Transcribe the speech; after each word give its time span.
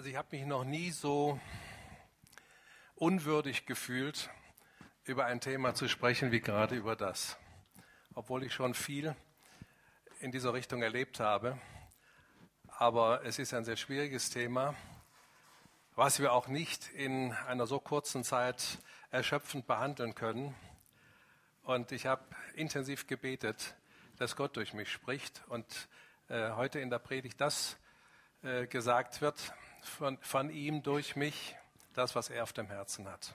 Also 0.00 0.08
ich 0.08 0.16
habe 0.16 0.34
mich 0.34 0.46
noch 0.46 0.64
nie 0.64 0.92
so 0.92 1.38
unwürdig 2.94 3.66
gefühlt, 3.66 4.30
über 5.04 5.26
ein 5.26 5.42
Thema 5.42 5.74
zu 5.74 5.88
sprechen 5.88 6.32
wie 6.32 6.40
gerade 6.40 6.74
über 6.74 6.96
das. 6.96 7.36
Obwohl 8.14 8.42
ich 8.42 8.54
schon 8.54 8.72
viel 8.72 9.14
in 10.20 10.32
dieser 10.32 10.54
Richtung 10.54 10.80
erlebt 10.80 11.20
habe. 11.20 11.58
Aber 12.78 13.26
es 13.26 13.38
ist 13.38 13.52
ein 13.52 13.66
sehr 13.66 13.76
schwieriges 13.76 14.30
Thema, 14.30 14.74
was 15.96 16.18
wir 16.18 16.32
auch 16.32 16.48
nicht 16.48 16.88
in 16.92 17.34
einer 17.34 17.66
so 17.66 17.78
kurzen 17.78 18.24
Zeit 18.24 18.78
erschöpfend 19.10 19.66
behandeln 19.66 20.14
können. 20.14 20.54
Und 21.60 21.92
ich 21.92 22.06
habe 22.06 22.24
intensiv 22.54 23.06
gebetet, 23.06 23.76
dass 24.16 24.34
Gott 24.34 24.56
durch 24.56 24.72
mich 24.72 24.90
spricht 24.90 25.42
und 25.48 25.66
äh, 26.28 26.52
heute 26.52 26.80
in 26.80 26.88
der 26.88 27.00
Predigt 27.00 27.38
das 27.38 27.76
äh, 28.42 28.66
gesagt 28.66 29.20
wird, 29.20 29.52
von, 29.82 30.18
von 30.18 30.50
ihm 30.50 30.82
durch 30.82 31.16
mich 31.16 31.56
das, 31.94 32.14
was 32.14 32.30
er 32.30 32.42
auf 32.42 32.52
dem 32.52 32.68
Herzen 32.68 33.08
hat. 33.08 33.34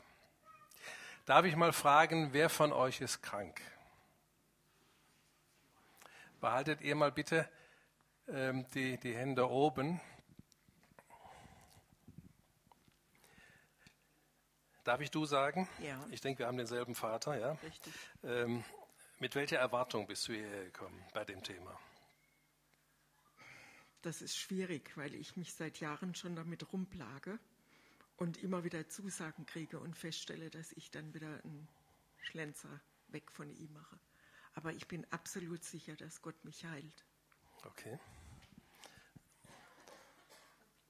Darf 1.26 1.46
ich 1.46 1.56
mal 1.56 1.74
fragen, 1.74 2.34
wer 2.34 2.50
von 2.50 2.72
euch 2.72 3.02
ist 3.02 3.22
krank? 3.22 3.60
Behaltet 6.40 6.82
ihr 6.82 6.96
mal 6.96 7.12
bitte 7.12 7.50
ähm, 8.28 8.66
die, 8.74 8.98
die 8.98 9.16
Hände 9.16 9.50
oben. 9.50 10.00
Darf 14.84 15.02
ich 15.02 15.10
du 15.10 15.26
sagen? 15.26 15.68
Ja. 15.80 16.06
Ich 16.12 16.22
denke, 16.22 16.40
wir 16.40 16.48
haben 16.48 16.58
denselben 16.58 16.94
Vater, 16.94 17.40
ja? 17.40 17.58
Richtig. 17.64 17.94
Ähm, 18.24 18.64
mit 19.18 19.34
welcher 19.34 19.58
Erwartung 19.58 20.06
bist 20.06 20.28
du 20.28 20.34
hierher 20.34 20.66
gekommen 20.66 21.04
bei 21.14 21.26
dem 21.26 21.42
Thema? 21.42 21.80
Das 24.06 24.22
ist 24.22 24.38
schwierig, 24.38 24.96
weil 24.98 25.16
ich 25.16 25.36
mich 25.36 25.56
seit 25.56 25.80
Jahren 25.80 26.14
schon 26.14 26.36
damit 26.36 26.72
rumplage 26.72 27.40
und 28.18 28.38
immer 28.44 28.64
wieder 28.64 28.88
Zusagen 28.88 29.48
kriege 29.48 29.80
und 29.80 29.98
feststelle, 29.98 30.52
dass 30.52 30.74
ich 30.74 30.92
dann 30.92 31.12
wieder 31.16 31.44
einen 31.44 31.68
Schlenzer 32.20 32.80
weg 33.08 33.32
von 33.32 33.50
ihm 33.50 33.74
mache. 33.74 34.00
Aber 34.54 34.74
ich 34.74 34.88
bin 34.88 35.12
absolut 35.12 35.64
sicher, 35.64 35.96
dass 35.96 36.22
Gott 36.22 36.36
mich 36.46 36.66
heilt. 36.66 37.04
Okay. 37.64 37.98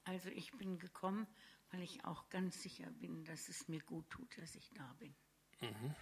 Also 0.04 0.28
ich 0.28 0.52
bin 0.52 0.78
gekommen, 0.78 1.26
weil 1.70 1.80
ich 1.80 2.04
auch 2.04 2.28
ganz 2.28 2.62
sicher 2.62 2.90
bin, 3.00 3.24
dass 3.24 3.48
es 3.48 3.66
mir 3.66 3.80
gut 3.80 4.10
tut, 4.10 4.36
dass 4.36 4.54
ich 4.56 4.68
da 4.74 4.94
bin. 4.98 5.16
Mhm. 5.62 5.94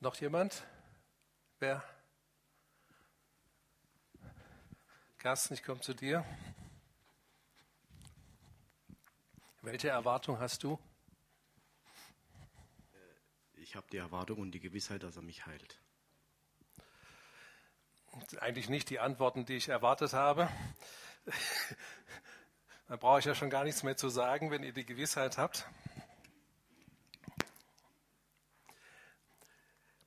Noch 0.00 0.14
jemand? 0.14 0.66
Wer? 1.58 1.84
Carsten, 5.18 5.54
ich 5.54 5.62
komme 5.62 5.80
zu 5.80 5.94
dir. 5.94 6.24
Welche 9.62 9.88
Erwartung 9.88 10.38
hast 10.38 10.62
du? 10.62 10.78
Ich 13.54 13.74
habe 13.74 13.86
die 13.90 13.96
Erwartung 13.96 14.38
und 14.38 14.52
die 14.52 14.60
Gewissheit, 14.60 15.02
dass 15.02 15.16
er 15.16 15.22
mich 15.22 15.46
heilt. 15.46 15.80
Eigentlich 18.40 18.68
nicht 18.68 18.90
die 18.90 19.00
Antworten, 19.00 19.44
die 19.44 19.56
ich 19.56 19.68
erwartet 19.68 20.12
habe. 20.12 20.48
Dann 22.88 22.98
brauche 23.00 23.18
ich 23.18 23.24
ja 23.24 23.34
schon 23.34 23.50
gar 23.50 23.64
nichts 23.64 23.82
mehr 23.82 23.96
zu 23.96 24.08
sagen, 24.08 24.50
wenn 24.50 24.62
ihr 24.62 24.72
die 24.72 24.86
Gewissheit 24.86 25.38
habt. 25.38 25.66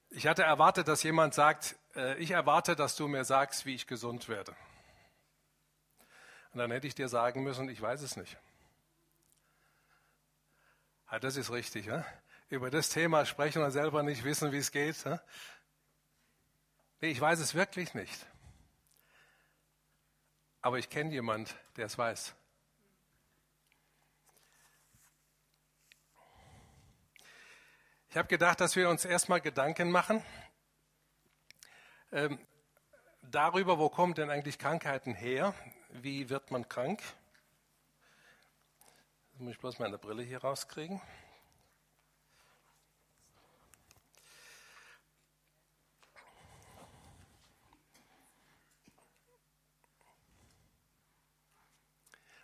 Ich 0.10 0.28
hatte 0.28 0.44
erwartet, 0.44 0.88
dass 0.88 1.04
jemand 1.04 1.34
sagt, 1.34 1.76
äh, 1.96 2.18
ich 2.18 2.32
erwarte, 2.32 2.76
dass 2.76 2.96
du 2.96 3.08
mir 3.08 3.26
sagst, 3.26 3.66
wie 3.66 3.76
ich 3.76 3.86
gesund 3.86 4.30
werde. 4.30 4.56
Und 6.52 6.60
dann 6.60 6.72
hätte 6.72 6.88
ich 6.88 6.96
dir 6.96 7.08
sagen 7.10 7.44
müssen, 7.44 7.70
ich 7.70 7.82
weiß 7.82 8.02
es 8.02 8.16
nicht. 8.16 8.38
Ja, 11.12 11.20
das 11.20 11.36
ist 11.36 11.52
richtig. 11.52 11.86
Ja? 11.86 12.06
Über 12.50 12.70
das 12.70 12.90
Thema 12.90 13.26
sprechen 13.26 13.62
und 13.62 13.72
selber 13.72 14.04
nicht 14.04 14.24
wissen, 14.24 14.52
wie 14.52 14.58
es 14.58 14.72
geht. 14.72 15.04
Ja? 15.04 15.22
Nee, 17.02 17.12
ich 17.12 17.22
weiß 17.22 17.40
es 17.40 17.54
wirklich 17.54 17.94
nicht. 17.94 18.26
Aber 20.62 20.78
ich 20.78 20.90
kenne 20.90 21.12
jemand, 21.12 21.56
der 21.78 21.86
es 21.86 21.98
weiß. 21.98 22.36
Ich 28.10 28.18
habe 28.18 28.28
gedacht, 28.28 28.60
dass 28.60 28.76
wir 28.76 28.90
uns 28.90 29.06
erstmal 29.06 29.40
Gedanken 29.40 29.92
machen 29.92 30.24
ähm, 32.12 32.40
darüber, 33.22 33.78
wo 33.78 33.90
kommen 33.90 34.14
denn 34.16 34.30
eigentlich 34.30 34.58
Krankheiten 34.58 35.14
her? 35.14 35.54
Wie 35.90 36.30
wird 36.30 36.52
man 36.52 36.70
krank? 36.70 37.02
Jetzt 39.32 39.42
muss 39.42 39.52
ich 39.54 39.60
bloß 39.60 39.80
meine 39.80 39.98
Brille 39.98 40.24
hier 40.24 40.40
rauskriegen. 40.40 41.02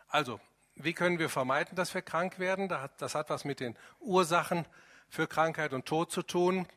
Also, 0.07 0.39
wie 0.75 0.93
können 0.93 1.19
wir 1.19 1.29
vermeiden, 1.29 1.75
dass 1.75 1.93
wir 1.93 2.01
krank 2.01 2.39
werden? 2.39 2.67
Das 2.97 3.15
hat 3.15 3.29
was 3.29 3.45
mit 3.45 3.59
den 3.59 3.77
Ursachen 3.99 4.65
für 5.07 5.27
Krankheit 5.27 5.73
und 5.73 5.85
Tod 5.85 6.11
zu 6.11 6.23
tun. 6.23 6.67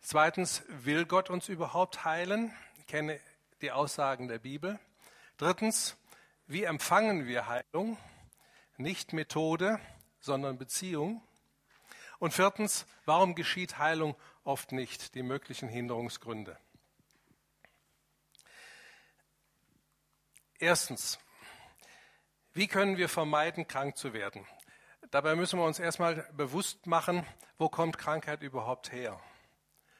Zweitens, 0.00 0.62
will 0.68 1.04
Gott 1.04 1.30
uns 1.30 1.48
überhaupt 1.48 2.04
heilen? 2.04 2.54
Ich 2.78 2.86
kenne 2.86 3.18
die 3.60 3.72
Aussagen 3.72 4.28
der 4.28 4.38
Bibel. 4.38 4.78
Drittens, 5.38 5.98
wie 6.46 6.64
empfangen 6.64 7.26
wir 7.26 7.46
Heilung? 7.46 7.98
Nicht 8.78 9.12
Methode, 9.12 9.78
sondern 10.18 10.56
Beziehung. 10.56 11.22
Und 12.18 12.32
viertens, 12.32 12.86
warum 13.04 13.34
geschieht 13.34 13.76
Heilung 13.76 14.16
oft 14.44 14.72
nicht? 14.72 15.14
Die 15.14 15.22
möglichen 15.22 15.68
Hinderungsgründe. 15.68 16.58
Erstens, 20.58 21.18
wie 22.54 22.66
können 22.66 22.96
wir 22.96 23.10
vermeiden, 23.10 23.68
krank 23.68 23.98
zu 23.98 24.14
werden? 24.14 24.46
Dabei 25.10 25.36
müssen 25.36 25.58
wir 25.58 25.66
uns 25.66 25.78
erstmal 25.78 26.26
bewusst 26.32 26.86
machen, 26.86 27.26
wo 27.58 27.68
kommt 27.68 27.98
Krankheit 27.98 28.40
überhaupt 28.40 28.90
her? 28.90 29.20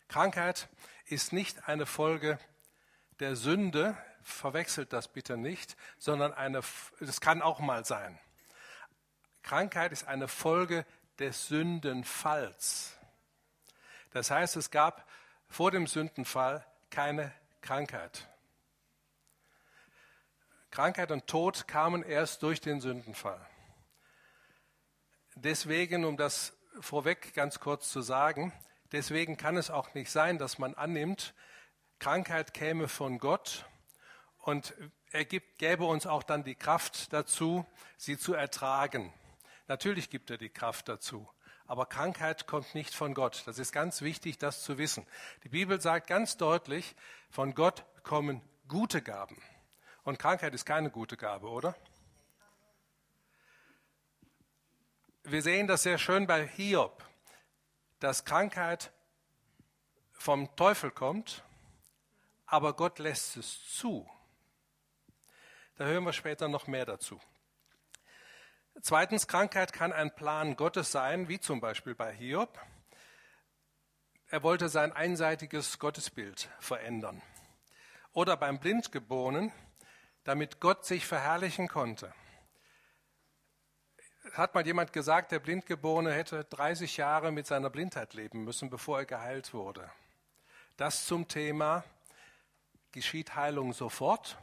Krankheit 0.08 0.70
ist 1.04 1.34
nicht 1.34 1.68
eine 1.68 1.84
Folge 1.84 2.38
der 3.20 3.36
Sünde, 3.36 3.98
verwechselt 4.26 4.92
das 4.92 5.08
bitte 5.08 5.36
nicht, 5.36 5.76
sondern 5.98 6.34
eine, 6.34 6.60
das 7.00 7.20
kann 7.20 7.42
auch 7.42 7.60
mal 7.60 7.84
sein. 7.84 8.18
Krankheit 9.42 9.92
ist 9.92 10.08
eine 10.08 10.26
Folge 10.26 10.84
des 11.18 11.46
Sündenfalls. 11.46 12.96
Das 14.10 14.30
heißt, 14.30 14.56
es 14.56 14.70
gab 14.70 15.08
vor 15.48 15.70
dem 15.70 15.86
Sündenfall 15.86 16.66
keine 16.90 17.32
Krankheit. 17.62 18.28
Krankheit 20.70 21.12
und 21.12 21.26
Tod 21.28 21.68
kamen 21.68 22.02
erst 22.02 22.42
durch 22.42 22.60
den 22.60 22.80
Sündenfall. 22.80 23.40
Deswegen, 25.36 26.04
um 26.04 26.16
das 26.16 26.52
vorweg 26.80 27.32
ganz 27.34 27.60
kurz 27.60 27.90
zu 27.90 28.02
sagen, 28.02 28.52
deswegen 28.90 29.36
kann 29.36 29.56
es 29.56 29.70
auch 29.70 29.94
nicht 29.94 30.10
sein, 30.10 30.38
dass 30.38 30.58
man 30.58 30.74
annimmt, 30.74 31.32
Krankheit 31.98 32.52
käme 32.52 32.88
von 32.88 33.18
Gott 33.18 33.64
und 34.46 34.74
er 35.10 35.24
gibt, 35.24 35.58
gäbe 35.58 35.84
uns 35.84 36.06
auch 36.06 36.22
dann 36.22 36.44
die 36.44 36.54
Kraft 36.54 37.12
dazu, 37.12 37.66
sie 37.96 38.16
zu 38.16 38.32
ertragen. 38.32 39.12
Natürlich 39.66 40.08
gibt 40.08 40.30
er 40.30 40.38
die 40.38 40.50
Kraft 40.50 40.88
dazu. 40.88 41.28
Aber 41.66 41.86
Krankheit 41.86 42.46
kommt 42.46 42.72
nicht 42.76 42.94
von 42.94 43.12
Gott. 43.12 43.42
Das 43.46 43.58
ist 43.58 43.72
ganz 43.72 44.02
wichtig, 44.02 44.38
das 44.38 44.62
zu 44.62 44.78
wissen. 44.78 45.04
Die 45.42 45.48
Bibel 45.48 45.80
sagt 45.80 46.06
ganz 46.06 46.36
deutlich, 46.36 46.94
von 47.28 47.56
Gott 47.56 47.84
kommen 48.04 48.40
gute 48.68 49.02
Gaben. 49.02 49.42
Und 50.04 50.20
Krankheit 50.20 50.54
ist 50.54 50.64
keine 50.64 50.90
gute 50.90 51.16
Gabe, 51.16 51.48
oder? 51.48 51.74
Wir 55.24 55.42
sehen 55.42 55.66
das 55.66 55.82
sehr 55.82 55.98
schön 55.98 56.28
bei 56.28 56.46
Hiob, 56.46 57.04
dass 57.98 58.24
Krankheit 58.24 58.92
vom 60.12 60.54
Teufel 60.54 60.92
kommt, 60.92 61.42
aber 62.46 62.74
Gott 62.74 63.00
lässt 63.00 63.36
es 63.38 63.74
zu. 63.74 64.08
Da 65.76 65.84
hören 65.84 66.04
wir 66.04 66.14
später 66.14 66.48
noch 66.48 66.66
mehr 66.66 66.86
dazu. 66.86 67.20
Zweitens, 68.80 69.26
Krankheit 69.26 69.74
kann 69.74 69.92
ein 69.92 70.14
Plan 70.14 70.56
Gottes 70.56 70.90
sein, 70.90 71.28
wie 71.28 71.38
zum 71.38 71.60
Beispiel 71.60 71.94
bei 71.94 72.14
Hiob. 72.14 72.58
Er 74.28 74.42
wollte 74.42 74.70
sein 74.70 74.92
einseitiges 74.92 75.78
Gottesbild 75.78 76.48
verändern. 76.60 77.20
Oder 78.12 78.38
beim 78.38 78.58
Blindgeborenen, 78.58 79.52
damit 80.24 80.60
Gott 80.60 80.86
sich 80.86 81.06
verherrlichen 81.06 81.68
konnte. 81.68 82.14
Hat 84.32 84.54
mal 84.54 84.66
jemand 84.66 84.94
gesagt, 84.94 85.30
der 85.30 85.40
Blindgeborene 85.40 86.12
hätte 86.12 86.44
30 86.44 86.96
Jahre 86.96 87.32
mit 87.32 87.46
seiner 87.46 87.68
Blindheit 87.68 88.14
leben 88.14 88.44
müssen, 88.44 88.70
bevor 88.70 89.00
er 89.00 89.06
geheilt 89.06 89.52
wurde. 89.52 89.90
Das 90.78 91.04
zum 91.04 91.28
Thema, 91.28 91.84
geschieht 92.92 93.36
Heilung 93.36 93.74
sofort 93.74 94.38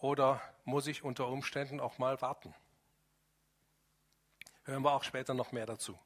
oder 0.00 0.40
muss 0.64 0.86
ich 0.86 1.02
unter 1.02 1.28
Umständen 1.28 1.80
auch 1.80 1.98
mal 1.98 2.20
warten. 2.20 2.54
Hören 4.64 4.82
wir 4.82 4.92
auch 4.92 5.04
später 5.04 5.34
noch 5.34 5.52
mehr 5.52 5.66
dazu. 5.66 5.98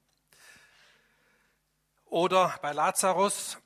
Oder 2.07 2.55
bei 2.63 2.73
Lazarus. 2.73 3.59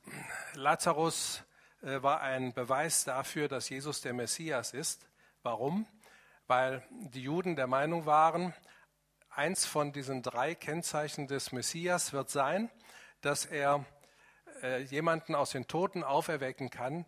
Lazarus 0.53 1.43
äh, 1.81 2.01
war 2.01 2.21
ein 2.21 2.53
Beweis 2.53 3.03
dafür, 3.03 3.47
dass 3.47 3.69
Jesus 3.69 4.01
der 4.01 4.13
Messias 4.13 4.73
ist. 4.73 5.07
Warum? 5.43 5.85
Weil 6.47 6.83
die 6.89 7.21
Juden 7.21 7.55
der 7.55 7.67
Meinung 7.67 8.05
waren, 8.05 8.53
eins 9.29 9.65
von 9.65 9.93
diesen 9.93 10.23
drei 10.23 10.55
Kennzeichen 10.55 11.27
des 11.27 11.51
Messias 11.51 12.11
wird 12.11 12.29
sein, 12.29 12.69
dass 13.21 13.45
er 13.45 13.85
äh, 14.63 14.81
jemanden 14.81 15.35
aus 15.35 15.51
den 15.51 15.67
Toten 15.67 16.03
auferwecken 16.03 16.69
kann, 16.69 17.05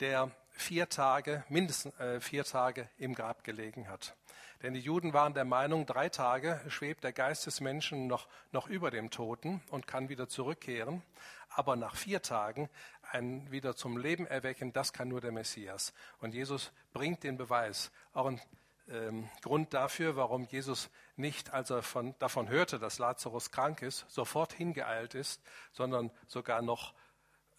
der 0.00 0.30
vier 0.60 0.88
Tage, 0.88 1.44
mindestens 1.48 1.98
äh, 1.98 2.20
vier 2.20 2.44
Tage 2.44 2.88
im 2.98 3.14
Grab 3.14 3.44
gelegen 3.44 3.88
hat. 3.88 4.14
Denn 4.62 4.74
die 4.74 4.80
Juden 4.80 5.14
waren 5.14 5.32
der 5.32 5.46
Meinung, 5.46 5.86
drei 5.86 6.10
Tage 6.10 6.60
schwebt 6.68 7.02
der 7.02 7.12
Geist 7.12 7.46
des 7.46 7.60
Menschen 7.60 8.06
noch, 8.06 8.28
noch 8.52 8.68
über 8.68 8.90
dem 8.90 9.10
Toten 9.10 9.62
und 9.70 9.86
kann 9.86 10.10
wieder 10.10 10.28
zurückkehren. 10.28 11.02
Aber 11.48 11.76
nach 11.76 11.96
vier 11.96 12.20
Tagen 12.20 12.68
ein 13.10 13.50
wieder 13.50 13.74
zum 13.74 13.96
Leben 13.96 14.26
erwecken, 14.26 14.72
das 14.72 14.92
kann 14.92 15.08
nur 15.08 15.20
der 15.20 15.32
Messias. 15.32 15.94
Und 16.20 16.34
Jesus 16.34 16.72
bringt 16.92 17.24
den 17.24 17.38
Beweis. 17.38 17.90
Auch 18.12 18.26
ein 18.26 18.40
ähm, 18.88 19.28
Grund 19.42 19.72
dafür, 19.72 20.16
warum 20.16 20.44
Jesus 20.44 20.90
nicht, 21.16 21.52
als 21.52 21.70
er 21.70 21.82
von, 21.82 22.14
davon 22.18 22.48
hörte, 22.48 22.78
dass 22.78 22.98
Lazarus 22.98 23.50
krank 23.50 23.82
ist, 23.82 24.04
sofort 24.08 24.52
hingeeilt 24.52 25.14
ist, 25.14 25.40
sondern 25.72 26.10
sogar 26.26 26.60
noch 26.60 26.94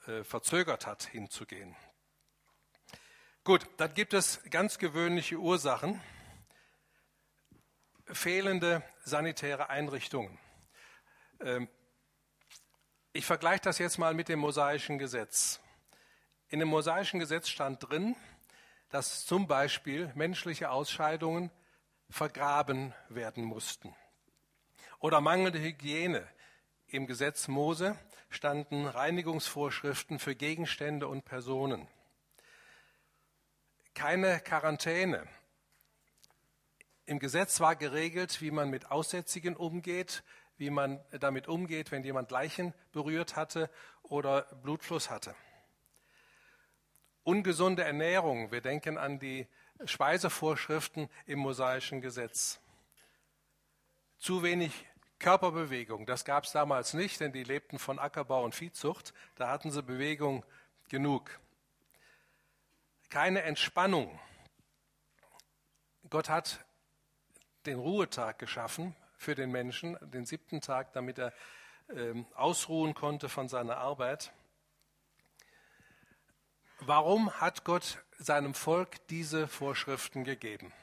äh, 0.07 0.24
verzögert 0.24 0.86
hat, 0.86 1.04
hinzugehen. 1.04 1.75
Gut, 3.44 3.68
dann 3.78 3.92
gibt 3.96 4.14
es 4.14 4.40
ganz 4.52 4.78
gewöhnliche 4.78 5.38
Ursachen. 5.38 6.00
Fehlende 8.06 8.84
sanitäre 9.04 9.68
Einrichtungen. 9.68 10.38
Ähm, 11.40 11.68
ich 13.14 13.26
vergleiche 13.26 13.62
das 13.62 13.80
jetzt 13.80 13.98
mal 13.98 14.14
mit 14.14 14.30
dem 14.30 14.38
mosaischen 14.38 15.00
Gesetz. 15.00 15.60
In 16.50 16.60
dem 16.60 16.68
mosaischen 16.68 17.20
Gesetz 17.20 17.50
stand 17.50 17.90
drin, 17.90 18.16
dass 18.92 19.26
zum 19.26 19.48
Beispiel 19.48 20.12
menschliche 20.14 20.70
Ausscheidungen 20.70 21.50
vergraben 22.12 22.94
werden 23.10 23.44
mussten. 23.44 23.96
Oder 25.00 25.20
mangelnde 25.20 25.60
Hygiene. 25.60 26.28
Im 26.86 27.08
Gesetz 27.08 27.48
Mose 27.48 27.98
standen 28.30 28.86
Reinigungsvorschriften 28.86 30.20
für 30.20 30.36
Gegenstände 30.36 31.08
und 31.08 31.26
Personen 31.26 31.88
keine 33.94 34.40
Quarantäne. 34.40 35.28
Im 37.06 37.20
Gesetz 37.20 37.60
war 37.60 37.76
geregelt, 37.76 38.42
wie 38.42 38.52
man 38.52 38.70
mit 38.70 38.90
Aussätzigen 38.92 39.56
umgeht, 39.56 40.24
wie 40.58 40.70
man 40.70 41.04
damit 41.20 41.48
umgeht, 41.48 41.92
wenn 41.92 42.04
jemand 42.04 42.32
Leichen 42.32 42.74
berührt 42.92 43.36
hatte 43.36 43.70
oder 44.04 44.44
Blutfluss 44.64 45.10
hatte. 45.10 45.36
Ungesunde 47.24 47.84
Ernährung, 47.84 48.52
wir 48.52 48.62
denken 48.62 48.98
an 48.98 49.20
die 49.20 49.48
Speisevorschriften 49.86 51.10
im 51.26 51.40
mosaischen 51.40 52.02
Gesetz. 52.02 52.60
Zu 54.18 54.44
wenig 54.44 54.86
Körperbewegung, 55.20 56.06
das 56.06 56.26
gab 56.26 56.46
es 56.46 56.52
damals 56.52 56.94
nicht, 56.94 57.20
denn 57.20 57.32
die 57.32 57.44
lebten 57.44 57.80
von 57.80 58.00
Ackerbau 58.00 58.44
und 58.44 58.56
Viehzucht, 58.56 59.14
da 59.36 59.50
hatten 59.50 59.72
sie 59.72 59.84
Bewegung 59.84 60.46
genug 60.90 61.40
keine 63.12 63.44
Entspannung. 63.44 64.19
Gott 66.10 66.30
hat 66.30 66.66
den 67.68 67.78
Ruhetag 67.78 68.40
geschaffen 68.40 68.96
für 69.18 69.36
den 69.36 69.52
Menschen, 69.52 69.98
den 70.02 70.25
siebten 70.25 70.62
Tag, 70.62 70.94
damit 70.94 71.19
er 71.19 71.34
äh, 71.90 72.24
ausruhen 72.34 72.96
konnte 72.96 73.30
von 73.30 73.48
seiner 73.48 73.78
Arbeit. 73.78 74.31
Warum 76.80 77.31
hat 77.40 77.63
Gott 77.63 78.04
seinem 78.18 78.56
Volk 78.56 79.06
diese 79.10 79.48
Vorschriften 79.48 80.24
gegeben? 80.24 80.74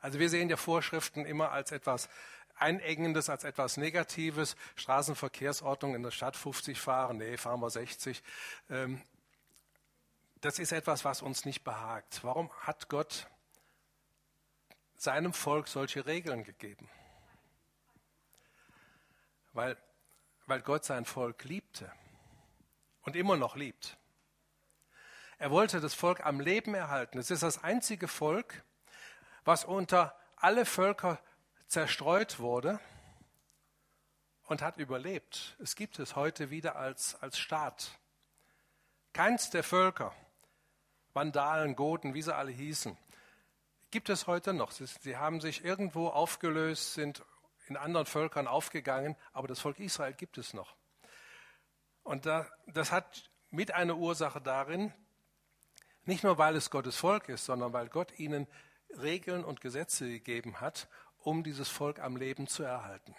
Also 0.00 0.20
wir 0.20 0.28
sehen 0.28 0.50
ja 0.50 0.56
Vorschriften 0.56 1.24
immer 1.24 1.50
als 1.50 1.72
etwas 1.72 2.08
Einengendes, 2.56 3.30
als 3.30 3.42
etwas 3.42 3.78
Negatives. 3.78 4.54
Straßenverkehrsordnung 4.76 5.94
in 5.94 6.02
der 6.02 6.12
Stadt 6.12 6.36
50 6.36 6.78
fahren, 6.78 7.16
nee, 7.16 7.36
fahren 7.36 7.60
wir 7.60 7.70
60. 7.70 8.22
Ähm, 8.70 9.02
das 10.44 10.58
ist 10.58 10.72
etwas, 10.72 11.06
was 11.06 11.22
uns 11.22 11.46
nicht 11.46 11.64
behagt. 11.64 12.22
Warum 12.22 12.52
hat 12.60 12.90
Gott 12.90 13.30
seinem 14.94 15.32
Volk 15.32 15.68
solche 15.68 16.04
Regeln 16.04 16.44
gegeben? 16.44 16.90
Weil, 19.54 19.78
weil 20.46 20.60
Gott 20.60 20.84
sein 20.84 21.06
Volk 21.06 21.44
liebte 21.44 21.90
und 23.02 23.16
immer 23.16 23.36
noch 23.36 23.56
liebt. 23.56 23.96
Er 25.38 25.50
wollte 25.50 25.80
das 25.80 25.94
Volk 25.94 26.26
am 26.26 26.40
Leben 26.40 26.74
erhalten. 26.74 27.18
Es 27.18 27.30
ist 27.30 27.42
das 27.42 27.64
einzige 27.64 28.06
Volk, 28.06 28.64
was 29.44 29.64
unter 29.64 30.14
alle 30.36 30.66
Völker 30.66 31.20
zerstreut 31.68 32.38
wurde 32.38 32.80
und 34.42 34.60
hat 34.60 34.76
überlebt. 34.76 35.56
Es 35.58 35.74
gibt 35.74 35.98
es 35.98 36.16
heute 36.16 36.50
wieder 36.50 36.76
als, 36.76 37.14
als 37.22 37.38
Staat. 37.38 37.98
Keins 39.14 39.48
der 39.48 39.64
Völker 39.64 40.14
Vandalen, 41.14 41.76
Goten, 41.76 42.12
wie 42.12 42.22
sie 42.22 42.34
alle 42.34 42.50
hießen, 42.50 42.96
gibt 43.90 44.08
es 44.08 44.26
heute 44.26 44.52
noch. 44.52 44.72
Sie 44.72 45.16
haben 45.16 45.40
sich 45.40 45.64
irgendwo 45.64 46.08
aufgelöst, 46.08 46.94
sind 46.94 47.24
in 47.66 47.76
anderen 47.76 48.06
Völkern 48.06 48.46
aufgegangen, 48.46 49.16
aber 49.32 49.48
das 49.48 49.60
Volk 49.60 49.78
Israel 49.78 50.12
gibt 50.12 50.36
es 50.36 50.52
noch. 50.52 50.76
Und 52.02 52.26
das 52.26 52.92
hat 52.92 53.30
mit 53.50 53.72
einer 53.72 53.96
Ursache 53.96 54.40
darin, 54.40 54.92
nicht 56.04 56.24
nur 56.24 56.36
weil 56.36 56.56
es 56.56 56.70
Gottes 56.70 56.96
Volk 56.96 57.28
ist, 57.28 57.46
sondern 57.46 57.72
weil 57.72 57.88
Gott 57.88 58.18
ihnen 58.18 58.46
Regeln 59.00 59.44
und 59.44 59.60
Gesetze 59.60 60.08
gegeben 60.08 60.60
hat, 60.60 60.88
um 61.18 61.42
dieses 61.42 61.68
Volk 61.68 62.00
am 62.00 62.16
Leben 62.16 62.46
zu 62.46 62.62
erhalten. 62.62 63.14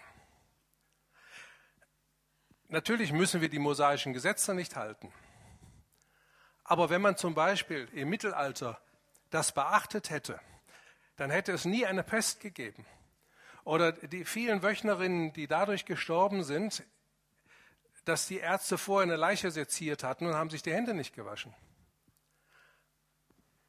Natürlich 2.68 3.12
müssen 3.12 3.40
wir 3.40 3.48
die 3.48 3.58
mosaischen 3.58 4.12
Gesetze 4.12 4.54
nicht 4.54 4.76
halten. 4.76 5.12
Aber 6.68 6.90
wenn 6.90 7.00
man 7.00 7.16
zum 7.16 7.34
Beispiel 7.34 7.88
im 7.92 8.08
Mittelalter 8.08 8.80
das 9.30 9.52
beachtet 9.52 10.10
hätte, 10.10 10.40
dann 11.16 11.30
hätte 11.30 11.52
es 11.52 11.64
nie 11.64 11.86
eine 11.86 12.02
Pest 12.02 12.40
gegeben. 12.40 12.84
Oder 13.64 13.92
die 13.92 14.24
vielen 14.24 14.62
Wöchnerinnen, 14.62 15.32
die 15.32 15.46
dadurch 15.46 15.84
gestorben 15.84 16.42
sind, 16.42 16.84
dass 18.04 18.26
die 18.26 18.38
Ärzte 18.38 18.78
vorher 18.78 19.04
eine 19.04 19.16
Leiche 19.16 19.50
seziert 19.50 20.02
hatten 20.02 20.26
und 20.26 20.34
haben 20.34 20.50
sich 20.50 20.62
die 20.62 20.72
Hände 20.72 20.94
nicht 20.94 21.14
gewaschen. 21.14 21.54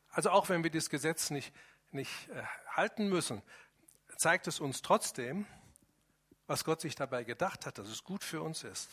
Also 0.09 0.31
auch 0.31 0.49
wenn 0.49 0.63
wir 0.63 0.71
das 0.71 0.89
Gesetz 0.89 1.29
nicht, 1.29 1.53
nicht 1.91 2.29
äh, 2.29 2.43
halten 2.69 3.09
müssen, 3.09 3.43
zeigt 4.17 4.47
es 4.47 4.59
uns 4.59 4.81
trotzdem, 4.81 5.45
was 6.47 6.63
Gott 6.63 6.81
sich 6.81 6.95
dabei 6.95 7.23
gedacht 7.23 7.67
hat, 7.67 7.77
dass 7.77 7.87
es 7.87 8.03
gut 8.03 8.23
für 8.23 8.41
uns 8.41 8.63
ist. 8.63 8.89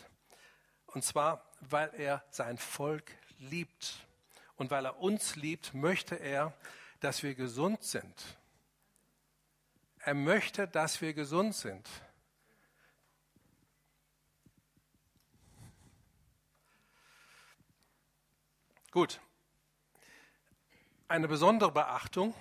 Und 0.86 1.04
zwar, 1.04 1.50
weil 1.60 1.90
er 1.94 2.22
sein 2.30 2.58
Volk 2.58 3.10
liebt. 3.50 4.06
Und 4.56 4.70
weil 4.70 4.84
er 4.84 4.98
uns 5.00 5.36
liebt, 5.36 5.74
möchte 5.74 6.16
er, 6.16 6.54
dass 7.00 7.22
wir 7.22 7.34
gesund 7.34 7.82
sind. 7.82 8.38
Er 9.98 10.14
möchte, 10.14 10.68
dass 10.68 11.00
wir 11.00 11.14
gesund 11.14 11.54
sind. 11.54 11.88
Gut. 18.90 19.20
Eine 21.08 21.26
besondere 21.26 21.72
Beachtung 21.72 22.34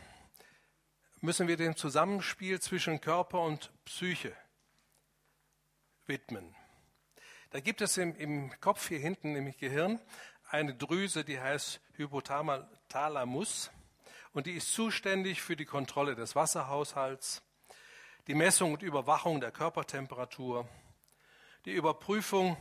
müssen 1.19 1.47
wir 1.47 1.57
dem 1.57 1.75
Zusammenspiel 1.75 2.61
zwischen 2.61 3.01
Körper 3.01 3.41
und 3.41 3.71
Psyche 3.85 4.35
widmen. 6.05 6.55
Da 7.49 7.59
gibt 7.59 7.81
es 7.81 7.97
im, 7.97 8.15
im 8.17 8.59
Kopf 8.59 8.87
hier 8.87 8.99
hinten, 8.99 9.35
im 9.35 9.55
Gehirn, 9.57 9.99
eine 10.53 10.75
Drüse, 10.75 11.25
die 11.25 11.41
heißt 11.41 11.81
Hypothalamus 11.93 13.71
und 14.33 14.45
die 14.45 14.51
ist 14.51 14.71
zuständig 14.71 15.41
für 15.41 15.55
die 15.55 15.65
Kontrolle 15.65 16.13
des 16.13 16.35
Wasserhaushalts, 16.35 17.41
die 18.27 18.35
Messung 18.35 18.73
und 18.73 18.83
Überwachung 18.83 19.41
der 19.41 19.51
Körpertemperatur, 19.51 20.69
die 21.65 21.71
Überprüfung 21.71 22.55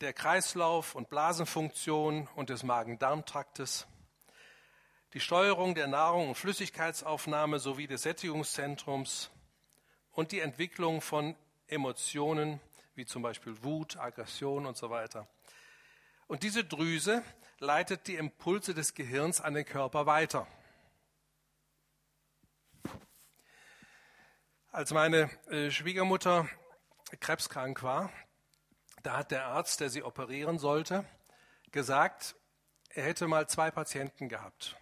der 0.00 0.14
Kreislauf- 0.14 0.94
und 0.94 1.10
Blasenfunktion 1.10 2.26
und 2.36 2.48
des 2.48 2.62
Magen-Darm-Traktes, 2.62 3.86
die 5.12 5.20
Steuerung 5.20 5.74
der 5.74 5.88
Nahrung- 5.88 6.28
und 6.28 6.36
Flüssigkeitsaufnahme 6.36 7.58
sowie 7.58 7.86
des 7.86 8.00
Sättigungszentrums 8.00 9.30
und 10.12 10.32
die 10.32 10.40
Entwicklung 10.40 11.02
von 11.02 11.36
Emotionen 11.66 12.60
wie 12.94 13.04
zum 13.04 13.20
Beispiel 13.20 13.62
Wut, 13.62 13.98
Aggression 13.98 14.64
und 14.64 14.78
so 14.78 14.88
weiter. 14.88 15.28
Und 16.28 16.42
diese 16.42 16.62
Drüse 16.62 17.24
leitet 17.58 18.06
die 18.06 18.16
Impulse 18.16 18.74
des 18.74 18.94
Gehirns 18.94 19.40
an 19.40 19.54
den 19.54 19.64
Körper 19.64 20.04
weiter. 20.04 20.46
Als 24.70 24.92
meine 24.92 25.30
äh, 25.48 25.70
Schwiegermutter 25.70 26.46
krebskrank 27.20 27.82
war, 27.82 28.12
da 29.02 29.16
hat 29.16 29.30
der 29.30 29.46
Arzt, 29.46 29.80
der 29.80 29.88
sie 29.88 30.02
operieren 30.02 30.58
sollte, 30.58 31.06
gesagt, 31.72 32.36
er 32.90 33.04
hätte 33.04 33.26
mal 33.26 33.48
zwei 33.48 33.70
Patienten 33.70 34.28
gehabt. 34.28 34.76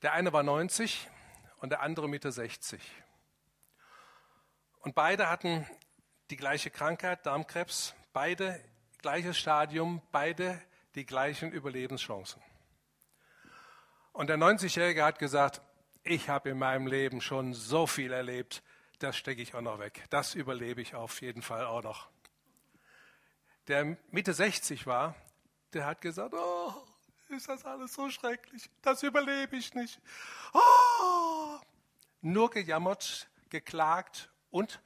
Der 0.00 0.14
eine 0.14 0.32
war 0.32 0.42
90 0.42 1.06
und 1.58 1.68
der 1.68 1.82
andere 1.82 2.08
Mitte 2.08 2.32
60. 2.32 2.80
Und 4.80 4.94
beide 4.94 5.28
hatten 5.28 5.68
die 6.30 6.36
gleiche 6.36 6.70
Krankheit, 6.70 7.26
Darmkrebs, 7.26 7.94
beide 8.14 8.64
gleiches 8.98 9.38
Stadium, 9.38 10.02
beide 10.12 10.60
die 10.94 11.06
gleichen 11.06 11.52
Überlebenschancen. 11.52 12.42
Und 14.12 14.28
der 14.28 14.38
90-Jährige 14.38 15.04
hat 15.04 15.18
gesagt, 15.18 15.60
ich 16.02 16.28
habe 16.28 16.50
in 16.50 16.58
meinem 16.58 16.86
Leben 16.86 17.20
schon 17.20 17.52
so 17.52 17.86
viel 17.86 18.12
erlebt, 18.12 18.62
das 18.98 19.16
stecke 19.16 19.42
ich 19.42 19.54
auch 19.54 19.60
noch 19.60 19.78
weg. 19.78 20.04
Das 20.08 20.34
überlebe 20.34 20.80
ich 20.80 20.94
auf 20.94 21.20
jeden 21.20 21.42
Fall 21.42 21.66
auch 21.66 21.82
noch. 21.82 22.08
Der 23.68 23.96
Mitte 24.10 24.32
60 24.32 24.86
war, 24.86 25.14
der 25.72 25.84
hat 25.84 26.00
gesagt, 26.00 26.32
oh, 26.32 26.72
ist 27.28 27.48
das 27.48 27.64
alles 27.64 27.92
so 27.92 28.08
schrecklich, 28.08 28.70
das 28.82 29.02
überlebe 29.02 29.56
ich 29.56 29.74
nicht. 29.74 30.00
Oh! 30.52 31.58
Nur 32.22 32.50
gejammert, 32.50 33.28
geklagt 33.50 34.30
und 34.50 34.80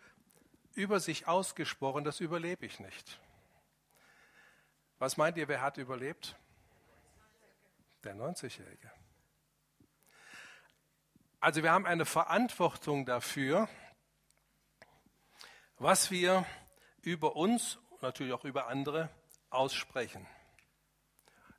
über 0.74 0.98
sich 1.00 1.28
ausgesprochen, 1.28 2.04
das 2.04 2.20
überlebe 2.20 2.66
ich 2.66 2.80
nicht. 2.80 3.20
Was 5.00 5.16
meint 5.16 5.38
ihr, 5.38 5.48
wer 5.48 5.62
hat 5.62 5.78
überlebt? 5.78 6.36
Der 8.04 8.14
90-Jährige. 8.14 8.92
Also 11.40 11.62
wir 11.62 11.72
haben 11.72 11.86
eine 11.86 12.04
Verantwortung 12.04 13.06
dafür, 13.06 13.66
was 15.78 16.10
wir 16.10 16.44
über 17.00 17.34
uns 17.34 17.78
natürlich 18.02 18.34
auch 18.34 18.44
über 18.44 18.66
andere 18.66 19.08
aussprechen, 19.48 20.26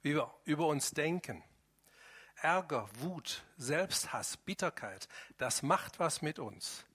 wie 0.03 0.13
wir 0.13 0.31
über 0.43 0.67
uns 0.67 0.91
denken. 0.91 1.43
Ärger, 2.35 2.87
Wut, 2.99 3.43
Selbsthass, 3.57 4.37
Bitterkeit, 4.37 5.07
das 5.39 5.63
macht 5.63 5.99
was 5.99 6.21
mit 6.21 6.37
uns. 6.37 6.85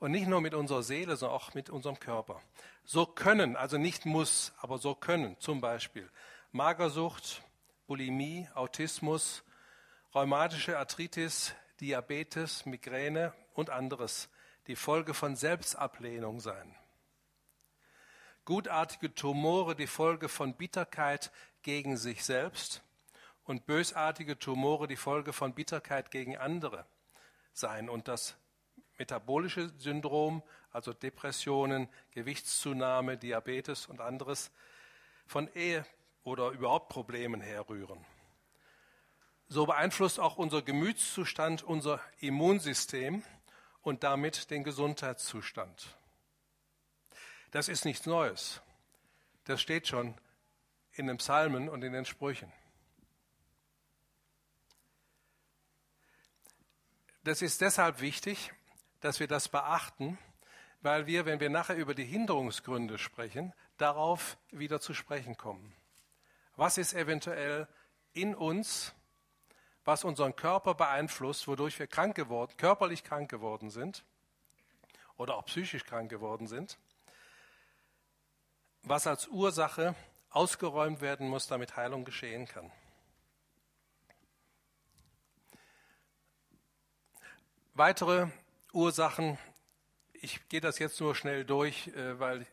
Und 0.00 0.10
nicht 0.12 0.26
nur 0.26 0.40
mit 0.40 0.54
unserer 0.54 0.82
Seele, 0.82 1.14
sondern 1.16 1.36
auch 1.36 1.54
mit 1.54 1.70
unserem 1.70 2.00
Körper. 2.00 2.40
So 2.84 3.06
können, 3.06 3.54
also 3.54 3.78
nicht 3.78 4.06
muss, 4.06 4.52
aber 4.58 4.78
so 4.78 4.94
können 4.94 5.38
zum 5.38 5.60
Beispiel 5.60 6.10
Magersucht, 6.52 7.42
Bulimie, 7.86 8.48
Autismus, 8.54 9.44
rheumatische 10.14 10.78
Arthritis, 10.78 11.54
Diabetes, 11.80 12.66
Migräne 12.66 13.34
und 13.54 13.70
anderes 13.70 14.28
die 14.66 14.76
Folge 14.76 15.14
von 15.14 15.36
Selbstablehnung 15.36 16.40
sein. 16.40 16.74
Gutartige 18.44 19.14
Tumore 19.14 19.76
die 19.76 19.86
Folge 19.86 20.28
von 20.28 20.54
Bitterkeit 20.54 21.30
gegen 21.62 21.96
sich 21.96 22.24
selbst 22.24 22.82
und 23.44 23.66
bösartige 23.66 24.38
Tumore 24.38 24.88
die 24.88 24.96
Folge 24.96 25.32
von 25.32 25.54
Bitterkeit 25.54 26.10
gegen 26.10 26.36
andere 26.36 26.86
sein. 27.52 27.88
Und 27.88 28.08
das 28.08 28.36
metabolische 29.00 29.70
Syndrom, 29.78 30.42
also 30.72 30.92
Depressionen, 30.92 31.88
Gewichtszunahme, 32.10 33.16
Diabetes 33.16 33.86
und 33.86 33.98
anderes, 33.98 34.50
von 35.26 35.50
Ehe 35.54 35.86
oder 36.22 36.50
überhaupt 36.50 36.90
Problemen 36.90 37.40
herrühren. 37.40 38.04
So 39.48 39.64
beeinflusst 39.64 40.20
auch 40.20 40.36
unser 40.36 40.60
Gemütszustand 40.60 41.62
unser 41.62 41.98
Immunsystem 42.18 43.24
und 43.80 44.04
damit 44.04 44.50
den 44.50 44.64
Gesundheitszustand. 44.64 45.96
Das 47.52 47.70
ist 47.70 47.86
nichts 47.86 48.04
Neues. 48.04 48.60
Das 49.44 49.62
steht 49.62 49.88
schon 49.88 50.14
in 50.92 51.06
den 51.06 51.16
Psalmen 51.16 51.70
und 51.70 51.82
in 51.82 51.94
den 51.94 52.04
Sprüchen. 52.04 52.52
Das 57.24 57.40
ist 57.40 57.62
deshalb 57.62 58.02
wichtig, 58.02 58.52
dass 59.00 59.20
wir 59.20 59.26
das 59.26 59.48
beachten, 59.48 60.18
weil 60.82 61.06
wir, 61.06 61.26
wenn 61.26 61.40
wir 61.40 61.50
nachher 61.50 61.76
über 61.76 61.94
die 61.94 62.04
Hinderungsgründe 62.04 62.98
sprechen, 62.98 63.52
darauf 63.76 64.38
wieder 64.50 64.80
zu 64.80 64.94
sprechen 64.94 65.36
kommen. 65.36 65.74
Was 66.56 66.78
ist 66.78 66.94
eventuell 66.94 67.68
in 68.12 68.34
uns, 68.34 68.94
was 69.84 70.04
unseren 70.04 70.36
Körper 70.36 70.74
beeinflusst, 70.74 71.48
wodurch 71.48 71.78
wir 71.78 71.86
krank 71.86 72.14
geworden, 72.14 72.52
körperlich 72.56 73.04
krank 73.04 73.30
geworden 73.30 73.70
sind 73.70 74.04
oder 75.16 75.36
auch 75.36 75.46
psychisch 75.46 75.84
krank 75.84 76.10
geworden 76.10 76.46
sind, 76.46 76.78
was 78.82 79.06
als 79.06 79.28
Ursache 79.28 79.94
ausgeräumt 80.30 81.00
werden 81.00 81.28
muss, 81.28 81.46
damit 81.46 81.76
Heilung 81.76 82.04
geschehen 82.04 82.46
kann. 82.46 82.70
Weitere 87.74 88.28
Ursachen, 88.72 89.38
ich 90.12 90.48
gehe 90.48 90.60
das 90.60 90.78
jetzt 90.78 91.00
nur 91.00 91.14
schnell 91.14 91.44
durch, 91.44 91.88
äh, 91.88 92.18
weil 92.18 92.46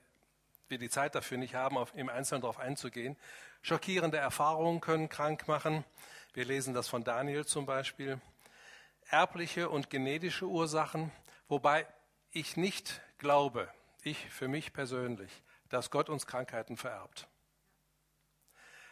wir 0.68 0.78
die 0.78 0.90
Zeit 0.90 1.16
dafür 1.16 1.38
nicht 1.38 1.56
haben, 1.56 1.78
im 1.96 2.10
Einzelnen 2.10 2.42
darauf 2.42 2.60
einzugehen. 2.60 3.16
Schockierende 3.62 4.18
Erfahrungen 4.18 4.82
können 4.82 5.10
krank 5.10 5.48
machen. 5.48 5.84
Wir 6.34 6.46
lesen 6.46 6.74
das 6.74 6.88
von 6.88 7.04
Daniel 7.04 7.46
zum 7.46 7.66
Beispiel. 7.66 8.20
Erbliche 9.10 9.70
und 9.70 9.90
genetische 9.90 10.46
Ursachen, 10.46 11.12
wobei 11.48 11.88
ich 12.32 12.58
nicht 12.58 13.02
glaube, 13.18 13.72
ich 14.04 14.30
für 14.30 14.48
mich 14.48 14.74
persönlich, 14.74 15.32
dass 15.70 15.92
Gott 15.92 16.10
uns 16.10 16.28
Krankheiten 16.28 16.78
vererbt. 16.78 17.28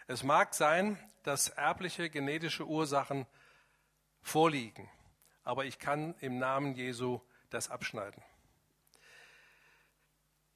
Es 0.07 0.23
mag 0.23 0.53
sein, 0.53 0.97
dass 1.23 1.49
erbliche 1.49 2.09
genetische 2.09 2.65
Ursachen 2.65 3.25
vorliegen, 4.21 4.89
aber 5.45 5.63
ich 5.63 5.79
kann 5.79 6.15
im 6.19 6.37
Namen 6.37 6.75
Jesu 6.75 7.21
das 7.49 7.69
abschneiden. 7.69 8.21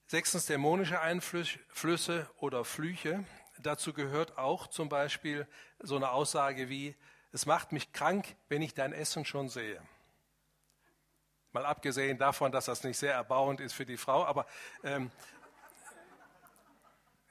Sechstens 0.07 0.47
dämonische 0.47 0.99
Einflüsse 0.99 2.29
oder 2.37 2.65
Flüche 2.65 3.23
dazu 3.59 3.93
gehört 3.93 4.37
auch 4.37 4.67
zum 4.67 4.89
Beispiel 4.89 5.47
so 5.79 5.95
eine 5.95 6.11
Aussage 6.11 6.69
wie, 6.69 6.95
es 7.31 7.45
macht 7.45 7.71
mich 7.71 7.93
krank, 7.93 8.35
wenn 8.47 8.61
ich 8.61 8.73
dein 8.73 8.93
Essen 8.93 9.25
schon 9.25 9.49
sehe. 9.49 9.81
Mal 11.51 11.65
abgesehen 11.65 12.17
davon, 12.17 12.51
dass 12.51 12.65
das 12.65 12.83
nicht 12.83 12.97
sehr 12.97 13.13
erbauend 13.13 13.59
ist 13.59 13.73
für 13.73 13.85
die 13.85 13.97
Frau, 13.97 14.25
aber 14.25 14.45
ähm, 14.83 15.11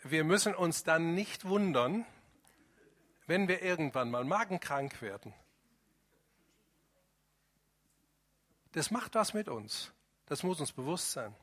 wir 0.03 0.25
müssen 0.25 0.55
uns 0.55 0.85
dann 0.85 1.15
nicht 1.15 1.45
wundern, 1.47 2.05
wenn 3.27 3.49
wir 3.49 3.63
irgendwann 3.63 4.11
mal 4.11 4.25
magenkrank 4.25 5.03
werden. 5.03 5.35
Das 8.73 8.91
macht 8.91 9.15
was 9.15 9.35
mit 9.35 9.49
uns. 9.49 9.93
Das 10.27 10.43
muss 10.43 10.61
uns 10.61 10.73
bewusst 10.73 11.13
sein. 11.13 11.35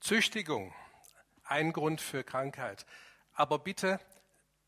Züchtigung, 0.00 0.74
ein 1.44 1.72
Grund 1.72 2.02
für 2.02 2.24
Krankheit. 2.24 2.84
Aber 3.32 3.58
bitte, 3.58 4.00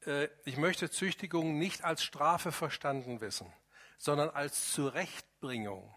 äh, 0.06 0.28
ich 0.46 0.56
möchte 0.56 0.90
Züchtigung 0.90 1.58
nicht 1.58 1.84
als 1.84 2.02
Strafe 2.02 2.52
verstanden 2.52 3.20
wissen, 3.20 3.52
sondern 3.98 4.30
als 4.30 4.72
Zurechtbringung. 4.72 5.94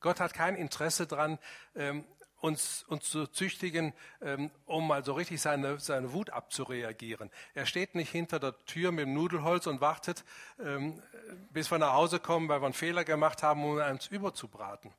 Gott 0.00 0.20
hat 0.20 0.32
kein 0.32 0.56
Interesse 0.56 1.06
daran, 1.06 1.38
ähm, 1.74 2.06
uns, 2.44 2.84
uns 2.88 3.08
zu 3.08 3.26
züchtigen, 3.26 3.94
ähm, 4.20 4.50
um 4.66 4.86
mal 4.86 5.02
so 5.02 5.14
richtig 5.14 5.40
seine, 5.40 5.80
seine 5.80 6.12
Wut 6.12 6.28
abzureagieren. 6.28 7.30
Er 7.54 7.64
steht 7.64 7.94
nicht 7.94 8.10
hinter 8.10 8.38
der 8.38 8.62
Tür 8.66 8.92
mit 8.92 9.06
dem 9.06 9.14
Nudelholz 9.14 9.66
und 9.66 9.80
wartet, 9.80 10.24
ähm, 10.58 11.02
bis 11.50 11.70
wir 11.70 11.78
nach 11.78 11.94
Hause 11.94 12.20
kommen, 12.20 12.48
weil 12.50 12.60
wir 12.60 12.66
einen 12.66 12.74
Fehler 12.74 13.04
gemacht 13.04 13.42
haben, 13.42 13.64
um 13.64 13.78
uns 13.78 14.08
überzubraten. 14.08 14.92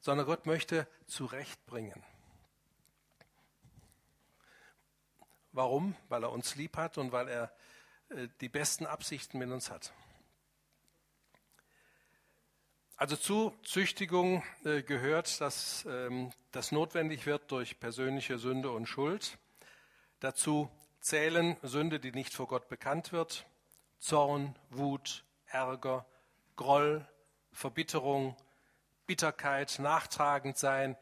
Sondern 0.00 0.26
Gott 0.26 0.44
möchte 0.44 0.86
zurechtbringen. 1.06 2.04
Warum? 5.52 5.96
Weil 6.10 6.22
er 6.22 6.30
uns 6.30 6.54
lieb 6.54 6.76
hat 6.76 6.98
und 6.98 7.12
weil 7.12 7.28
er 7.28 7.52
äh, 8.10 8.28
die 8.42 8.50
besten 8.50 8.84
Absichten 8.84 9.38
mit 9.38 9.50
uns 9.50 9.70
hat. 9.70 9.94
Also 13.00 13.14
zu 13.14 13.54
Züchtigung 13.62 14.42
äh, 14.64 14.82
gehört, 14.82 15.40
dass 15.40 15.86
ähm, 15.88 16.32
das 16.50 16.72
notwendig 16.72 17.26
wird 17.26 17.48
durch 17.52 17.78
persönliche 17.78 18.38
Sünde 18.38 18.72
und 18.72 18.86
Schuld. 18.86 19.38
Dazu 20.18 20.68
zählen 20.98 21.56
Sünde, 21.62 22.00
die 22.00 22.10
nicht 22.10 22.34
vor 22.34 22.48
Gott 22.48 22.66
bekannt 22.68 23.12
wird, 23.12 23.46
Zorn, 24.00 24.56
Wut, 24.70 25.24
Ärger, 25.46 26.06
Groll, 26.56 27.06
Verbitterung, 27.52 28.36
Bitterkeit, 29.06 29.78
nachtragend 29.78 30.58
sein, 30.58 30.96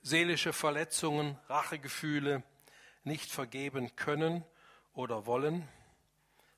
seelische 0.00 0.54
Verletzungen, 0.54 1.38
Rachegefühle, 1.50 2.44
nicht 3.04 3.30
vergeben 3.30 3.94
können 3.94 4.42
oder 4.94 5.26
wollen, 5.26 5.68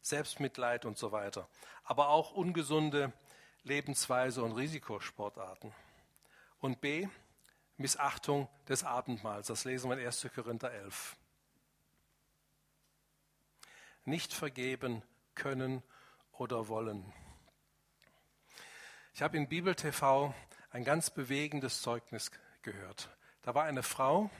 Selbstmitleid 0.03 0.85
und 0.85 0.99
so 0.99 1.11
weiter. 1.11 1.49
aber 1.83 2.11
auch 2.11 2.31
ungesunde 2.31 3.13
Lebensweise 3.64 4.42
und 4.42 4.52
Risikosportarten. 4.52 5.73
Und 6.61 6.80
B, 6.80 7.09
Missachtung 7.76 8.49
des 8.68 8.85
Abendmahls. 8.85 9.49
Das 9.49 9.64
lesen 9.64 9.90
wir 9.90 9.99
in 9.99 10.06
1. 10.06 10.28
Korinther 10.35 10.71
11. 10.71 11.16
Nicht 14.04 14.33
vergeben 14.33 15.02
können 15.35 15.83
oder 16.33 16.68
wollen. 16.68 17.12
Ich 19.14 19.23
habe 19.23 19.37
in 19.37 19.49
Bibel 19.49 19.75
TV 19.75 20.35
ein 20.71 20.85
ganz 20.85 21.11
bewegendes 21.11 21.80
Zeugnis 21.83 22.30
gehört. 22.62 23.09
Da 23.42 23.54
war 23.54 23.64
eine 23.64 23.83
Frau, 23.83 24.30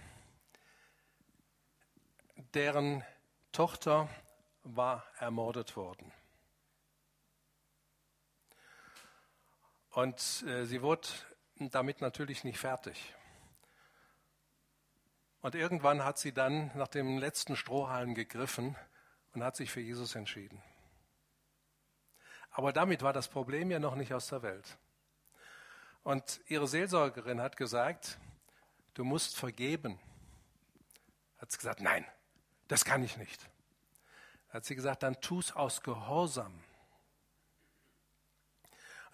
deren 2.55 3.05
Tochter 3.53 4.09
war 4.65 5.05
ermordet 5.19 5.77
worden. 5.77 6.13
Und 9.95 10.45
äh, 10.49 10.65
sie 10.65 10.83
wurde 10.83 11.07
damit 11.57 12.01
natürlich 12.01 12.43
nicht 12.43 12.59
fertig. 12.59 13.15
Und 15.41 15.55
irgendwann 15.55 16.05
hat 16.05 16.19
sie 16.19 16.33
dann 16.33 16.73
nach 16.75 16.89
dem 16.89 17.19
letzten 17.19 17.55
Strohhalm 17.55 18.17
gegriffen 18.17 18.75
und 19.35 19.45
hat 19.45 19.55
sich 19.55 19.71
für 19.71 19.81
Jesus 19.81 20.17
entschieden. 20.17 20.61
Aber 22.51 22.73
damit 22.73 23.03
war 23.03 23.13
das 23.13 23.29
Problem 23.29 23.71
ja 23.71 23.79
noch 23.79 23.95
nicht 23.95 24.13
aus 24.13 24.27
der 24.27 24.43
Welt. 24.43 24.79
Und 26.03 26.41
ihre 26.49 26.67
Seelsorgerin 26.67 27.41
hat 27.41 27.57
gesagt, 27.57 28.19
du 28.95 29.05
musst 29.05 29.37
vergeben. 29.37 30.01
Hat 31.39 31.53
sie 31.53 31.59
gesagt, 31.59 31.81
nein, 31.81 32.05
das 32.67 32.85
kann 32.85 33.05
ich 33.05 33.17
nicht. 33.17 33.49
Hat 34.49 34.65
sie 34.65 34.75
gesagt, 34.75 35.05
dann 35.05 35.21
tu 35.21 35.39
es 35.39 35.53
aus 35.53 35.83
Gehorsam. 35.83 36.65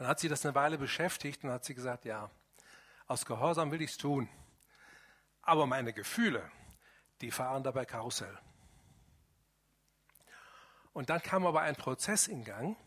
Dann 0.01 0.09
hat 0.09 0.19
sie 0.19 0.31
das 0.31 0.47
eine 0.47 0.55
Weile 0.55 0.79
beschäftigt 0.79 1.45
und 1.45 1.51
hat 1.51 1.67
sie 1.67 1.75
gesagt, 1.75 2.07
ja, 2.07 2.31
aus 3.07 3.27
Gehorsam 3.27 3.71
will 3.71 3.83
ich 3.83 3.91
es 3.91 3.99
tun. 3.99 4.31
Aber 5.43 5.67
meine 5.67 5.93
Gefühle, 5.93 6.51
die 7.21 7.31
fahren 7.31 7.63
dabei 7.63 7.85
Karussell. 7.85 8.39
Und 10.95 11.11
dann 11.11 11.21
kam 11.21 11.45
aber 11.45 11.61
ein 11.61 11.77
Prozess 11.77 12.29
in 12.29 12.45
Gang, 12.45 12.79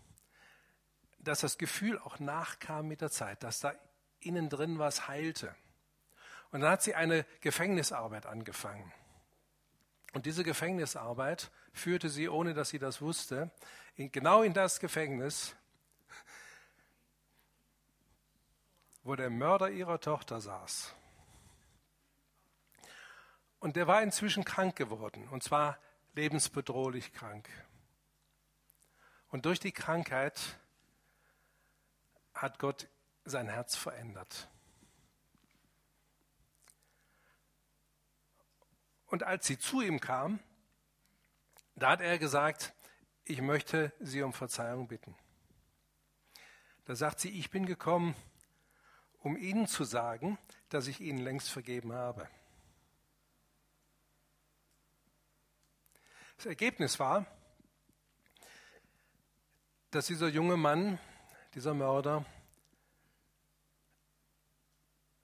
dass 1.19 1.41
das 1.41 1.59
Gefühl 1.59 1.99
auch 1.99 2.17
nachkam 2.17 2.87
mit 2.87 3.01
der 3.01 3.11
Zeit, 3.11 3.43
dass 3.43 3.59
da 3.59 3.75
innen 4.19 4.49
drin 4.49 4.79
was 4.79 5.07
heilte. 5.07 5.55
Und 6.49 6.61
dann 6.61 6.71
hat 6.71 6.81
sie 6.81 6.95
eine 6.95 7.27
Gefängnisarbeit 7.41 8.25
angefangen. 8.25 8.91
Und 10.13 10.25
diese 10.25 10.43
Gefängnisarbeit 10.43 11.51
führte 11.73 12.09
sie, 12.09 12.27
ohne 12.27 12.55
dass 12.55 12.69
sie 12.69 12.79
das 12.79 13.01
wusste, 13.03 13.51
in, 13.93 14.11
genau 14.11 14.41
in 14.41 14.55
das 14.55 14.79
Gefängnis, 14.79 15.55
wo 19.03 19.15
der 19.15 19.29
Mörder 19.29 19.69
ihrer 19.69 19.99
Tochter 19.99 20.39
saß. 20.39 20.95
Und 23.59 23.75
der 23.75 23.87
war 23.87 24.01
inzwischen 24.01 24.43
krank 24.43 24.75
geworden, 24.75 25.27
und 25.29 25.43
zwar 25.43 25.77
lebensbedrohlich 26.13 27.13
krank. 27.13 27.49
Und 29.29 29.45
durch 29.45 29.59
die 29.59 29.71
Krankheit 29.71 30.59
hat 32.33 32.59
Gott 32.59 32.87
sein 33.25 33.47
Herz 33.47 33.75
verändert. 33.75 34.49
Und 39.07 39.23
als 39.23 39.45
sie 39.45 39.57
zu 39.57 39.81
ihm 39.81 39.99
kam, 39.99 40.39
da 41.75 41.91
hat 41.91 42.01
er 42.01 42.17
gesagt, 42.17 42.73
ich 43.25 43.41
möchte 43.41 43.93
sie 43.99 44.21
um 44.21 44.33
Verzeihung 44.33 44.87
bitten. 44.87 45.15
Da 46.85 46.95
sagt 46.95 47.19
sie, 47.19 47.29
ich 47.29 47.49
bin 47.49 47.65
gekommen, 47.65 48.15
um 49.23 49.37
Ihnen 49.37 49.67
zu 49.67 49.85
sagen, 49.85 50.37
dass 50.69 50.87
ich 50.87 50.99
Ihnen 50.99 51.19
längst 51.19 51.49
vergeben 51.49 51.93
habe. 51.93 52.29
Das 56.37 56.45
Ergebnis 56.45 56.99
war, 56.99 57.25
dass 59.91 60.07
dieser 60.07 60.27
junge 60.27 60.57
Mann, 60.57 60.99
dieser 61.55 61.73
Mörder, 61.73 62.25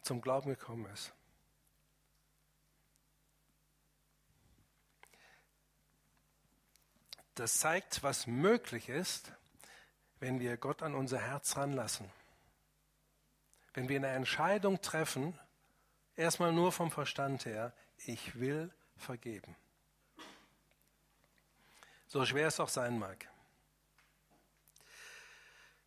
zum 0.02 0.22
Glauben 0.22 0.50
gekommen 0.50 0.86
ist. 0.94 1.14
Das 7.36 7.58
zeigt, 7.58 8.04
was 8.04 8.28
möglich 8.28 8.90
ist, 8.90 9.32
wenn 10.20 10.40
wir 10.40 10.58
Gott 10.58 10.84
an 10.84 10.96
unser 10.96 11.20
Herz 11.20 11.58
ranlassen. 11.58 12.10
Wenn 13.74 13.90
wir 13.90 13.98
eine 13.98 14.10
Entscheidung 14.10 14.82
treffen, 14.82 15.38
erstmal 16.16 16.52
nur 16.52 16.72
vom 16.72 16.92
Verstand 16.92 17.46
her, 17.46 17.74
ich 17.98 18.40
will 18.40 18.74
vergeben. 18.98 19.56
So 22.08 22.26
schwer 22.26 22.48
es 22.48 22.60
auch 22.60 22.70
sein 22.70 22.98
mag. 22.98 23.28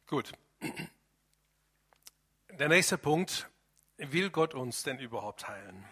Gut. 0.07 0.33
Der 2.51 2.69
nächste 2.69 2.99
Punkt, 2.99 3.49
will 3.97 4.31
Gott 4.31 4.55
uns 4.55 4.83
denn 4.83 4.99
überhaupt 4.99 5.49
heilen? 5.49 5.85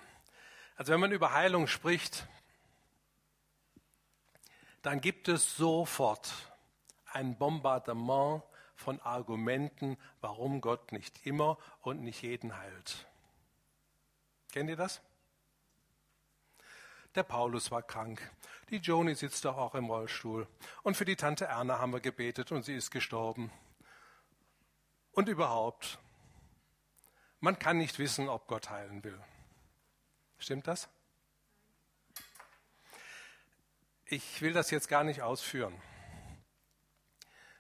Also 0.77 0.93
wenn 0.93 1.01
man 1.01 1.13
über 1.13 1.33
Heilung 1.33 1.67
spricht, 1.67 2.27
dann 4.83 5.01
gibt 5.01 5.29
es 5.29 5.57
sofort 5.57 6.33
ein 7.07 7.37
Bombardement 7.37 8.43
von 8.81 9.01
Argumenten, 9.01 9.97
warum 10.21 10.61
Gott 10.61 10.93
nicht 10.93 11.27
immer 11.27 11.59
und 11.81 12.03
nicht 12.03 12.23
jeden 12.23 12.57
heilt. 12.57 13.07
Kennt 14.53 14.69
ihr 14.69 14.77
das? 14.77 15.01
Der 17.15 17.23
Paulus 17.23 17.71
war 17.71 17.83
krank. 17.83 18.21
Die 18.71 18.77
Joni 18.77 19.15
sitzt 19.15 19.45
doch 19.45 19.57
auch 19.57 19.75
im 19.75 19.87
Rollstuhl. 19.87 20.47
Und 20.83 20.97
für 20.97 21.05
die 21.05 21.17
Tante 21.17 21.45
Erna 21.45 21.79
haben 21.79 21.93
wir 21.93 22.01
gebetet 22.01 22.53
und 22.53 22.65
sie 22.65 22.75
ist 22.75 22.91
gestorben. 22.91 23.51
Und 25.13 25.29
überhaupt, 25.29 25.99
man 27.41 27.59
kann 27.59 27.79
nicht 27.79 27.99
wissen, 27.99 28.29
ob 28.29 28.47
Gott 28.47 28.71
heilen 28.71 29.03
will. 29.03 29.21
Stimmt 30.39 30.69
das? 30.69 30.89
Ich 34.07 34.41
will 34.41 34.53
das 34.53 34.71
jetzt 34.71 34.89
gar 34.89 35.05
nicht 35.05 35.23
ausführen. 35.23 35.81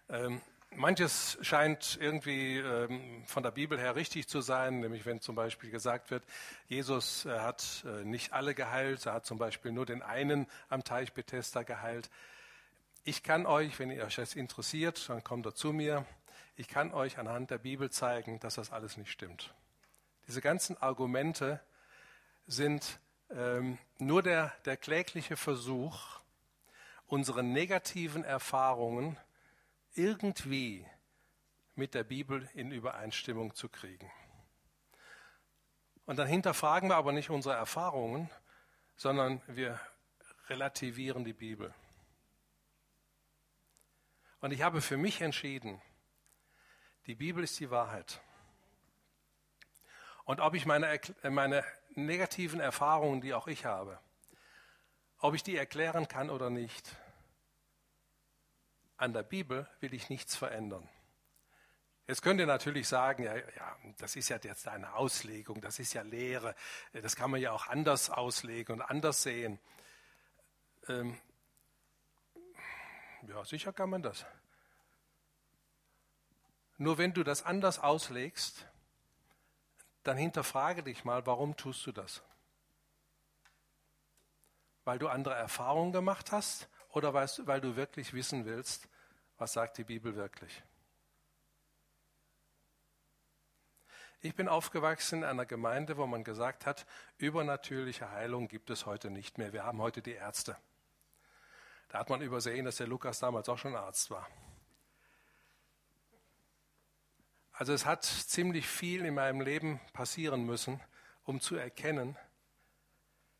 Ähm, 0.08 0.40
manches 0.74 1.38
scheint 1.42 1.98
irgendwie 2.00 2.58
ähm, 2.58 3.24
von 3.26 3.42
der 3.42 3.50
Bibel 3.50 3.78
her 3.78 3.96
richtig 3.96 4.28
zu 4.28 4.40
sein, 4.40 4.80
nämlich 4.80 5.04
wenn 5.06 5.20
zum 5.20 5.34
Beispiel 5.34 5.70
gesagt 5.70 6.10
wird, 6.10 6.24
Jesus 6.68 7.26
äh, 7.26 7.38
hat 7.40 7.84
äh, 7.86 8.04
nicht 8.04 8.32
alle 8.32 8.54
geheilt, 8.54 9.06
er 9.06 9.14
hat 9.14 9.26
zum 9.26 9.38
Beispiel 9.38 9.72
nur 9.72 9.86
den 9.86 10.02
einen 10.02 10.46
am 10.68 10.84
Teich 10.84 11.12
Bethesda 11.12 11.62
geheilt. 11.62 12.10
Ich 13.04 13.22
kann 13.22 13.46
euch, 13.46 13.78
wenn 13.78 13.90
ihr 13.90 14.04
euch 14.04 14.16
das 14.16 14.34
interessiert, 14.34 15.08
dann 15.08 15.24
kommt 15.24 15.46
er 15.46 15.54
zu 15.54 15.72
mir. 15.72 16.04
Ich 16.56 16.68
kann 16.68 16.92
euch 16.92 17.18
anhand 17.18 17.50
der 17.50 17.58
Bibel 17.58 17.90
zeigen, 17.90 18.38
dass 18.40 18.54
das 18.54 18.70
alles 18.70 18.96
nicht 18.96 19.10
stimmt. 19.10 19.54
Diese 20.28 20.40
ganzen 20.40 20.76
Argumente 20.76 21.60
sind 22.46 23.00
ähm, 23.30 23.78
nur 23.98 24.22
der, 24.22 24.52
der 24.64 24.76
klägliche 24.76 25.36
Versuch, 25.36 26.20
unsere 27.06 27.42
negativen 27.42 28.22
Erfahrungen 28.22 29.16
irgendwie 29.94 30.86
mit 31.74 31.94
der 31.94 32.04
Bibel 32.04 32.48
in 32.54 32.72
Übereinstimmung 32.72 33.54
zu 33.54 33.68
kriegen. 33.68 34.10
Und 36.06 36.16
dann 36.18 36.26
hinterfragen 36.26 36.88
wir 36.88 36.96
aber 36.96 37.12
nicht 37.12 37.30
unsere 37.30 37.54
Erfahrungen, 37.54 38.30
sondern 38.96 39.40
wir 39.46 39.80
relativieren 40.48 41.24
die 41.24 41.32
Bibel. 41.32 41.72
Und 44.40 44.52
ich 44.52 44.62
habe 44.62 44.80
für 44.80 44.96
mich 44.96 45.20
entschieden, 45.20 45.80
die 47.06 47.14
Bibel 47.14 47.44
ist 47.44 47.58
die 47.60 47.70
Wahrheit. 47.70 48.20
Und 50.24 50.40
ob 50.40 50.54
ich 50.54 50.66
meine, 50.66 50.86
äh, 51.22 51.30
meine 51.30 51.64
negativen 51.94 52.60
Erfahrungen, 52.60 53.20
die 53.20 53.34
auch 53.34 53.48
ich 53.48 53.64
habe, 53.64 53.98
ob 55.18 55.34
ich 55.34 55.42
die 55.42 55.56
erklären 55.56 56.08
kann 56.08 56.30
oder 56.30 56.50
nicht, 56.50 56.96
an 59.00 59.12
der 59.12 59.22
Bibel 59.22 59.66
will 59.80 59.94
ich 59.94 60.10
nichts 60.10 60.36
verändern. 60.36 60.88
Jetzt 62.06 62.22
könnt 62.22 62.40
ihr 62.40 62.46
natürlich 62.46 62.88
sagen, 62.88 63.22
ja, 63.22 63.36
ja, 63.36 63.76
das 63.98 64.16
ist 64.16 64.28
ja 64.28 64.38
jetzt 64.42 64.66
eine 64.68 64.94
Auslegung, 64.94 65.60
das 65.60 65.78
ist 65.78 65.94
ja 65.94 66.02
Lehre, 66.02 66.54
das 66.92 67.16
kann 67.16 67.30
man 67.30 67.40
ja 67.40 67.52
auch 67.52 67.68
anders 67.68 68.10
auslegen 68.10 68.74
und 68.74 68.82
anders 68.82 69.22
sehen. 69.22 69.58
Ähm, 70.88 71.16
ja, 73.28 73.44
sicher 73.44 73.72
kann 73.72 73.90
man 73.90 74.02
das. 74.02 74.26
Nur 76.78 76.98
wenn 76.98 77.14
du 77.14 77.22
das 77.22 77.44
anders 77.44 77.78
auslegst, 77.78 78.66
dann 80.02 80.16
hinterfrage 80.16 80.82
dich 80.82 81.04
mal, 81.04 81.24
warum 81.26 81.56
tust 81.56 81.86
du 81.86 81.92
das? 81.92 82.22
Weil 84.84 84.98
du 84.98 85.08
andere 85.08 85.34
Erfahrungen 85.34 85.92
gemacht 85.92 86.32
hast 86.32 86.68
oder 86.92 87.14
weil 87.14 87.60
du 87.60 87.76
wirklich 87.76 88.12
wissen 88.12 88.44
willst, 88.44 88.88
was 89.38 89.52
sagt 89.52 89.78
die 89.78 89.84
Bibel 89.84 90.16
wirklich? 90.16 90.62
Ich 94.22 94.34
bin 94.34 94.48
aufgewachsen 94.48 95.20
in 95.20 95.24
einer 95.24 95.46
Gemeinde, 95.46 95.96
wo 95.96 96.06
man 96.06 96.24
gesagt 96.24 96.66
hat, 96.66 96.86
übernatürliche 97.16 98.10
Heilung 98.10 98.48
gibt 98.48 98.68
es 98.68 98.84
heute 98.84 99.10
nicht 99.10 99.38
mehr. 99.38 99.54
Wir 99.54 99.64
haben 99.64 99.80
heute 99.80 100.02
die 100.02 100.12
Ärzte. 100.12 100.56
Da 101.88 102.00
hat 102.00 102.10
man 102.10 102.20
übersehen, 102.20 102.66
dass 102.66 102.76
der 102.76 102.86
Lukas 102.86 103.18
damals 103.18 103.48
auch 103.48 103.56
schon 103.56 103.74
Arzt 103.74 104.10
war. 104.10 104.28
Also 107.52 107.72
es 107.72 107.86
hat 107.86 108.04
ziemlich 108.04 108.66
viel 108.66 109.04
in 109.04 109.14
meinem 109.14 109.40
Leben 109.40 109.80
passieren 109.92 110.44
müssen, 110.44 110.80
um 111.24 111.40
zu 111.40 111.56
erkennen, 111.56 112.16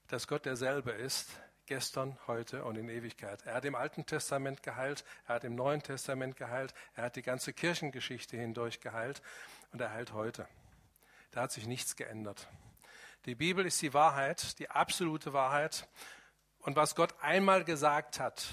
dass 0.09 0.27
Gott 0.27 0.47
derselbe 0.47 0.93
ist, 0.93 1.29
gestern, 1.71 2.19
heute 2.27 2.65
und 2.65 2.75
in 2.75 2.89
Ewigkeit. 2.89 3.47
Er 3.47 3.55
hat 3.55 3.65
im 3.65 3.77
Alten 3.77 4.05
Testament 4.05 4.65
geheilt, 4.65 5.05
er 5.29 5.37
hat 5.37 5.45
im 5.45 5.55
Neuen 5.55 5.81
Testament 5.81 6.37
geheilt, 6.37 6.75
er 6.97 7.05
hat 7.05 7.15
die 7.15 7.23
ganze 7.23 7.53
Kirchengeschichte 7.53 8.37
hindurch 8.37 8.81
geheilt 8.81 9.23
und 9.71 9.81
er 9.81 9.93
heilt 9.93 10.13
heute. 10.13 10.49
Da 11.31 11.43
hat 11.43 11.53
sich 11.53 11.69
nichts 11.69 11.95
geändert. 11.95 12.49
Die 13.25 13.37
Bibel 13.37 13.65
ist 13.65 13.81
die 13.83 13.95
Wahrheit, 13.95 14.59
die 14.59 14.69
absolute 14.69 15.33
Wahrheit. 15.33 15.87
Und 16.59 16.75
was 16.75 16.97
Gott 16.97 17.15
einmal 17.21 17.63
gesagt 17.63 18.19
hat, 18.19 18.49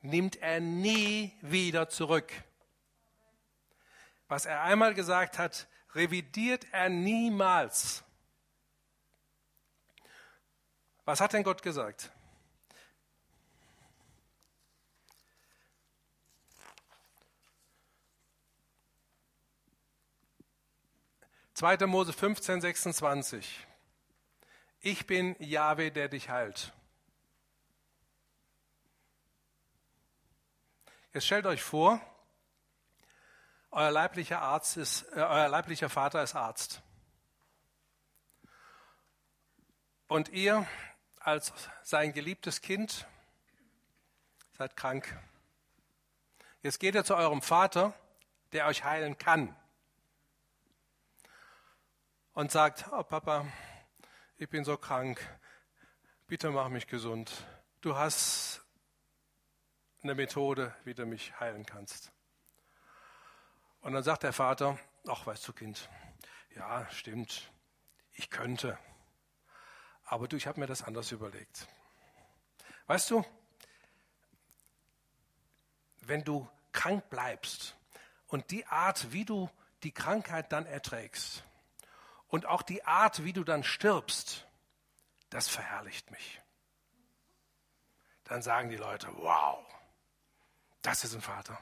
nimmt 0.00 0.36
er 0.36 0.60
nie 0.60 1.36
wieder 1.42 1.90
zurück. 1.90 2.32
Was 4.28 4.46
er 4.46 4.62
einmal 4.62 4.94
gesagt 4.94 5.38
hat, 5.38 5.68
revidiert 5.94 6.66
er 6.72 6.88
niemals. 6.88 8.02
Was 11.04 11.20
hat 11.20 11.34
denn 11.34 11.44
Gott 11.44 11.60
gesagt? 11.60 12.12
2. 21.56 21.86
Mose 21.86 22.12
15, 22.12 22.60
26. 22.60 23.66
Ich 24.80 25.06
bin 25.06 25.34
Jahwe, 25.38 25.90
der 25.90 26.10
dich 26.10 26.28
heilt. 26.28 26.74
Jetzt 31.14 31.24
stellt 31.24 31.46
euch 31.46 31.62
vor, 31.62 31.98
euer 33.70 33.90
leiblicher, 33.90 34.42
Arzt 34.42 34.76
ist, 34.76 35.04
äh, 35.12 35.20
euer 35.20 35.48
leiblicher 35.48 35.88
Vater 35.88 36.22
ist 36.22 36.34
Arzt. 36.34 36.82
Und 40.08 40.28
ihr 40.28 40.68
als 41.20 41.54
sein 41.82 42.12
geliebtes 42.12 42.60
Kind 42.60 43.06
seid 44.58 44.76
krank. 44.76 45.18
Jetzt 46.62 46.80
geht 46.80 46.94
ihr 46.94 47.04
zu 47.04 47.16
eurem 47.16 47.40
Vater, 47.40 47.94
der 48.52 48.66
euch 48.66 48.84
heilen 48.84 49.16
kann 49.16 49.56
und 52.36 52.52
sagt, 52.52 52.84
oh 52.92 53.02
Papa, 53.02 53.46
ich 54.36 54.50
bin 54.50 54.62
so 54.62 54.76
krank, 54.76 55.18
bitte 56.26 56.50
mach 56.50 56.68
mich 56.68 56.86
gesund. 56.86 57.32
Du 57.80 57.96
hast 57.96 58.62
eine 60.02 60.14
Methode, 60.14 60.76
wie 60.84 60.92
du 60.92 61.06
mich 61.06 61.40
heilen 61.40 61.64
kannst. 61.64 62.12
Und 63.80 63.94
dann 63.94 64.02
sagt 64.02 64.22
der 64.22 64.34
Vater, 64.34 64.78
ach 65.08 65.26
weißt 65.26 65.48
du 65.48 65.54
Kind, 65.54 65.88
ja 66.54 66.86
stimmt, 66.90 67.50
ich 68.12 68.28
könnte, 68.28 68.78
aber 70.04 70.28
du, 70.28 70.36
ich 70.36 70.46
habe 70.46 70.60
mir 70.60 70.66
das 70.66 70.82
anders 70.82 71.12
überlegt. 71.12 71.66
Weißt 72.86 73.10
du, 73.10 73.24
wenn 76.02 76.22
du 76.22 76.46
krank 76.72 77.08
bleibst 77.08 77.78
und 78.26 78.50
die 78.50 78.66
Art, 78.66 79.10
wie 79.10 79.24
du 79.24 79.48
die 79.82 79.92
Krankheit 79.92 80.52
dann 80.52 80.66
erträgst, 80.66 81.42
und 82.28 82.46
auch 82.46 82.62
die 82.62 82.84
Art, 82.84 83.24
wie 83.24 83.32
du 83.32 83.44
dann 83.44 83.62
stirbst, 83.64 84.46
das 85.30 85.48
verherrlicht 85.48 86.10
mich. 86.10 86.40
Dann 88.24 88.42
sagen 88.42 88.68
die 88.68 88.76
Leute, 88.76 89.08
wow, 89.18 89.64
das 90.82 91.04
ist 91.04 91.14
ein 91.14 91.20
Vater. 91.20 91.58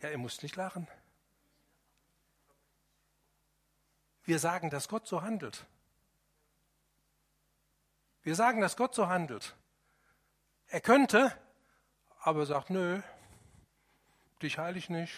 Ja, 0.00 0.10
ihr 0.10 0.18
müsst 0.18 0.42
nicht 0.42 0.56
lachen. 0.56 0.88
Wir 4.24 4.38
sagen, 4.38 4.70
dass 4.70 4.88
Gott 4.88 5.06
so 5.06 5.22
handelt. 5.22 5.66
Wir 8.22 8.34
sagen, 8.34 8.60
dass 8.60 8.76
Gott 8.76 8.94
so 8.94 9.08
handelt. 9.08 9.56
Er 10.66 10.80
könnte, 10.80 11.36
aber 12.20 12.40
er 12.40 12.46
sagt, 12.46 12.70
nö, 12.70 13.02
dich 14.42 14.58
heile 14.58 14.78
ich 14.78 14.90
nicht. 14.90 15.14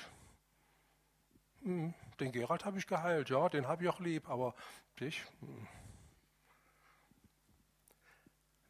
Hm, 1.62 1.94
den 2.20 2.32
Gerald 2.32 2.64
habe 2.64 2.78
ich 2.78 2.86
geheilt, 2.86 3.30
ja, 3.30 3.48
den 3.48 3.66
habe 3.66 3.84
ich 3.84 3.88
auch 3.88 4.00
lieb, 4.00 4.28
aber 4.28 4.54
dich. 5.00 5.24
Hm. 5.40 5.66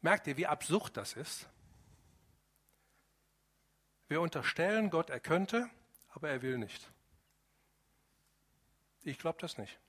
Merkt 0.01 0.27
ihr, 0.27 0.37
wie 0.37 0.47
absurd 0.47 0.95
das 0.97 1.13
ist? 1.13 1.49
Wir 4.07 4.21
unterstellen 4.21 4.91
Gott, 4.91 5.09
er 5.09 5.19
könnte, 5.19 5.69
aber 6.09 6.29
er 6.29 6.41
will 6.41 6.57
nicht. 6.57 6.91
Ich 9.01 9.17
glaube 9.17 9.39
das 9.41 9.57
nicht. 9.57 9.79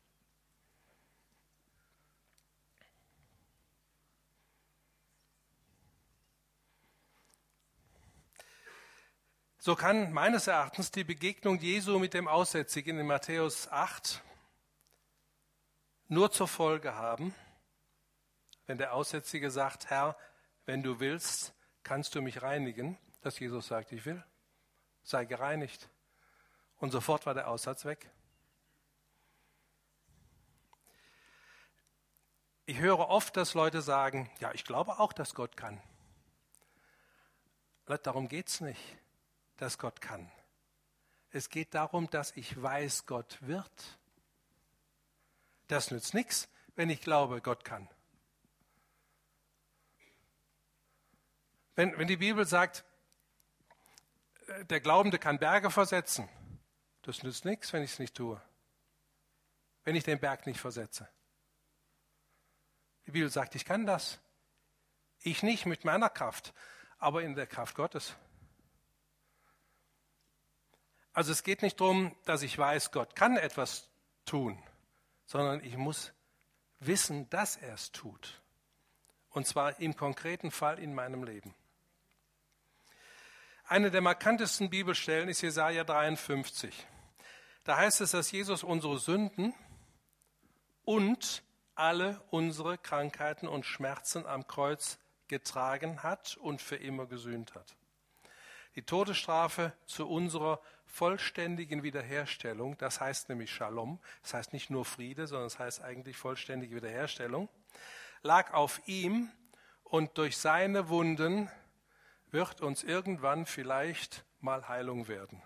So 9.66 9.74
kann 9.74 10.12
meines 10.12 10.46
Erachtens 10.46 10.92
die 10.92 11.02
Begegnung 11.02 11.59
Jesu 11.59 11.98
mit 11.98 12.14
dem 12.14 12.29
Aussätzigen 12.29 13.00
in 13.00 13.07
Matthäus 13.09 13.66
8 13.66 14.22
nur 16.07 16.31
zur 16.31 16.46
Folge 16.46 16.94
haben, 16.94 17.35
wenn 18.66 18.79
der 18.79 18.94
Aussätzige 18.94 19.50
sagt, 19.50 19.90
Herr, 19.90 20.16
wenn 20.66 20.85
du 20.85 21.00
willst, 21.00 21.52
kannst 21.83 22.14
du 22.14 22.22
mich 22.22 22.42
reinigen, 22.42 22.96
dass 23.22 23.40
Jesus 23.40 23.66
sagt, 23.66 23.90
ich 23.90 24.07
will, 24.07 24.22
sei 25.02 25.24
gereinigt. 25.24 25.90
Und 26.76 26.92
sofort 26.92 27.26
war 27.26 27.35
der 27.35 27.48
Aussatz 27.48 27.85
weg. 27.85 28.09
Ich 32.66 32.79
höre 32.79 33.09
oft, 33.09 33.37
dass 33.37 33.55
Leute 33.55 33.83
sagen, 33.83 34.31
ja, 34.38 34.52
ich 34.52 34.64
glaube 34.64 35.00
auch, 35.00 35.12
dass 35.12 35.35
Gott 35.35 35.57
kann. 35.57 35.83
Leute, 37.88 38.05
darum 38.05 38.29
geht 38.29 38.46
es 38.46 38.61
nicht 38.61 38.96
dass 39.56 39.78
Gott 39.78 40.00
kann. 40.00 40.30
Es 41.30 41.48
geht 41.48 41.74
darum, 41.74 42.08
dass 42.10 42.36
ich 42.36 42.60
weiß, 42.60 43.06
Gott 43.06 43.38
wird. 43.40 43.98
Das 45.68 45.90
nützt 45.90 46.14
nichts, 46.14 46.48
wenn 46.76 46.90
ich 46.90 47.00
glaube, 47.00 47.40
Gott 47.40 47.64
kann. 47.64 47.88
Wenn, 51.74 51.98
wenn 51.98 52.08
die 52.08 52.16
Bibel 52.16 52.46
sagt, 52.46 52.84
äh, 54.46 54.64
der 54.64 54.80
Glaubende 54.80 55.18
kann 55.18 55.38
Berge 55.38 55.70
versetzen, 55.70 56.28
das 57.02 57.22
nützt 57.22 57.44
nichts, 57.44 57.72
wenn 57.72 57.82
ich 57.82 57.92
es 57.92 57.98
nicht 57.98 58.14
tue. 58.14 58.40
Wenn 59.84 59.94
ich 59.94 60.04
den 60.04 60.18
Berg 60.18 60.46
nicht 60.46 60.58
versetze. 60.58 61.08
Die 63.06 63.12
Bibel 63.12 63.30
sagt, 63.30 63.54
ich 63.54 63.64
kann 63.64 63.86
das. 63.86 64.18
Ich 65.20 65.42
nicht 65.42 65.66
mit 65.66 65.84
meiner 65.84 66.10
Kraft, 66.10 66.52
aber 66.98 67.22
in 67.22 67.34
der 67.34 67.46
Kraft 67.46 67.76
Gottes. 67.76 68.16
Also 71.16 71.33
es 71.33 71.42
geht 71.42 71.62
nicht 71.62 71.81
darum, 71.81 72.14
dass 72.26 72.42
ich 72.42 72.59
weiß, 72.59 72.90
Gott 72.90 73.16
kann 73.16 73.38
etwas 73.38 73.88
tun, 74.26 74.62
sondern 75.24 75.64
ich 75.64 75.79
muss 75.79 76.12
wissen, 76.79 77.31
dass 77.31 77.57
er 77.57 77.72
es 77.72 77.90
tut. 77.90 78.42
Und 79.31 79.46
zwar 79.46 79.81
im 79.81 79.96
konkreten 79.96 80.50
Fall 80.50 80.79
in 80.79 80.94
meinem 80.94 81.24
Leben. 81.24 81.55
Eine 83.64 83.90
der 83.90 84.02
markantesten 84.02 84.68
Bibelstellen 84.68 85.31
ist 85.31 85.40
Jesaja 85.40 85.85
53. 85.85 86.87
Da 87.64 87.79
heißt 87.79 88.02
es, 88.02 88.11
dass 88.11 88.31
Jesus 88.31 88.62
unsere 88.62 88.98
Sünden 88.98 89.55
und 90.85 91.42
alle 91.74 92.20
unsere 92.29 92.76
Krankheiten 92.76 93.48
und 93.48 93.64
Schmerzen 93.64 94.26
am 94.26 94.46
Kreuz 94.46 94.98
getragen 95.29 96.02
hat 96.02 96.37
und 96.37 96.61
für 96.61 96.76
immer 96.76 97.07
gesühnt 97.07 97.55
hat. 97.55 97.74
Die 98.76 98.82
Todesstrafe 98.82 99.72
zu 99.86 100.06
unserer 100.06 100.60
vollständigen 100.84 101.82
Wiederherstellung, 101.82 102.76
das 102.76 103.00
heißt 103.00 103.30
nämlich 103.30 103.50
Shalom, 103.50 103.98
das 104.22 104.34
heißt 104.34 104.52
nicht 104.52 104.68
nur 104.68 104.84
Friede, 104.84 105.26
sondern 105.26 105.46
das 105.46 105.58
heißt 105.58 105.80
eigentlich 105.80 106.18
vollständige 106.18 106.76
Wiederherstellung, 106.76 107.48
lag 108.22 108.52
auf 108.52 108.80
ihm 108.86 109.30
und 109.82 110.18
durch 110.18 110.36
seine 110.36 110.90
Wunden 110.90 111.50
wird 112.30 112.60
uns 112.60 112.84
irgendwann 112.84 113.46
vielleicht 113.46 114.24
mal 114.40 114.68
Heilung 114.68 115.08
werden. 115.08 115.42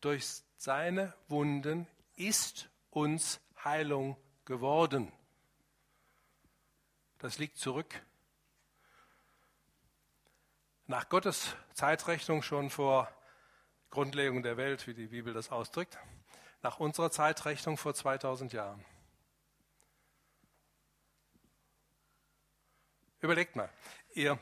Durch 0.00 0.42
seine 0.56 1.14
Wunden 1.28 1.86
ist 2.16 2.68
uns 2.90 3.40
Heilung 3.62 4.16
geworden. 4.44 5.12
Das 7.18 7.38
liegt 7.38 7.56
zurück 7.56 8.02
Nach 10.86 11.08
Gottes 11.08 11.56
Zeitrechnung 11.72 12.42
schon 12.42 12.68
vor 12.68 13.10
Grundlegung 13.88 14.42
der 14.42 14.58
Welt, 14.58 14.86
wie 14.86 14.92
die 14.92 15.06
Bibel 15.06 15.32
das 15.32 15.50
ausdrückt, 15.50 15.98
nach 16.60 16.78
unserer 16.78 17.10
Zeitrechnung 17.10 17.78
vor 17.78 17.94
2000 17.94 18.52
Jahren. 18.52 18.84
Überlegt 23.20 23.56
mal, 23.56 23.70
ihr 24.12 24.38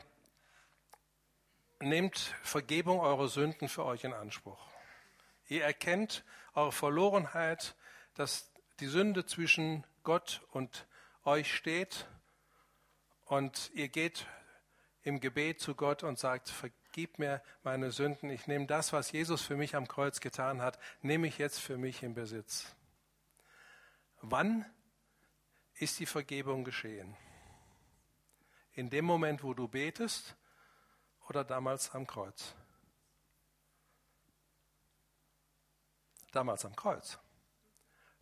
nehmt 1.79 2.17
Vergebung 2.43 2.99
eurer 2.99 3.29
Sünden 3.29 3.69
für 3.69 3.85
euch 3.85 4.03
in 4.03 4.11
Anspruch. 4.11 4.67
Ihr 5.47 5.63
erkennt 5.63 6.25
eure 6.55 6.73
Verlorenheit, 6.73 7.73
dass 8.15 8.51
die 8.81 8.87
Sünde 8.87 9.25
zwischen 9.25 9.85
Gott 10.03 10.41
und 10.51 10.87
euch 11.23 11.55
steht 11.55 12.05
und 13.23 13.71
ihr 13.73 13.87
geht 13.87 14.27
im 15.03 15.19
Gebet 15.19 15.59
zu 15.59 15.75
Gott 15.75 16.03
und 16.03 16.17
sagt, 16.17 16.49
vergib 16.49 17.19
mir 17.19 17.41
meine 17.63 17.91
Sünden, 17.91 18.29
ich 18.29 18.47
nehme 18.47 18.65
das, 18.65 18.93
was 18.93 19.11
Jesus 19.11 19.41
für 19.41 19.57
mich 19.57 19.75
am 19.75 19.87
Kreuz 19.87 20.21
getan 20.21 20.61
hat, 20.61 20.79
nehme 21.01 21.27
ich 21.27 21.37
jetzt 21.37 21.59
für 21.59 21.77
mich 21.77 22.03
in 22.03 22.13
Besitz. 22.13 22.75
Wann 24.21 24.65
ist 25.75 25.99
die 25.99 26.05
Vergebung 26.05 26.63
geschehen? 26.63 27.15
In 28.71 28.89
dem 28.89 29.05
Moment, 29.05 29.43
wo 29.43 29.53
du 29.53 29.67
betest 29.67 30.35
oder 31.27 31.43
damals 31.43 31.93
am 31.93 32.07
Kreuz? 32.07 32.55
Damals 36.31 36.65
am 36.65 36.75
Kreuz. 36.75 37.19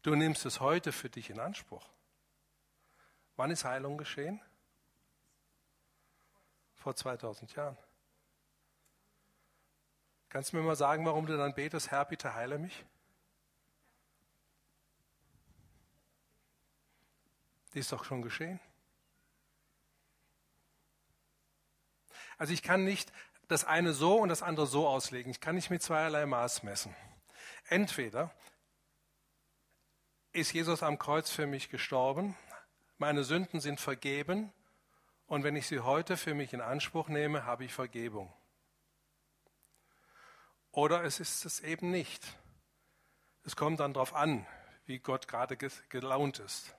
Du 0.02 0.16
nimmst 0.16 0.46
es 0.46 0.60
heute 0.60 0.92
für 0.92 1.10
dich 1.10 1.30
in 1.30 1.40
Anspruch. 1.40 1.88
Wann 3.36 3.52
ist 3.52 3.64
Heilung 3.64 3.98
geschehen? 3.98 4.42
Vor 6.82 6.96
2000 6.96 7.56
Jahren. 7.56 7.78
Kannst 10.30 10.52
du 10.52 10.58
mir 10.58 10.64
mal 10.64 10.76
sagen, 10.76 11.06
warum 11.06 11.28
du 11.28 11.38
dann 11.38 11.54
betest, 11.54 11.92
Herr, 11.92 12.06
bitte 12.06 12.34
heile 12.34 12.58
mich? 12.58 12.84
Die 17.76 17.80
ist 17.80 17.92
doch 17.92 18.04
schon 18.04 18.24
geschehen. 18.24 18.60
Also 22.40 22.52
ich 22.52 22.64
kann 22.64 22.84
nicht 22.84 23.14
das 23.48 23.64
eine 23.64 23.94
so 23.94 24.18
und 24.18 24.30
das 24.30 24.42
andere 24.42 24.66
so 24.66 24.88
auslegen. 24.88 25.30
Ich 25.30 25.40
kann 25.40 25.54
nicht 25.54 25.70
mit 25.70 25.84
zweierlei 25.84 26.26
Maß 26.26 26.64
messen. 26.64 26.96
Entweder 27.66 28.34
ist 30.32 30.52
Jesus 30.52 30.82
am 30.82 30.98
Kreuz 30.98 31.30
für 31.30 31.46
mich 31.46 31.70
gestorben, 31.70 32.36
meine 32.98 33.24
Sünden 33.24 33.60
sind 33.60 33.80
vergeben 33.80 34.52
und 35.32 35.46
wenn 35.46 35.56
ich 35.56 35.66
sie 35.66 35.80
heute 35.80 36.18
für 36.18 36.34
mich 36.34 36.52
in 36.52 36.60
Anspruch 36.60 37.08
nehme, 37.08 37.46
habe 37.46 37.64
ich 37.64 37.72
Vergebung. 37.72 38.34
Oder 40.72 41.06
es 41.06 41.22
ist 41.22 41.46
es 41.46 41.62
eben 41.62 41.90
nicht. 41.90 42.22
Es 43.46 43.56
kommt 43.56 43.80
dann 43.80 43.94
darauf 43.94 44.14
an, 44.14 44.46
wie 44.84 45.00
Gott 45.00 45.30
gerade 45.30 45.56
gelaunt 45.56 46.40
ist. 46.40 46.76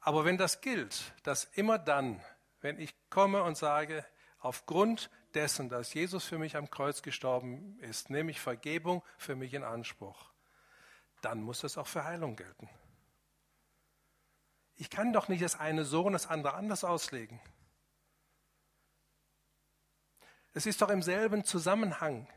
Aber 0.00 0.26
wenn 0.26 0.36
das 0.36 0.60
gilt, 0.60 1.14
dass 1.22 1.44
immer 1.44 1.78
dann, 1.78 2.22
wenn 2.60 2.78
ich 2.78 2.94
komme 3.08 3.42
und 3.42 3.56
sage, 3.56 4.04
aufgrund 4.38 5.08
dessen, 5.32 5.70
dass 5.70 5.94
Jesus 5.94 6.26
für 6.26 6.36
mich 6.36 6.58
am 6.58 6.68
Kreuz 6.68 7.00
gestorben 7.00 7.78
ist, 7.78 8.10
nehme 8.10 8.30
ich 8.30 8.38
Vergebung 8.38 9.02
für 9.16 9.34
mich 9.34 9.54
in 9.54 9.64
Anspruch, 9.64 10.30
dann 11.22 11.40
muss 11.40 11.62
das 11.62 11.78
auch 11.78 11.86
für 11.86 12.04
Heilung 12.04 12.36
gelten. 12.36 12.68
Ich 14.76 14.90
kann 14.90 15.12
doch 15.12 15.28
nicht 15.28 15.42
das 15.42 15.58
eine 15.58 15.84
so 15.84 16.04
und 16.04 16.12
das 16.12 16.26
andere 16.26 16.54
anders 16.54 16.84
auslegen. 16.84 17.40
Es 20.52 20.66
ist 20.66 20.82
doch 20.82 20.90
im 20.90 21.02
selben 21.02 21.44
Zusammenhang 21.44 22.28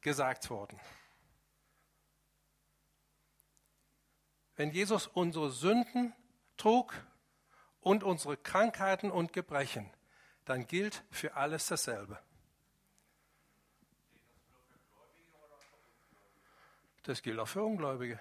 gesagt 0.00 0.50
worden. 0.50 0.80
Wenn 4.56 4.70
Jesus 4.72 5.06
unsere 5.06 5.50
Sünden 5.50 6.12
trug 6.56 6.92
und 7.80 8.04
unsere 8.04 8.36
Krankheiten 8.36 9.10
und 9.10 9.32
Gebrechen, 9.32 9.90
dann 10.44 10.66
gilt 10.66 11.02
für 11.10 11.34
alles 11.34 11.66
dasselbe. 11.66 12.18
Das 17.04 17.22
gilt 17.22 17.38
auch 17.38 17.48
für 17.48 17.62
Ungläubige. 17.62 18.20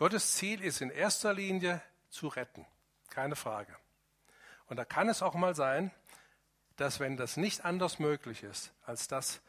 Gottes 0.00 0.32
Ziel 0.32 0.62
ist 0.62 0.80
in 0.80 0.88
erster 0.88 1.34
Linie 1.34 1.82
zu 2.08 2.28
retten, 2.28 2.64
keine 3.10 3.36
Frage. 3.36 3.76
Und 4.64 4.78
da 4.78 4.86
kann 4.86 5.10
es 5.10 5.20
auch 5.20 5.34
mal 5.34 5.54
sein, 5.54 5.90
dass 6.76 7.00
wenn 7.00 7.18
das 7.18 7.36
nicht 7.36 7.66
anders 7.66 7.98
möglich 7.98 8.42
ist, 8.42 8.72
als 8.86 9.08
dass 9.08 9.42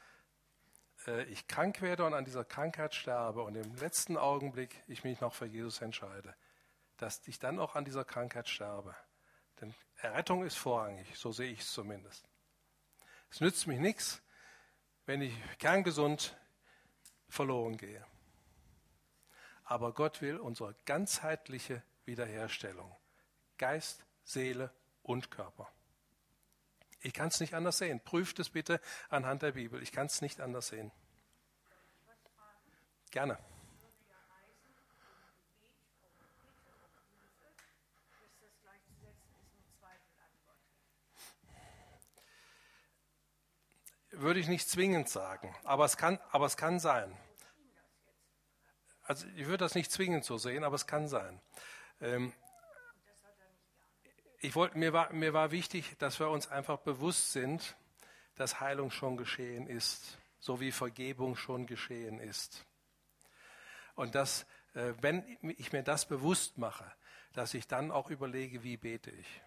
äh, 1.07 1.23
ich 1.27 1.47
krank 1.47 1.81
werde 1.81 2.03
und 2.03 2.13
an 2.13 2.25
dieser 2.25 2.43
Krankheit 2.43 2.93
sterbe 2.93 3.43
und 3.43 3.55
im 3.55 3.77
letzten 3.77 4.17
Augenblick 4.17 4.83
ich 4.87 5.05
mich 5.05 5.21
noch 5.21 5.33
für 5.33 5.45
Jesus 5.45 5.79
entscheide, 5.79 6.35
dass 6.97 7.25
ich 7.29 7.39
dann 7.39 7.57
auch 7.57 7.75
an 7.75 7.85
dieser 7.85 8.03
Krankheit 8.03 8.49
sterbe. 8.49 8.93
Denn 9.61 9.73
Errettung 10.01 10.43
ist 10.43 10.57
vorrangig, 10.57 11.17
so 11.17 11.31
sehe 11.31 11.49
ich 11.49 11.61
es 11.61 11.71
zumindest. 11.71 12.27
Es 13.29 13.39
nützt 13.39 13.67
mich 13.67 13.79
nichts, 13.79 14.21
wenn 15.05 15.21
ich 15.21 15.33
kerngesund 15.59 16.35
verloren 17.29 17.77
gehe. 17.77 18.05
Aber 19.71 19.93
Gott 19.93 20.21
will 20.21 20.35
unsere 20.35 20.75
ganzheitliche 20.83 21.81
Wiederherstellung. 22.03 22.93
Geist, 23.57 24.05
Seele 24.25 24.69
und 25.01 25.31
Körper. 25.31 25.71
Ich 26.99 27.13
kann 27.13 27.29
es 27.29 27.39
nicht 27.39 27.53
anders 27.53 27.77
sehen. 27.77 28.01
Prüft 28.01 28.39
es 28.39 28.49
bitte 28.49 28.81
anhand 29.07 29.43
der 29.43 29.53
Bibel. 29.53 29.81
Ich 29.81 29.93
kann 29.93 30.07
es 30.07 30.19
nicht 30.19 30.41
anders 30.41 30.67
sehen. 30.67 30.91
Gerne. 33.11 33.39
Würde 44.09 44.41
ich 44.41 44.49
nicht 44.49 44.67
zwingend 44.67 45.07
sagen, 45.07 45.55
aber 45.63 45.85
es 45.85 45.95
kann, 45.95 46.19
aber 46.31 46.45
es 46.45 46.57
kann 46.57 46.81
sein. 46.81 47.17
Also 49.11 49.27
ich 49.35 49.45
würde 49.45 49.57
das 49.57 49.75
nicht 49.75 49.91
zwingend 49.91 50.23
so 50.23 50.37
sehen, 50.37 50.63
aber 50.63 50.75
es 50.75 50.87
kann 50.87 51.09
sein. 51.09 51.41
Ähm, 51.99 52.31
ich 54.39 54.55
wollte, 54.55 54.77
mir, 54.77 54.93
war, 54.93 55.11
mir 55.11 55.33
war 55.33 55.51
wichtig, 55.51 55.97
dass 55.97 56.21
wir 56.21 56.29
uns 56.29 56.47
einfach 56.47 56.77
bewusst 56.77 57.33
sind, 57.33 57.75
dass 58.35 58.61
Heilung 58.61 58.89
schon 58.89 59.17
geschehen 59.17 59.67
ist, 59.67 60.17
so 60.39 60.61
wie 60.61 60.71
Vergebung 60.71 61.35
schon 61.35 61.67
geschehen 61.67 62.21
ist. 62.21 62.65
Und 63.95 64.15
dass, 64.15 64.45
äh, 64.75 64.93
wenn 65.01 65.37
ich 65.57 65.73
mir 65.73 65.83
das 65.83 66.05
bewusst 66.07 66.57
mache, 66.57 66.89
dass 67.33 67.53
ich 67.53 67.67
dann 67.67 67.91
auch 67.91 68.09
überlege, 68.11 68.63
wie 68.63 68.77
bete 68.77 69.11
ich. 69.11 69.41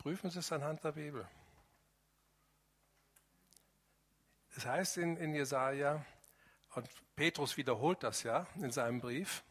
Prüfen 0.00 0.30
Sie 0.30 0.38
es 0.38 0.50
anhand 0.50 0.82
der 0.82 0.92
Bibel. 0.92 1.28
Es 4.56 4.64
heißt 4.64 4.96
in, 4.96 5.18
in 5.18 5.34
Jesaja, 5.34 6.02
und 6.74 6.88
Petrus 7.16 7.58
wiederholt 7.58 8.02
das 8.02 8.22
ja 8.22 8.46
in 8.56 8.70
seinem 8.70 9.02
Brief, 9.02 9.44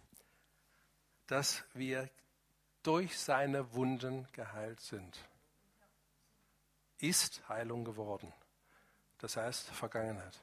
dass 1.27 1.63
wir 1.75 2.09
durch 2.81 3.19
seine 3.19 3.73
Wunden 3.73 4.27
geheilt 4.31 4.79
sind. 4.79 5.19
Ist 6.97 7.47
Heilung 7.47 7.85
geworden. 7.85 8.33
Das 9.19 9.37
heißt 9.37 9.69
Vergangenheit. 9.69 10.41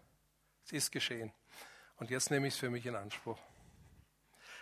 Es 0.67 0.71
ist 0.71 0.93
geschehen. 0.93 1.33
Und 1.97 2.11
jetzt 2.11 2.31
nehme 2.31 2.47
ich 2.47 2.55
es 2.55 2.61
für 2.61 2.71
mich 2.71 2.87
in 2.87 2.95
Anspruch. 2.95 3.41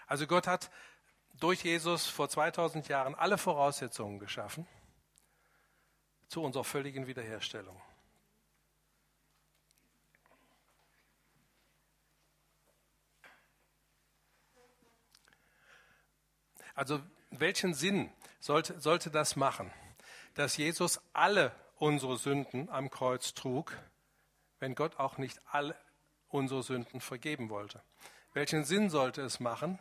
Also 0.07 0.26
Gott 0.26 0.46
hat 0.46 0.70
durch 1.38 1.64
Jesus 1.64 2.07
vor 2.07 2.30
2000 2.30 2.88
Jahren 2.88 3.14
alle 3.14 3.37
Voraussetzungen 3.37 4.18
geschaffen 4.18 4.66
zu 6.28 6.42
unserer 6.42 6.64
völligen 6.64 7.06
Wiederherstellung. 7.06 7.80
Also 16.74 17.00
welchen 17.30 17.74
Sinn 17.74 18.12
sollte, 18.40 18.80
sollte 18.80 19.10
das 19.10 19.37
machen, 19.37 19.70
dass 20.34 20.56
Jesus 20.56 21.00
alle 21.12 21.54
unsere 21.76 22.16
Sünden 22.16 22.68
am 22.68 22.90
Kreuz 22.90 23.34
trug, 23.34 23.76
wenn 24.58 24.74
Gott 24.74 24.98
auch 24.98 25.18
nicht 25.18 25.40
alle 25.46 25.76
unsere 26.28 26.62
Sünden 26.62 27.00
vergeben 27.00 27.48
wollte? 27.48 27.82
Welchen 28.32 28.64
Sinn 28.64 28.90
sollte 28.90 29.22
es 29.22 29.38
machen, 29.38 29.78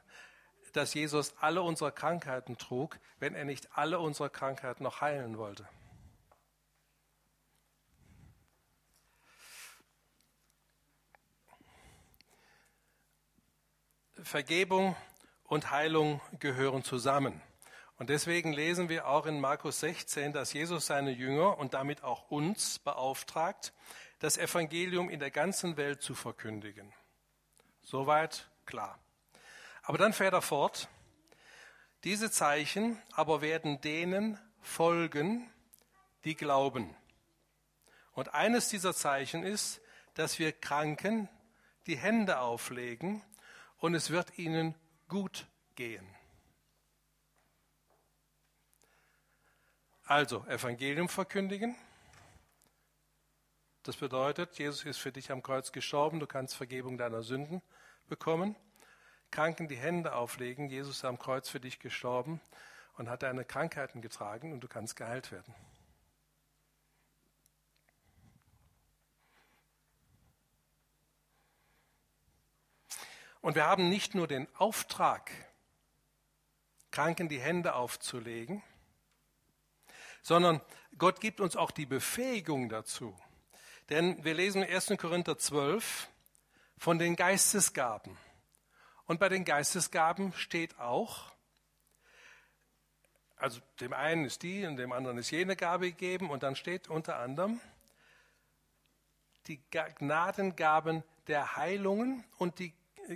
dass 0.73 0.93
Jesus 0.93 1.35
alle 1.39 1.61
unsere 1.61 1.91
Krankheiten 1.91 2.57
trug, 2.57 2.99
wenn 3.19 3.33
er 3.33 3.45
nicht 3.45 3.75
alle 3.77 3.99
unsere 3.99 4.29
Krankheiten 4.29 4.83
noch 4.83 5.01
heilen 5.01 5.37
wollte? 5.37 5.67
Vergebung 14.23 14.95
und 15.43 15.71
Heilung 15.71 16.21
gehören 16.39 16.83
zusammen. 16.83 17.41
Und 17.97 18.09
deswegen 18.09 18.53
lesen 18.53 18.89
wir 18.89 19.07
auch 19.07 19.25
in 19.25 19.39
Markus 19.39 19.79
16, 19.81 20.33
dass 20.33 20.53
Jesus 20.53 20.87
seine 20.87 21.11
Jünger 21.11 21.57
und 21.57 21.73
damit 21.73 22.03
auch 22.03 22.29
uns 22.31 22.79
beauftragt, 22.79 23.73
das 24.19 24.37
Evangelium 24.37 25.09
in 25.09 25.19
der 25.19 25.31
ganzen 25.31 25.77
Welt 25.77 26.01
zu 26.01 26.15
verkündigen. 26.15 26.93
Soweit 27.81 28.49
klar. 28.65 28.97
Aber 29.83 29.97
dann 29.97 30.13
fährt 30.13 30.33
er 30.33 30.41
fort. 30.41 30.87
Diese 32.03 32.31
Zeichen 32.31 33.01
aber 33.11 33.41
werden 33.41 33.79
denen 33.81 34.39
folgen, 34.61 35.49
die 36.23 36.35
glauben. 36.35 36.95
Und 38.13 38.33
eines 38.33 38.69
dieser 38.69 38.93
Zeichen 38.93 39.43
ist, 39.43 39.81
dass 40.13 40.39
wir 40.39 40.51
Kranken 40.51 41.29
die 41.87 41.97
Hände 41.97 42.39
auflegen 42.39 43.21
und 43.83 43.95
es 43.95 44.11
wird 44.11 44.39
ihnen 44.39 44.75
gut 45.09 45.45
gehen. 45.75 46.07
Also 50.05 50.45
Evangelium 50.47 51.09
verkündigen. 51.09 51.75
Das 53.83 53.97
bedeutet, 53.97 54.57
Jesus 54.57 54.85
ist 54.85 54.99
für 54.99 55.11
dich 55.11 55.33
am 55.33 55.43
Kreuz 55.43 55.73
gestorben, 55.73 56.21
du 56.21 56.27
kannst 56.27 56.55
Vergebung 56.55 56.97
deiner 56.97 57.23
Sünden 57.23 57.61
bekommen. 58.07 58.55
Kranken 59.31 59.67
die 59.67 59.75
Hände 59.75 60.15
auflegen, 60.15 60.69
Jesus 60.69 60.99
ist 60.99 61.05
am 61.05 61.19
Kreuz 61.19 61.49
für 61.49 61.59
dich 61.59 61.79
gestorben 61.79 62.39
und 62.93 63.09
hat 63.09 63.23
deine 63.23 63.43
Krankheiten 63.43 64.01
getragen 64.01 64.53
und 64.53 64.61
du 64.61 64.69
kannst 64.69 64.95
geheilt 64.95 65.29
werden. 65.33 65.53
Und 73.43 73.55
wir 73.55 73.65
haben 73.65 73.89
nicht 73.89 74.15
nur 74.15 74.25
den 74.25 74.47
Auftrag, 74.55 75.29
Kranken 76.91 77.27
die 77.27 77.41
Hände 77.41 77.75
aufzulegen, 77.75 78.63
sondern 80.21 80.61
Gott 80.97 81.19
gibt 81.19 81.41
uns 81.41 81.57
auch 81.57 81.71
die 81.71 81.85
Befähigung 81.85 82.69
dazu. 82.69 83.13
Denn 83.89 84.23
wir 84.23 84.33
lesen 84.33 84.63
in 84.63 84.73
1. 84.73 84.93
Korinther 84.97 85.37
12 85.37 86.07
von 86.77 86.97
den 86.99 87.17
Geistesgaben. 87.17 88.17
Und 89.07 89.19
bei 89.19 89.27
den 89.27 89.43
Geistesgaben 89.43 90.31
steht 90.31 90.79
auch, 90.79 91.29
also 93.35 93.59
dem 93.81 93.91
einen 93.91 94.23
ist 94.23 94.41
die 94.43 94.65
und 94.65 94.77
dem 94.77 94.93
anderen 94.93 95.17
ist 95.17 95.31
jene 95.31 95.57
Gabe 95.57 95.91
gegeben 95.91 96.29
und 96.29 96.43
dann 96.43 96.55
steht 96.55 96.87
unter 96.87 97.17
anderem 97.19 97.59
die 99.47 99.59
Gnadengaben 99.69 101.03
der 101.27 101.57
Heilungen 101.57 102.23
und 102.37 102.59
die 102.59 102.73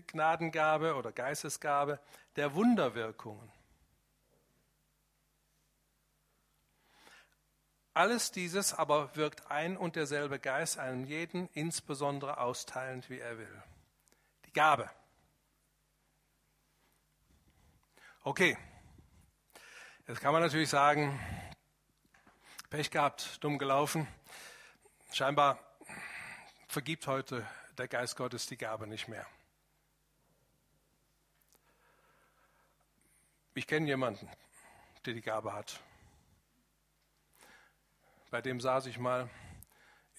Gnadengabe 0.07 0.95
oder 0.95 1.11
Geistesgabe 1.11 1.99
der 2.35 2.53
Wunderwirkungen. 2.53 3.51
Alles 7.93 8.31
dieses 8.31 8.75
aber 8.75 9.15
wirkt 9.15 9.49
ein 9.49 9.75
und 9.75 9.95
derselbe 9.95 10.37
Geist 10.37 10.77
einem 10.77 11.05
jeden 11.05 11.49
insbesondere 11.53 12.37
austeilend, 12.37 13.09
wie 13.09 13.19
er 13.19 13.39
will. 13.39 13.63
Die 14.45 14.53
Gabe. 14.53 14.87
Okay, 18.23 18.55
jetzt 20.07 20.21
kann 20.21 20.33
man 20.33 20.43
natürlich 20.43 20.69
sagen, 20.69 21.19
Pech 22.69 22.91
gehabt, 22.91 23.43
dumm 23.43 23.57
gelaufen. 23.57 24.07
Scheinbar 25.11 25.57
vergibt 26.67 27.07
heute 27.07 27.47
der 27.77 27.87
Geist 27.87 28.15
Gottes 28.17 28.45
die 28.45 28.57
Gabe 28.57 28.85
nicht 28.85 29.07
mehr. 29.07 29.25
Ich 33.57 33.65
kenne 33.65 33.87
jemanden, 33.87 34.29
der 35.03 35.15
die 35.15 35.21
Gabe 35.21 35.51
hat. 35.51 35.79
Bei 38.29 38.39
dem 38.39 38.61
saß 38.61 38.85
ich 38.85 38.99
mal 38.99 39.31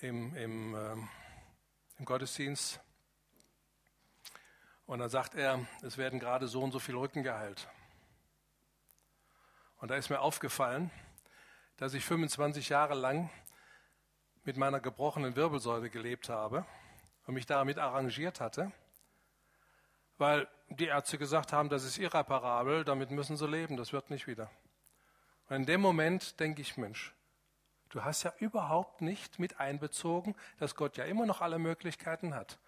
im, 0.01 0.35
im, 0.35 0.75
ähm, 0.75 1.09
im 2.01 2.05
Gottesdienst 2.05 2.81
und 4.87 4.99
dann 4.99 5.09
sagt 5.09 5.37
er, 5.37 5.65
es 5.83 5.99
werden 5.99 6.19
gerade 6.19 6.49
so 6.49 6.61
und 6.61 6.73
so 6.73 6.81
viele 6.81 6.99
Rücken 6.99 7.23
geheilt. 7.23 7.69
Und 9.77 9.93
da 9.93 9.95
ist 9.95 10.11
mir 10.11 10.19
aufgefallen, 10.19 10.91
dass 11.77 11.95
ich 11.95 12.05
25 12.05 12.71
Jahre 12.71 12.95
lang 12.95 13.31
mit 14.43 14.57
meiner 14.57 14.81
gebrochenen 14.81 15.37
Wirbelsäule 15.37 15.91
gelebt 15.91 16.29
habe 16.29 16.67
und 17.27 17.35
mich 17.35 17.47
damit 17.47 17.79
arrangiert 17.79 18.41
hatte, 18.41 18.73
weil 20.19 20.49
die 20.69 20.87
Ärzte 20.87 21.17
gesagt 21.17 21.53
haben, 21.53 21.69
das 21.69 21.85
ist 21.85 21.99
irreparabel, 21.99 22.85
damit 22.85 23.11
müssen 23.11 23.37
sie 23.37 23.47
leben, 23.47 23.77
das 23.77 23.93
wird 23.93 24.11
nicht 24.11 24.27
wieder. 24.27 24.51
Und 25.49 25.57
in 25.57 25.67
dem 25.67 25.81
Moment 25.81 26.39
denke 26.41 26.61
ich, 26.61 26.77
Mensch, 26.77 27.15
du 27.89 28.05
hast 28.05 28.25
ja 28.25 28.33
überhaupt 28.39 29.01
nicht 29.01 29.39
mit 29.39 29.59
einbezogen, 29.61 30.35
dass 30.59 30.75
Gott 30.75 30.97
ja 30.97 31.05
immer 31.05 31.25
noch 31.25 31.41
alle 31.41 31.59
Möglichkeiten 31.59 32.35
hat. 32.35 32.59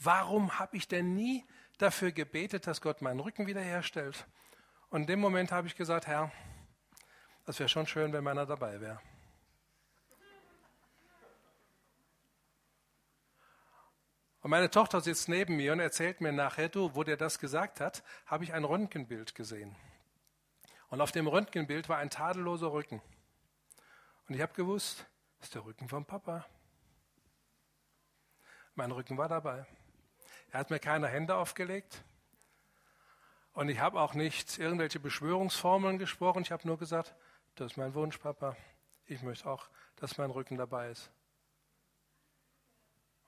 Warum 0.00 0.58
habe 0.58 0.76
ich 0.76 0.88
denn 0.88 1.14
nie 1.14 1.44
dafür 1.78 2.10
gebetet, 2.10 2.66
dass 2.66 2.80
Gott 2.80 3.00
meinen 3.00 3.20
Rücken 3.20 3.46
wiederherstellt? 3.46 4.26
Und 4.90 5.02
in 5.02 5.06
dem 5.06 5.20
Moment 5.20 5.52
habe 5.52 5.66
ich 5.66 5.76
gesagt, 5.76 6.06
Herr, 6.06 6.32
das 7.44 7.58
wäre 7.58 7.68
schon 7.68 7.86
schön, 7.86 8.12
wenn 8.12 8.24
meiner 8.24 8.46
dabei 8.46 8.80
wäre. 8.80 9.00
Und 14.44 14.50
meine 14.50 14.68
Tochter 14.70 15.00
sitzt 15.00 15.30
neben 15.30 15.56
mir 15.56 15.72
und 15.72 15.80
erzählt 15.80 16.20
mir 16.20 16.30
nachher, 16.30 16.68
du, 16.68 16.94
wo 16.94 17.02
der 17.02 17.16
das 17.16 17.38
gesagt 17.38 17.80
hat, 17.80 18.04
habe 18.26 18.44
ich 18.44 18.52
ein 18.52 18.64
Röntgenbild 18.64 19.34
gesehen. 19.34 19.74
Und 20.90 21.00
auf 21.00 21.12
dem 21.12 21.26
Röntgenbild 21.26 21.88
war 21.88 21.96
ein 21.96 22.10
tadelloser 22.10 22.70
Rücken. 22.70 23.00
Und 24.28 24.34
ich 24.34 24.42
habe 24.42 24.52
gewusst, 24.52 25.06
das 25.38 25.48
ist 25.48 25.54
der 25.54 25.64
Rücken 25.64 25.88
vom 25.88 26.04
Papa. 26.04 26.44
Mein 28.74 28.90
Rücken 28.90 29.16
war 29.16 29.30
dabei. 29.30 29.64
Er 30.50 30.60
hat 30.60 30.68
mir 30.68 30.78
keine 30.78 31.08
Hände 31.08 31.36
aufgelegt. 31.36 32.04
Und 33.54 33.70
ich 33.70 33.78
habe 33.78 33.98
auch 33.98 34.12
nicht 34.12 34.58
irgendwelche 34.58 35.00
Beschwörungsformeln 35.00 35.96
gesprochen. 35.96 36.42
Ich 36.42 36.52
habe 36.52 36.68
nur 36.68 36.76
gesagt, 36.76 37.14
das 37.54 37.72
ist 37.72 37.76
mein 37.78 37.94
Wunsch, 37.94 38.18
Papa. 38.18 38.58
Ich 39.06 39.22
möchte 39.22 39.48
auch, 39.48 39.70
dass 39.96 40.18
mein 40.18 40.30
Rücken 40.30 40.58
dabei 40.58 40.90
ist. 40.90 41.10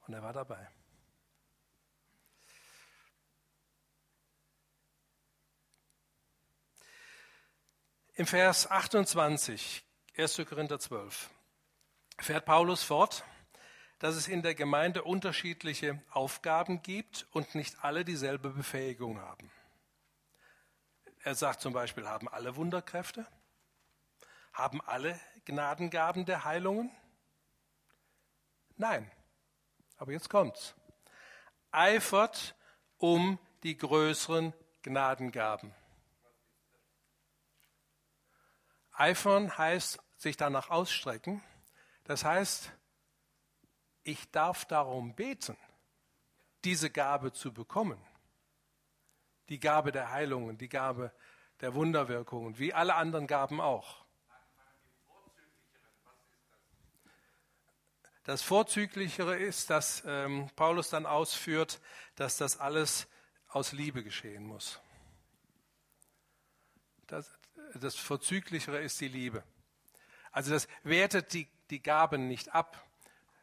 Und 0.07 0.13
er 0.13 0.23
war 0.23 0.35
dabei. 0.35 0.69
Im 8.19 8.27
Vers 8.27 8.71
28, 8.71 9.85
1. 10.17 10.37
Korinther 10.49 10.79
12, 10.79 11.29
fährt 12.19 12.47
Paulus 12.47 12.83
fort, 12.83 13.25
dass 13.99 14.17
es 14.17 14.27
in 14.27 14.41
der 14.41 14.55
Gemeinde 14.55 15.03
unterschiedliche 15.03 16.03
Aufgaben 16.13 16.81
gibt 16.81 17.27
und 17.33 17.55
nicht 17.55 17.85
alle 17.85 18.07
dieselbe 18.07 18.49
Befähigung 18.49 19.21
haben. 19.21 19.53
Er 21.25 21.35
sagt 21.35 21.61
zum 21.61 21.75
Beispiel, 21.75 22.09
haben 22.09 22.27
alle 22.27 22.57
Wunderkräfte? 22.57 23.27
Haben 24.55 24.81
alle 24.81 25.21
Gnadengaben 25.45 26.25
der 26.25 26.45
Heilungen? 26.45 26.91
Nein. 28.77 29.11
Aber 29.99 30.13
jetzt 30.13 30.31
kommt's. 30.31 30.75
Eifert 31.71 32.55
um 32.97 33.39
die 33.63 33.77
größeren 33.77 34.55
Gnadengaben. 34.81 35.75
Eifern 38.99 39.57
heißt 39.57 39.99
sich 40.17 40.37
danach 40.37 40.71
ausstrecken. 40.71 41.43
Das 42.05 42.25
heißt, 42.25 42.71
ich 44.03 44.31
darf 44.31 44.65
darum 44.65 45.15
beten, 45.15 45.57
diese 46.65 46.91
Gabe 46.91 47.33
zu 47.33 47.53
bekommen. 47.53 48.01
Die 49.49 49.61
Gabe 49.61 49.93
der 49.93 50.11
Heilungen, 50.11 50.59
die 50.59 50.69
Gabe 50.69 51.13
der 51.61 51.75
Wunderwirkungen, 51.75 52.59
wie 52.59 52.73
alle 52.75 52.95
anderen 52.95 53.27
Gaben 53.27 53.61
auch. 53.61 54.05
Das 58.25 58.43
Vorzüglichere 58.43 59.37
ist, 59.37 59.71
dass 59.71 60.03
ähm, 60.05 60.51
Paulus 60.57 60.91
dann 60.91 61.07
ausführt, 61.07 61.81
dass 62.17 62.37
das 62.37 62.59
alles 62.59 63.07
aus 63.47 63.71
Liebe 63.71 64.03
geschehen 64.03 64.45
muss. 64.45 64.81
Das, 67.07 67.36
das 67.79 67.97
Vorzüglichere 67.97 68.81
ist 68.81 69.01
die 69.01 69.09
Liebe. 69.09 69.43
Also 70.33 70.53
das 70.53 70.69
wertet 70.83 71.33
die, 71.33 71.49
die 71.71 71.83
Gaben 71.83 72.29
nicht 72.29 72.55
ab, 72.55 72.87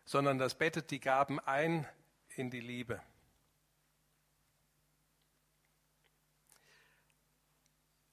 sondern 0.05 0.37
das 0.37 0.55
bettet 0.55 0.91
die 0.91 0.99
Gaben 0.99 1.39
ein 1.39 1.87
in 2.35 2.49
die 2.49 2.59
Liebe. 2.59 3.01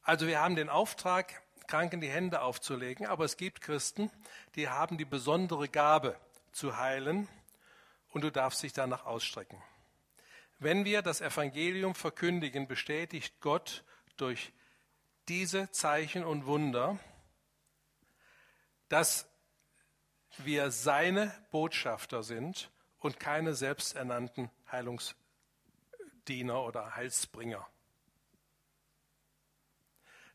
Also 0.02 0.26
wir 0.26 0.40
haben 0.40 0.56
den 0.56 0.68
Auftrag, 0.68 1.42
Kranken 1.66 2.00
die 2.00 2.08
Hände 2.10 2.42
aufzulegen, 2.42 3.06
aber 3.06 3.24
es 3.24 3.36
gibt 3.36 3.60
Christen, 3.60 4.10
die 4.56 4.68
haben 4.68 4.98
die 4.98 5.04
besondere 5.04 5.68
Gabe 5.68 6.18
zu 6.50 6.76
heilen 6.76 7.28
und 8.08 8.22
du 8.22 8.32
darfst 8.32 8.62
dich 8.62 8.72
danach 8.72 9.04
ausstrecken. 9.04 9.62
Wenn 10.58 10.84
wir 10.84 11.02
das 11.02 11.20
Evangelium 11.20 11.94
verkündigen, 11.94 12.66
bestätigt 12.66 13.40
Gott 13.40 13.84
durch 14.16 14.52
diese 15.30 15.70
Zeichen 15.70 16.24
und 16.24 16.44
Wunder, 16.44 16.98
dass 18.88 19.28
wir 20.38 20.72
seine 20.72 21.32
Botschafter 21.52 22.24
sind 22.24 22.68
und 22.98 23.20
keine 23.20 23.54
selbsternannten 23.54 24.50
Heilungsdiener 24.72 26.64
oder 26.64 26.96
Heilsbringer. 26.96 27.64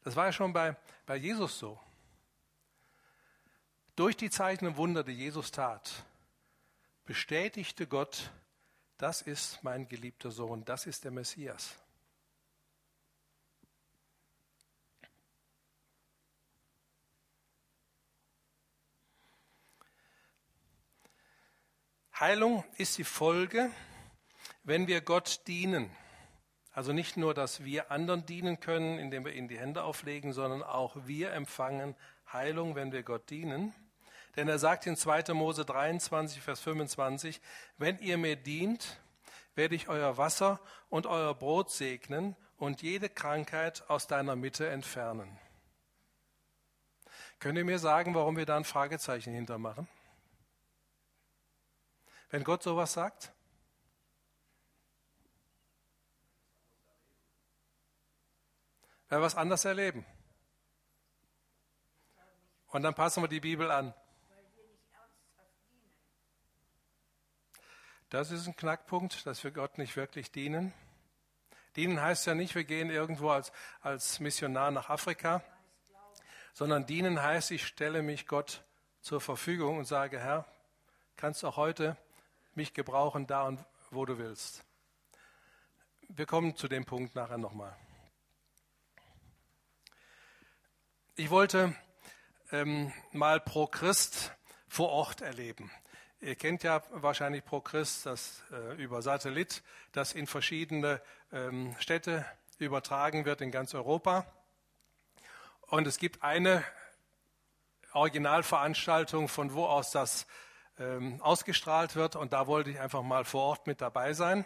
Das 0.06 0.16
war 0.16 0.28
ja 0.28 0.32
schon 0.32 0.54
bei, 0.54 0.78
bei 1.06 1.18
Jesus 1.18 1.60
so. 1.60 1.78
Durch 3.98 4.16
die 4.16 4.30
Zeichen 4.30 4.66
und 4.66 4.78
Wunder, 4.78 5.04
die 5.04 5.12
Jesus 5.12 5.52
tat, 5.52 6.06
bestätigte 7.04 7.86
Gott, 7.86 8.32
das 8.98 9.22
ist 9.22 9.62
mein 9.62 9.90
geliebter 9.90 10.32
Sohn, 10.32 10.64
das 10.64 10.86
ist 10.86 11.04
der 11.04 11.12
Messias. 11.12 11.76
Heilung 22.18 22.64
ist 22.78 22.98
die 22.98 23.04
Folge, 23.04 23.70
wenn 24.64 24.88
wir 24.88 25.02
Gott 25.02 25.42
dienen. 25.48 25.92
Also 26.72 26.94
nicht 26.94 27.18
nur, 27.18 27.34
dass 27.34 27.66
wir 27.66 27.92
anderen 27.92 28.26
dienen 28.26 28.62
können, 28.62 29.00
indem 29.00 29.26
wir 29.26 29.34
ihnen 29.34 29.50
die 29.50 29.60
Hände 29.60 29.84
auflegen, 29.84 30.32
sondern 30.32 30.64
auch 30.64 30.96
wir 31.06 31.34
empfangen 31.34 31.94
Heilung, 32.32 32.76
wenn 32.76 32.94
wir 32.94 33.04
Gott 33.04 33.30
dienen. 33.30 33.74
Denn 34.38 34.48
er 34.48 34.60
sagt 34.60 34.88
in 34.88 34.96
2. 34.96 35.34
Mose 35.34 35.66
23, 35.66 36.42
Vers 36.42 36.62
25, 36.62 37.42
wenn 37.78 38.00
ihr 38.00 38.18
mir 38.18 38.38
dient, 38.38 38.98
werde 39.56 39.76
ich 39.76 39.90
euer 39.90 40.18
Wasser 40.18 40.62
und 40.88 41.08
euer 41.08 41.34
Brot 41.34 41.70
segnen 41.70 42.38
und 42.56 42.82
jede 42.82 43.10
Krankheit 43.10 43.90
aus 43.90 44.08
deiner 44.08 44.38
Mitte 44.38 44.70
entfernen. 44.70 45.38
Könnt 47.40 47.58
ihr 47.58 47.66
mir 47.66 47.80
sagen, 47.80 48.16
warum 48.16 48.38
wir 48.38 48.46
da 48.46 48.56
ein 48.56 48.64
Fragezeichen 48.64 49.34
hintermachen? 49.34 49.90
Wenn 52.30 52.44
Gott 52.44 52.64
sowas 52.64 52.94
sagt? 52.94 53.32
Weil 59.10 59.20
wir 59.20 59.26
was 59.26 59.36
anders 59.36 59.66
erleben. 59.66 60.06
Und 62.68 62.84
dann 62.84 62.96
passen 62.96 63.24
wir 63.24 63.28
die 63.28 63.40
Bibel 63.40 63.72
an. 63.72 63.94
Das 68.10 68.32
ist 68.32 68.48
ein 68.48 68.56
Knackpunkt, 68.56 69.26
dass 69.26 69.44
wir 69.44 69.52
Gott 69.52 69.78
nicht 69.78 69.96
wirklich 69.96 70.32
dienen. 70.32 70.74
Dienen 71.76 72.02
heißt 72.02 72.26
ja 72.28 72.36
nicht, 72.36 72.56
wir 72.56 72.64
gehen 72.64 72.90
irgendwo 72.90 73.30
als, 73.30 73.52
als 73.82 74.20
Missionar 74.20 74.72
nach 74.72 74.90
Afrika, 74.90 75.44
sondern 76.54 76.86
dienen 76.86 77.22
heißt, 77.22 77.52
ich 77.52 77.66
stelle 77.66 78.02
mich 78.02 78.28
Gott 78.28 78.64
zur 79.02 79.20
Verfügung 79.20 79.78
und 79.78 79.86
sage, 79.86 80.20
Herr, 80.20 80.46
kannst 81.18 81.44
auch 81.44 81.58
heute 81.58 81.98
mich 82.56 82.74
gebrauchen 82.74 83.28
da 83.28 83.44
und 83.48 83.64
wo 83.92 84.06
du 84.06 84.18
willst. 84.18 84.64
Wir 86.08 86.26
kommen 86.26 86.56
zu 86.56 86.68
dem 86.68 86.86
Punkt 86.86 87.16
nachher 87.16 87.38
nochmal. 87.38 87.76
Ich 91.16 91.30
wollte 91.30 91.76
ähm, 92.52 92.94
mal 93.12 93.40
Pro 93.40 93.68
Christ 93.68 94.32
vor 94.68 94.90
Ort 94.90 95.22
erleben. 95.22 95.72
Ihr 96.20 96.36
kennt 96.36 96.64
ja 96.64 96.82
wahrscheinlich 96.92 97.44
Pro 97.44 97.62
Christ 97.62 98.06
das 98.06 98.44
äh, 98.52 98.82
über 98.82 99.02
Satellit, 99.02 99.64
das 99.92 100.14
in 100.14 100.28
verschiedene 100.28 101.02
ähm, 101.32 101.76
Städte 101.80 102.26
übertragen 102.58 103.26
wird 103.26 103.42
in 103.42 103.52
ganz 103.52 103.74
Europa. 103.74 104.26
Und 105.62 105.88
es 105.88 105.98
gibt 105.98 106.24
eine 106.24 106.64
Originalveranstaltung, 107.94 109.28
von 109.28 109.54
wo 109.54 109.66
aus 109.66 109.92
das 109.92 110.28
ähm, 110.80 111.22
ausgestrahlt 111.22 111.96
wird. 111.96 112.16
Und 112.16 112.34
da 112.34 112.48
wollte 112.48 112.70
ich 112.70 112.80
einfach 112.80 113.02
mal 113.04 113.26
vor 113.26 113.44
Ort 113.44 113.68
mit 113.68 113.82
dabei 113.82 114.14
sein. 114.14 114.46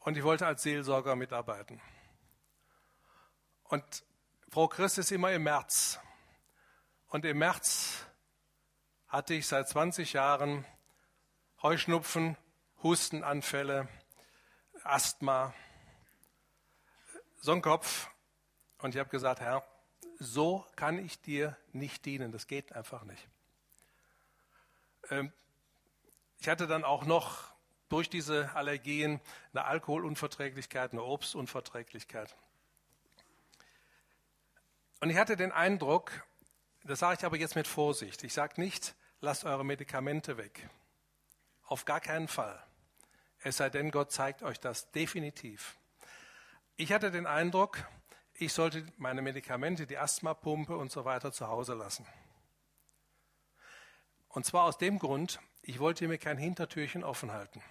Und 0.00 0.16
ich 0.16 0.24
wollte 0.24 0.46
als 0.46 0.62
Seelsorger 0.62 1.16
mitarbeiten. 1.16 1.80
Und 3.64 4.04
Frau 4.50 4.68
Christ 4.68 4.98
ist 4.98 5.12
immer 5.12 5.32
im 5.32 5.44
März. 5.44 5.98
Und 7.08 7.24
im 7.24 7.38
März 7.38 8.04
hatte 9.08 9.34
ich 9.34 9.46
seit 9.46 9.68
20 9.68 10.12
Jahren 10.14 10.66
Heuschnupfen, 11.62 12.36
Hustenanfälle, 12.82 13.88
Asthma, 14.82 15.54
Sonnenkopf. 17.36 18.10
Und 18.78 18.94
ich 18.94 18.98
habe 18.98 19.10
gesagt, 19.10 19.40
Herr, 19.40 19.64
so 20.18 20.66
kann 20.76 20.98
ich 20.98 21.20
dir 21.20 21.56
nicht 21.72 22.04
dienen. 22.04 22.32
Das 22.32 22.46
geht 22.46 22.72
einfach 22.72 23.04
nicht. 23.04 23.28
Ähm, 25.10 25.32
ich 26.38 26.48
hatte 26.48 26.66
dann 26.66 26.84
auch 26.84 27.04
noch 27.04 27.52
durch 27.88 28.08
diese 28.08 28.54
Allergien 28.54 29.20
eine 29.52 29.64
Alkoholunverträglichkeit, 29.64 30.92
eine 30.92 31.02
Obstunverträglichkeit. 31.02 32.34
Und 35.00 35.10
ich 35.10 35.16
hatte 35.16 35.36
den 35.36 35.52
Eindruck, 35.52 36.10
das 36.84 37.00
sage 37.00 37.18
ich 37.18 37.24
aber 37.26 37.36
jetzt 37.36 37.54
mit 37.54 37.66
Vorsicht, 37.66 38.24
ich 38.24 38.32
sage 38.32 38.60
nicht, 38.60 38.94
lasst 39.20 39.44
eure 39.44 39.64
Medikamente 39.64 40.36
weg. 40.38 40.68
Auf 41.66 41.84
gar 41.84 42.00
keinen 42.00 42.28
Fall. 42.28 42.62
Es 43.40 43.56
sei 43.58 43.68
denn, 43.68 43.90
Gott 43.90 44.12
zeigt 44.12 44.42
euch 44.42 44.58
das 44.58 44.90
definitiv. 44.92 45.76
Ich 46.76 46.92
hatte 46.92 47.10
den 47.10 47.26
Eindruck, 47.26 47.78
ich 48.34 48.52
sollte 48.52 48.86
meine 48.96 49.22
Medikamente, 49.22 49.86
die 49.86 49.98
Asthmapumpe 49.98 50.76
und 50.76 50.90
so 50.90 51.04
weiter 51.04 51.32
zu 51.32 51.48
Hause 51.48 51.74
lassen. 51.74 52.06
Und 54.32 54.46
zwar 54.46 54.64
aus 54.64 54.78
dem 54.78 54.98
Grund, 54.98 55.40
ich 55.60 55.78
wollte 55.78 56.08
mir 56.08 56.16
kein 56.16 56.38
Hintertürchen 56.38 57.04
offen 57.04 57.32
halten. 57.32 57.62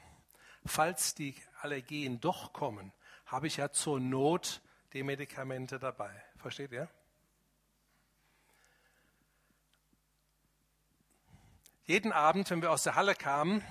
Falls 0.64 1.16
die 1.16 1.36
Allergien 1.60 2.22
doch 2.22 2.54
kommen, 2.54 2.94
habe 3.26 3.48
ich 3.48 3.58
ja 3.58 3.72
zur 3.72 4.00
Not 4.00 4.62
die 4.94 5.02
Medikamente 5.02 5.80
dabei. 5.80 6.12
Versteht 6.38 6.72
ihr? 6.72 6.88
Jeden 11.86 12.12
Abend, 12.12 12.50
wenn 12.52 12.62
wir 12.62 12.72
aus 12.72 12.84
der 12.84 12.96
Halle 12.96 13.16
kamen, 13.16 13.64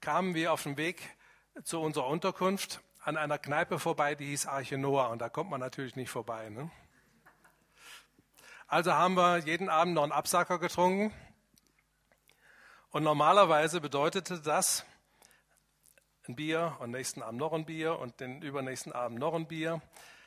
kamen 0.00 0.34
wir 0.34 0.54
auf 0.54 0.62
dem 0.62 0.78
Weg 0.78 1.14
zu 1.62 1.78
unserer 1.78 2.06
Unterkunft 2.06 2.80
an 3.02 3.18
einer 3.18 3.38
Kneipe 3.38 3.78
vorbei, 3.78 4.14
die 4.14 4.26
hieß 4.28 4.46
Arche 4.46 4.78
Noah. 4.78 5.10
Und 5.10 5.18
da 5.18 5.28
kommt 5.28 5.50
man 5.50 5.60
natürlich 5.60 5.94
nicht 5.94 6.10
vorbei. 6.10 6.48
Ne? 6.48 6.70
Also 8.66 8.94
haben 8.94 9.14
wir 9.14 9.38
jeden 9.38 9.68
Abend 9.68 9.92
noch 9.92 10.04
einen 10.04 10.12
Absacker 10.12 10.58
getrunken 10.58 11.12
und 12.90 13.02
normalerweise 13.04 13.80
bedeutete 13.80 14.40
das 14.40 14.84
ein 16.28 16.36
Bier 16.36 16.76
und 16.80 16.90
nächsten 16.90 17.22
Abend 17.22 17.40
noch 17.40 17.52
ein 17.52 17.64
Bier 17.64 17.98
und 17.98 18.20
den 18.20 18.42
übernächsten 18.42 18.92
Abend 18.92 19.18
noch 19.18 19.34
ein 19.34 19.46
Bier, 19.46 19.80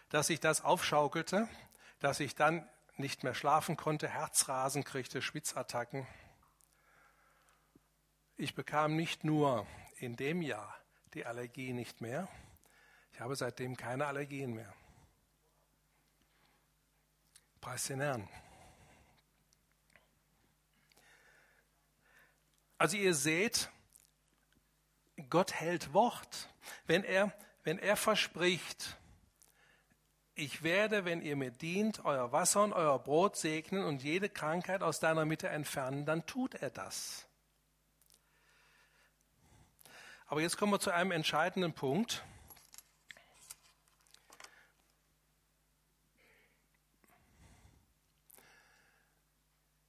dass 0.09 0.27
sich 0.27 0.39
das 0.39 0.63
aufschaukelte, 0.63 1.47
dass 1.99 2.19
ich 2.19 2.35
dann 2.35 2.67
nicht 2.97 3.23
mehr 3.23 3.33
schlafen 3.33 3.77
konnte, 3.77 4.07
Herzrasen 4.07 4.83
kriegte, 4.83 5.21
Schwitzattacken. 5.21 6.07
Ich 8.37 8.55
bekam 8.55 8.95
nicht 8.95 9.23
nur 9.23 9.65
in 9.97 10.15
dem 10.15 10.41
Jahr 10.41 10.75
die 11.13 11.25
Allergie 11.25 11.73
nicht 11.73 12.01
mehr, 12.01 12.27
ich 13.13 13.19
habe 13.19 13.35
seitdem 13.35 13.77
keine 13.77 14.07
Allergien 14.07 14.53
mehr. 14.53 14.73
Preis 17.61 17.85
den 17.85 18.01
Herrn. 18.01 18.27
Also 22.83 22.97
ihr 22.97 23.13
seht, 23.13 23.69
Gott 25.29 25.53
hält 25.53 25.93
Wort. 25.93 26.49
Wenn 26.85 27.05
er, 27.05 27.31
wenn 27.63 27.79
er 27.79 27.95
verspricht, 27.95 28.97
ich 30.35 30.63
werde, 30.63 31.05
wenn 31.05 31.21
ihr 31.21 31.37
mir 31.37 31.51
dient, 31.51 32.03
euer 32.03 32.33
Wasser 32.33 32.61
und 32.61 32.73
euer 32.73 32.99
Brot 32.99 33.37
segnen 33.37 33.85
und 33.85 34.03
jede 34.03 34.27
Krankheit 34.27 34.83
aus 34.83 34.99
deiner 34.99 35.23
Mitte 35.23 35.47
entfernen, 35.47 36.05
dann 36.05 36.25
tut 36.25 36.55
er 36.55 36.71
das. 36.71 37.25
Aber 40.25 40.41
jetzt 40.41 40.57
kommen 40.57 40.73
wir 40.73 40.79
zu 40.81 40.91
einem 40.91 41.11
entscheidenden 41.11 41.71
Punkt. 41.71 42.21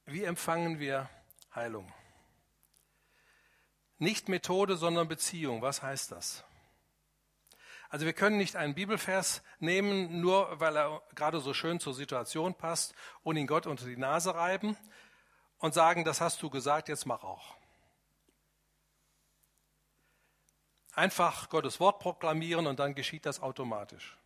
Wie 0.05 0.23
empfangen 0.23 0.79
wir 0.79 1.09
Heilung? 1.53 1.91
Nicht 3.97 4.29
Methode, 4.29 4.77
sondern 4.77 5.07
Beziehung. 5.07 5.61
Was 5.61 5.81
heißt 5.81 6.11
das? 6.11 6.43
Also 7.89 8.05
wir 8.05 8.13
können 8.13 8.37
nicht 8.37 8.55
einen 8.55 8.75
Bibelvers 8.75 9.41
nehmen, 9.59 10.19
nur 10.19 10.59
weil 10.59 10.75
er 10.75 11.01
gerade 11.13 11.39
so 11.39 11.53
schön 11.53 11.79
zur 11.79 11.93
Situation 11.93 12.55
passt 12.55 12.93
und 13.23 13.37
ihn 13.37 13.47
Gott 13.47 13.67
unter 13.67 13.85
die 13.85 13.97
Nase 13.97 14.35
reiben 14.35 14.75
und 15.59 15.73
sagen, 15.73 16.03
das 16.03 16.19
hast 16.19 16.41
du 16.41 16.49
gesagt, 16.49 16.89
jetzt 16.89 17.05
mach 17.05 17.23
auch. 17.23 17.55
einfach 20.95 21.49
Gottes 21.49 21.79
Wort 21.79 21.99
proklamieren 21.99 22.67
und 22.67 22.79
dann 22.79 22.95
geschieht 22.95 23.25
das 23.25 23.41
automatisch. 23.41 24.17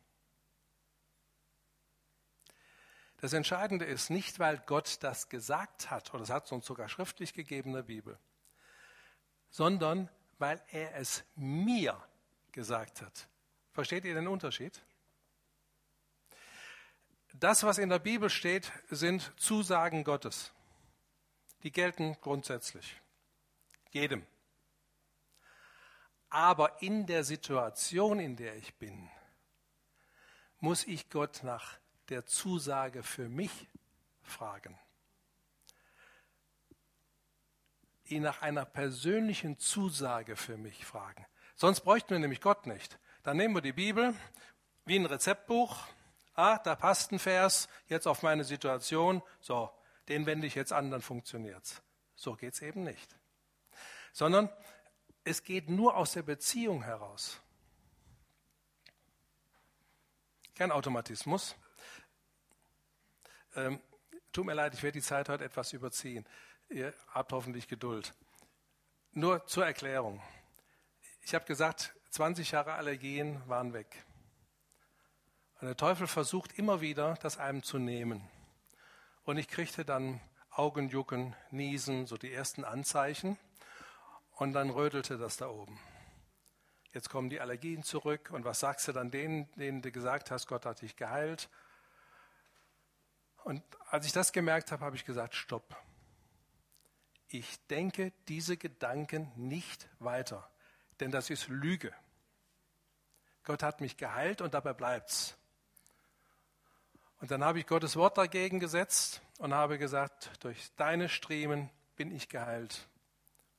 Das 3.17 3.34
Entscheidende 3.34 3.86
ist 3.86 4.09
nicht, 4.09 4.39
weil 4.39 4.59
Gott 4.65 4.97
das 5.01 5.28
gesagt 5.28 5.91
hat, 5.91 6.13
oder 6.13 6.24
es 6.24 6.30
hat 6.30 6.45
es 6.45 6.51
uns 6.51 6.65
sogar 6.65 6.88
schriftlich 6.88 7.34
gegeben 7.34 7.72
in 7.72 7.76
der 7.76 7.84
Bibel, 7.84 8.17
sondern 9.50 10.10
weil 10.38 10.62
er 10.72 10.95
es 10.95 11.24
mir 11.36 12.02
gesagt 12.52 13.02
hat. 13.02 13.28
Versteht 13.74 14.06
ihr 14.06 14.14
den 14.14 14.28
Unterschied? 14.28 14.82
Das, 17.34 17.64
was 17.64 17.78
in 17.78 17.89
der 17.89 18.00
Bibel 18.00 18.30
steht, 18.30 18.72
sind 18.89 19.32
Zusagen 19.38 20.04
Gottes. 20.04 20.52
Die 21.64 21.72
gelten 21.72 22.18
grundsätzlich. 22.22 23.00
Jedem. 23.91 24.26
Aber 26.30 26.82
in 26.82 27.06
der 27.06 27.24
Situation, 27.24 28.20
in 28.20 28.36
der 28.36 28.56
ich 28.56 28.76
bin, 28.76 29.10
muss 30.60 30.86
ich 30.86 31.10
Gott 31.10 31.41
nach 31.43 31.78
der 32.10 32.26
Zusage 32.26 33.04
für 33.04 33.30
mich 33.30 33.68
fragen. 34.22 34.78
Ihn 38.10 38.24
nach 38.24 38.41
einer 38.41 38.66
persönlichen 38.66 39.60
Zusage 39.60 40.36
für 40.36 40.57
mich 40.57 40.86
fragen. 40.86 41.26
Sonst 41.55 41.82
bräuchten 41.82 42.12
wir 42.12 42.20
nämlich 42.20 42.41
Gott 42.41 42.66
nicht. 42.66 42.99
Dann 43.24 43.38
nehmen 43.38 43.53
wir 43.53 43.62
die 43.62 43.74
Bibel 43.74 44.14
wie 44.86 44.95
ein 44.95 45.05
Rezeptbuch. 45.05 45.86
Ah, 46.34 46.57
da 46.57 46.76
passt 46.76 47.12
ein 47.12 47.20
Vers 47.20 47.68
jetzt 47.88 48.07
auf 48.07 48.24
meine 48.24 48.43
Situation. 48.43 49.22
So, 49.41 49.70
den 50.07 50.26
wende 50.26 50.47
ich 50.47 50.55
jetzt 50.55 50.74
an, 50.74 50.89
dann 50.89 51.01
funktioniert's. 51.01 51.82
So 52.16 52.36
geht's 52.36 52.62
eben 52.62 52.84
nicht. 52.84 53.16
Sondern 54.14 54.49
es 55.24 55.43
geht 55.43 55.70
nur 55.70 55.95
aus 55.95 56.14
der 56.14 56.24
Beziehung 56.24 56.84
heraus. 56.84 57.39
Kein 60.55 60.72
Automatismus. 60.72 61.55
Ähm, 63.55 63.80
tut 64.32 64.45
mir 64.45 64.53
leid, 64.53 64.74
ich 64.74 64.84
werde 64.84 64.99
die 64.99 65.05
Zeit 65.05 65.30
heute 65.30 65.43
etwas 65.43 65.74
überziehen. 65.74 66.26
Ihr 66.72 66.93
habt 67.07 67.32
hoffentlich 67.32 67.67
Geduld. 67.67 68.13
Nur 69.11 69.43
zur 69.47 69.65
Erklärung. 69.65 70.22
Ich 71.24 71.34
habe 71.34 71.45
gesagt, 71.45 71.95
20 72.11 72.51
Jahre 72.51 72.74
Allergien 72.74 73.41
waren 73.49 73.74
weg. 73.74 74.05
Und 75.59 75.67
der 75.67 75.76
Teufel 75.78 76.05
versucht 76.05 76.59
immer 76.59 76.80
wieder, 76.80 77.15
das 77.22 77.39
einem 77.39 77.63
zu 77.63 77.80
nehmen. 77.80 78.22
Und 79.24 79.38
ich 79.38 79.47
kriegte 79.47 79.84
dann 79.84 80.22
Augenjucken, 80.51 81.36
Niesen, 81.49 82.05
so 82.05 82.17
die 82.17 82.32
ersten 82.32 82.63
Anzeichen. 82.63 83.39
Und 84.36 84.53
dann 84.53 84.70
rödelte 84.70 85.17
das 85.17 85.38
da 85.38 85.47
oben. 85.49 85.80
Jetzt 86.93 87.09
kommen 87.09 87.32
die 87.32 87.39
Allergien 87.39 87.82
zurück. 87.82 88.30
Und 88.32 88.45
was 88.45 88.59
sagst 88.59 88.88
du 88.88 88.91
dann 88.91 89.09
denen, 89.09 89.51
denen 89.55 89.82
du 89.82 89.91
gesagt 89.91 90.30
hast, 90.30 90.45
Gott 90.45 90.67
hat 90.67 90.84
dich 90.84 90.95
geheilt? 90.95 91.49
Und 93.43 93.63
als 93.89 94.05
ich 94.05 94.11
das 94.11 94.32
gemerkt 94.32 94.72
habe, 94.72 94.86
habe 94.86 94.95
ich 94.95 95.03
gesagt, 95.03 95.34
stopp. 95.34 95.76
Ich 97.30 97.65
denke 97.67 98.11
diese 98.27 98.57
Gedanken 98.57 99.32
nicht 99.36 99.88
weiter, 99.99 100.49
denn 100.99 101.11
das 101.11 101.30
ist 101.30 101.47
Lüge. 101.47 101.93
Gott 103.43 103.63
hat 103.63 103.82
mich 103.82 103.97
geheilt 103.97 104.41
und 104.41 104.53
dabei 104.53 104.73
bleibt's. 104.73 105.38
Und 107.21 107.32
dann 107.32 107.43
habe 107.43 107.59
ich 107.59 107.67
Gottes 107.67 107.95
Wort 107.95 108.17
dagegen 108.17 108.59
gesetzt 108.59 109.21
und 109.38 109.53
habe 109.53 109.77
gesagt, 109.77 110.32
durch 110.43 110.71
deine 110.75 111.09
Striemen 111.09 111.69
bin 111.95 112.13
ich 112.15 112.30
geheilt. 112.30 112.88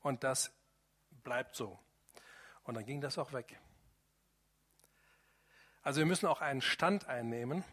Und 0.00 0.24
das 0.24 0.50
bleibt 1.22 1.56
so. 1.56 1.78
Und 2.64 2.74
dann 2.74 2.84
ging 2.84 3.00
das 3.00 3.18
auch 3.18 3.32
weg. 3.32 3.58
Also 5.82 5.98
wir 5.98 6.06
müssen 6.06 6.26
auch 6.26 6.40
einen 6.40 6.62
Stand 6.62 7.06
einnehmen 7.06 7.64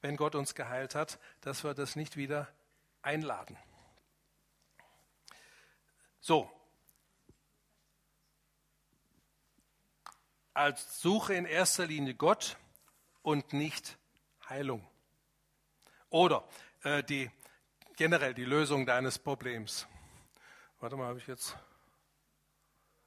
wenn 0.00 0.16
Gott 0.16 0.34
uns 0.34 0.54
geheilt 0.54 0.94
hat, 0.94 1.18
dass 1.40 1.64
wir 1.64 1.74
das 1.74 1.96
nicht 1.96 2.16
wieder 2.16 2.48
einladen. 3.02 3.56
So. 6.28 6.46
Als 10.52 11.00
Suche 11.00 11.32
in 11.32 11.46
erster 11.46 11.86
Linie 11.86 12.12
Gott 12.12 12.58
und 13.22 13.54
nicht 13.54 13.96
Heilung. 14.46 14.86
Oder 16.10 16.46
äh, 16.82 17.02
die, 17.02 17.30
generell 17.96 18.34
die 18.34 18.44
Lösung 18.44 18.84
deines 18.84 19.18
Problems. 19.18 19.86
Warte 20.80 20.96
mal, 20.96 21.06
habe 21.06 21.18
ich 21.18 21.26
jetzt. 21.26 21.56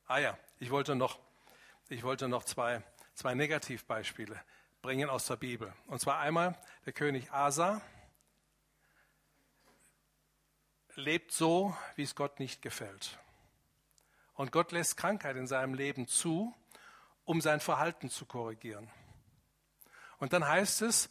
Ah 0.07 0.17
ja, 0.17 0.35
ich 0.57 0.71
wollte 0.71 0.95
noch, 0.95 1.19
ich 1.89 2.01
wollte 2.01 2.27
noch 2.27 2.43
zwei, 2.43 2.81
zwei 3.13 3.35
Negativbeispiele 3.35 4.43
bringen 4.81 5.11
aus 5.11 5.27
der 5.27 5.35
Bibel. 5.35 5.71
Und 5.85 6.01
zwar 6.01 6.17
einmal 6.17 6.57
der 6.87 6.93
König 6.93 7.31
Asa 7.31 7.83
lebt 11.01 11.31
so, 11.31 11.75
wie 11.95 12.03
es 12.03 12.15
Gott 12.15 12.39
nicht 12.39 12.61
gefällt. 12.61 13.19
Und 14.33 14.51
Gott 14.51 14.71
lässt 14.71 14.97
Krankheit 14.97 15.35
in 15.35 15.47
seinem 15.47 15.73
Leben 15.73 16.07
zu, 16.07 16.53
um 17.25 17.41
sein 17.41 17.59
Verhalten 17.59 18.09
zu 18.09 18.25
korrigieren. 18.25 18.89
Und 20.17 20.33
dann 20.33 20.47
heißt 20.47 20.81
es, 20.83 21.09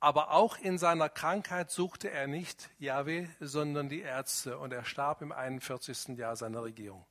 aber 0.00 0.30
auch 0.30 0.56
in 0.58 0.78
seiner 0.78 1.08
Krankheit 1.08 1.70
suchte 1.70 2.10
er 2.10 2.28
nicht 2.28 2.70
Yahweh, 2.78 3.28
sondern 3.40 3.88
die 3.88 4.00
Ärzte. 4.00 4.58
Und 4.58 4.72
er 4.72 4.84
starb 4.84 5.22
im 5.22 5.32
41. 5.32 6.16
Jahr 6.16 6.36
seiner 6.36 6.62
Regierung. 6.62 7.04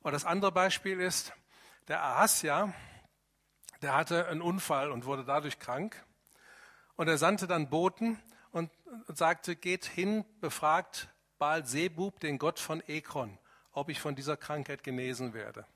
Und 0.00 0.12
das 0.12 0.24
andere 0.24 0.52
Beispiel 0.52 1.00
ist, 1.00 1.32
der 1.88 2.02
Ahasja, 2.02 2.74
der 3.82 3.94
hatte 3.94 4.26
einen 4.26 4.42
Unfall 4.42 4.90
und 4.90 5.04
wurde 5.04 5.24
dadurch 5.24 5.58
krank. 5.58 6.04
Und 6.96 7.08
er 7.08 7.18
sandte 7.18 7.46
dann 7.46 7.70
Boten 7.70 8.20
und, 8.54 8.70
sagte, 9.08 9.56
geht 9.56 9.84
hin, 9.84 10.24
befragt 10.40 11.08
Baal 11.38 11.66
Sebub, 11.66 12.20
den 12.20 12.38
Gott 12.38 12.60
von 12.60 12.80
Ekron, 12.86 13.36
ob 13.72 13.88
ich 13.88 14.00
von 14.00 14.14
dieser 14.14 14.36
Krankheit 14.36 14.84
genesen 14.84 15.34
werde. 15.34 15.66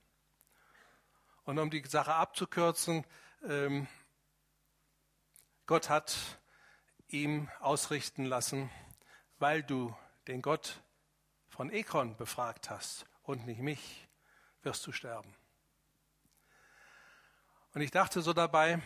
Und 1.42 1.58
um 1.58 1.70
die 1.70 1.84
Sache 1.84 2.14
abzukürzen, 2.14 3.04
ähm, 3.42 3.88
Gott 5.66 5.88
hat 5.88 6.16
ihm 7.08 7.50
ausrichten 7.58 8.24
lassen, 8.24 8.70
weil 9.40 9.64
du 9.64 9.94
den 10.28 10.40
Gott 10.40 10.80
von 11.48 11.72
Ekron 11.72 12.16
befragt 12.16 12.70
hast 12.70 13.06
und 13.24 13.44
nicht 13.44 13.60
mich, 13.60 14.06
wirst 14.62 14.86
du 14.86 14.92
sterben. 14.92 15.34
Und 17.74 17.80
ich 17.80 17.90
dachte 17.90 18.22
so 18.22 18.32
dabei, 18.32 18.80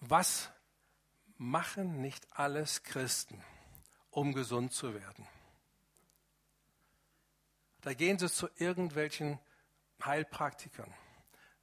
was 0.00 0.50
machen 1.42 2.00
nicht 2.00 2.26
alles 2.38 2.82
Christen, 2.84 3.42
um 4.10 4.32
gesund 4.32 4.72
zu 4.72 4.94
werden? 4.94 5.26
Da 7.80 7.94
gehen 7.94 8.18
sie 8.18 8.30
zu 8.30 8.48
irgendwelchen 8.56 9.40
Heilpraktikern 10.04 10.92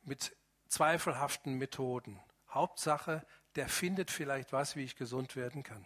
mit 0.03 0.35
zweifelhaften 0.67 1.57
Methoden. 1.57 2.21
Hauptsache, 2.49 3.25
der 3.55 3.69
findet 3.69 4.11
vielleicht 4.11 4.51
was, 4.51 4.75
wie 4.75 4.83
ich 4.83 4.95
gesund 4.95 5.35
werden 5.35 5.63
kann. 5.63 5.85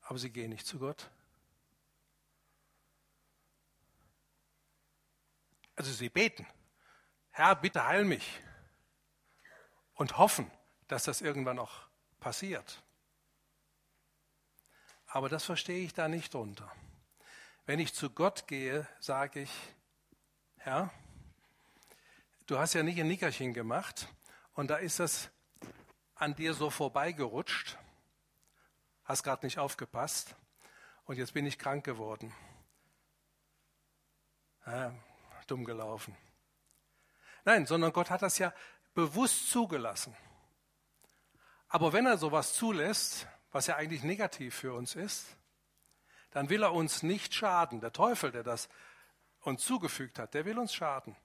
Aber 0.00 0.18
sie 0.18 0.30
gehen 0.30 0.50
nicht 0.50 0.66
zu 0.66 0.78
Gott. 0.78 1.10
Also 5.76 5.92
sie 5.92 6.08
beten. 6.08 6.46
Herr, 7.30 7.54
bitte 7.56 7.86
heil 7.86 8.04
mich. 8.04 8.42
Und 9.94 10.16
hoffen, 10.16 10.50
dass 10.88 11.04
das 11.04 11.20
irgendwann 11.20 11.58
auch 11.58 11.86
passiert. 12.18 12.82
Aber 15.06 15.28
das 15.28 15.44
verstehe 15.44 15.84
ich 15.84 15.94
da 15.94 16.08
nicht 16.08 16.34
drunter. 16.34 16.70
Wenn 17.66 17.78
ich 17.78 17.94
zu 17.94 18.10
Gott 18.10 18.46
gehe, 18.46 18.86
sage 18.98 19.42
ich, 19.42 19.50
Herr, 20.56 20.90
du 22.46 22.58
hast 22.58 22.74
ja 22.74 22.82
nicht 22.82 22.98
ein 22.98 23.08
Nickerchen 23.08 23.54
gemacht 23.54 24.08
und 24.54 24.68
da 24.68 24.76
ist 24.76 24.98
das 24.98 25.30
an 26.14 26.34
dir 26.34 26.54
so 26.54 26.70
vorbeigerutscht, 26.70 27.78
hast 29.04 29.22
gerade 29.22 29.46
nicht 29.46 29.58
aufgepasst 29.58 30.34
und 31.04 31.16
jetzt 31.16 31.34
bin 31.34 31.46
ich 31.46 31.58
krank 31.58 31.84
geworden. 31.84 32.34
Ja, 34.66 34.94
dumm 35.46 35.64
gelaufen. 35.64 36.16
Nein, 37.44 37.64
sondern 37.64 37.92
Gott 37.92 38.10
hat 38.10 38.20
das 38.20 38.38
ja 38.38 38.52
bewusst 38.94 39.50
zugelassen. 39.50 40.14
Aber 41.68 41.92
wenn 41.92 42.06
er 42.06 42.18
sowas 42.18 42.54
zulässt, 42.54 43.26
was 43.52 43.66
ja 43.66 43.76
eigentlich 43.76 44.02
negativ 44.02 44.54
für 44.54 44.72
uns 44.74 44.94
ist, 44.94 45.26
dann 46.30 46.50
will 46.50 46.62
er 46.62 46.72
uns 46.72 47.02
nicht 47.02 47.34
schaden. 47.34 47.80
Der 47.80 47.92
Teufel, 47.92 48.30
der 48.30 48.42
das 48.42 48.68
uns 49.40 49.64
zugefügt 49.64 50.18
hat, 50.18 50.34
der 50.34 50.44
will 50.44 50.58
uns 50.58 50.74
schaden. 50.74 51.16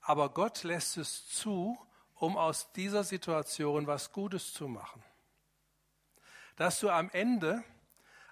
Aber 0.00 0.30
Gott 0.30 0.62
lässt 0.62 0.96
es 0.96 1.26
zu, 1.28 1.78
um 2.14 2.36
aus 2.36 2.72
dieser 2.72 3.04
Situation 3.04 3.86
was 3.86 4.12
Gutes 4.12 4.52
zu 4.52 4.68
machen. 4.68 5.02
Dass 6.56 6.80
du 6.80 6.90
am 6.90 7.10
Ende 7.10 7.62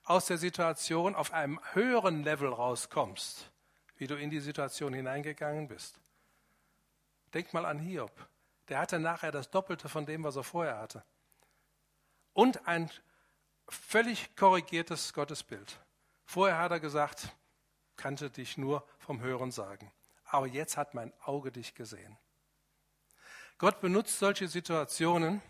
aus 0.04 0.26
der 0.26 0.38
Situation 0.38 1.14
auf 1.14 1.32
einem 1.32 1.60
höheren 1.72 2.22
Level 2.22 2.48
rauskommst, 2.48 3.50
wie 3.96 4.06
du 4.06 4.16
in 4.16 4.30
die 4.30 4.40
Situation 4.40 4.92
hineingegangen 4.92 5.68
bist. 5.68 6.00
Denk 7.32 7.52
mal 7.54 7.64
an 7.64 7.78
Hiob. 7.78 8.12
Der 8.68 8.78
hatte 8.78 8.98
nachher 8.98 9.30
das 9.30 9.50
Doppelte 9.50 9.88
von 9.88 10.06
dem, 10.06 10.24
was 10.24 10.36
er 10.36 10.44
vorher 10.44 10.78
hatte. 10.78 11.04
Und 12.32 12.66
ein 12.66 12.90
völlig 13.68 14.34
korrigiertes 14.36 15.12
Gottesbild. 15.12 15.80
Vorher 16.24 16.58
hat 16.58 16.70
er 16.70 16.80
gesagt, 16.80 17.34
kannte 17.96 18.30
dich 18.30 18.56
nur 18.56 18.86
vom 18.98 19.20
Hören 19.20 19.50
sagen. 19.50 19.92
Aber 20.24 20.46
jetzt 20.46 20.76
hat 20.76 20.94
mein 20.94 21.12
Auge 21.24 21.50
dich 21.50 21.74
gesehen. 21.74 22.16
Gott 23.58 23.80
benutzt 23.80 24.18
solche 24.18 24.48
Situationen, 24.48 25.42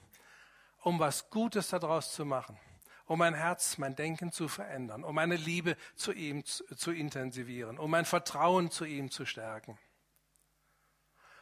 um 0.79 0.99
was 0.99 1.31
Gutes 1.31 1.69
daraus 1.69 2.13
zu 2.13 2.25
machen, 2.25 2.59
um 3.05 3.19
mein 3.19 3.35
Herz, 3.35 3.79
mein 3.79 3.95
Denken 3.95 4.33
zu 4.33 4.49
verändern, 4.49 5.05
um 5.05 5.15
meine 5.15 5.37
Liebe 5.37 5.77
zu 5.95 6.13
ihm 6.13 6.45
zu, 6.45 6.65
zu 6.75 6.93
intensivieren, 6.93 7.79
um 7.79 7.91
mein 7.91 8.05
Vertrauen 8.05 8.71
zu 8.71 8.85
ihm 8.85 9.11
zu 9.11 9.27
stärken. 9.27 9.79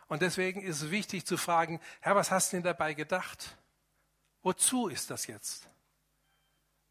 Und 0.09 0.23
deswegen 0.23 0.61
ist 0.63 0.83
es 0.83 0.91
wichtig 0.91 1.25
zu 1.27 1.37
fragen, 1.37 1.81
Herr, 2.01 2.17
was 2.17 2.31
hast 2.31 2.53
du 2.53 2.57
denn 2.57 2.65
dabei 2.65 2.95
gedacht? 2.95 3.57
Wozu 4.43 4.89
ist 4.89 5.11
das 5.11 5.27
jetzt? 5.27 5.69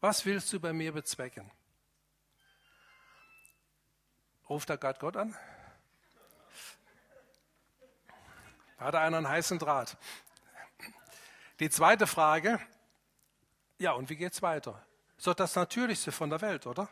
Was 0.00 0.24
willst 0.24 0.52
du 0.52 0.60
bei 0.60 0.72
mir 0.72 0.92
bezwecken? 0.92 1.50
Ruft 4.48 4.70
da 4.70 4.76
Gott 4.76 4.98
Gott 5.00 5.16
an? 5.16 5.36
Hat 8.78 8.94
er 8.94 9.00
einen 9.00 9.28
heißen 9.28 9.58
Draht? 9.58 9.96
Die 11.58 11.68
zweite 11.68 12.06
Frage, 12.06 12.60
ja, 13.78 13.92
und 13.92 14.08
wie 14.08 14.16
geht's 14.16 14.42
weiter? 14.42 14.80
Ist 15.16 15.26
doch 15.26 15.34
das 15.34 15.56
Natürlichste 15.56 16.12
von 16.12 16.30
der 16.30 16.40
Welt, 16.40 16.66
oder? 16.66 16.88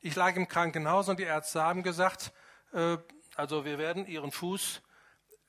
Ich 0.00 0.14
lag 0.14 0.34
im 0.36 0.48
Krankenhaus 0.48 1.08
und 1.08 1.18
die 1.18 1.24
Ärzte 1.24 1.62
haben 1.62 1.82
gesagt, 1.82 2.32
äh, 2.72 2.96
also 3.36 3.64
wir 3.64 3.78
werden 3.78 4.06
Ihren 4.06 4.32
Fuß, 4.32 4.80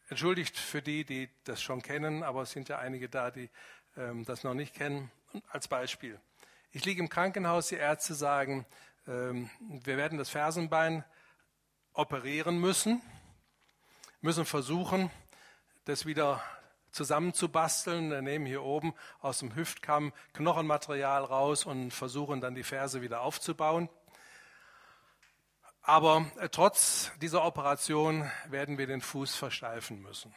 entschuldigt 0.09 0.57
für 0.57 0.81
die, 0.81 1.05
die 1.05 1.29
das 1.43 1.61
schon 1.61 1.81
kennen, 1.81 2.23
aber 2.23 2.41
es 2.41 2.51
sind 2.51 2.67
ja 2.69 2.79
einige 2.79 3.09
da, 3.09 3.31
die 3.31 3.49
ähm, 3.95 4.25
das 4.25 4.43
noch 4.43 4.53
nicht 4.53 4.73
kennen, 4.73 5.11
als 5.49 5.67
Beispiel. 5.67 6.19
Ich 6.71 6.85
liege 6.85 7.01
im 7.01 7.09
Krankenhaus, 7.09 7.67
die 7.67 7.75
Ärzte 7.75 8.15
sagen, 8.15 8.65
ähm, 9.07 9.49
wir 9.83 9.97
werden 9.97 10.17
das 10.17 10.29
Fersenbein 10.29 11.03
operieren 11.93 12.59
müssen, 12.59 13.01
müssen 14.21 14.45
versuchen, 14.45 15.11
das 15.85 16.05
wieder 16.05 16.43
zusammenzubasteln. 16.91 18.09
Wir 18.09 18.21
nehmen 18.21 18.45
hier 18.45 18.63
oben 18.63 18.93
aus 19.21 19.39
dem 19.39 19.55
Hüftkamm 19.55 20.13
Knochenmaterial 20.33 21.23
raus 21.23 21.65
und 21.65 21.91
versuchen 21.91 22.41
dann 22.41 22.55
die 22.55 22.63
Ferse 22.63 23.01
wieder 23.01 23.21
aufzubauen. 23.21 23.89
Aber 25.89 26.31
äh, 26.37 26.49
trotz 26.49 27.11
dieser 27.19 27.43
Operation 27.43 28.29
werden 28.45 28.77
wir 28.77 28.85
den 28.85 29.01
Fuß 29.01 29.35
versteifen 29.35 30.03
müssen. 30.03 30.31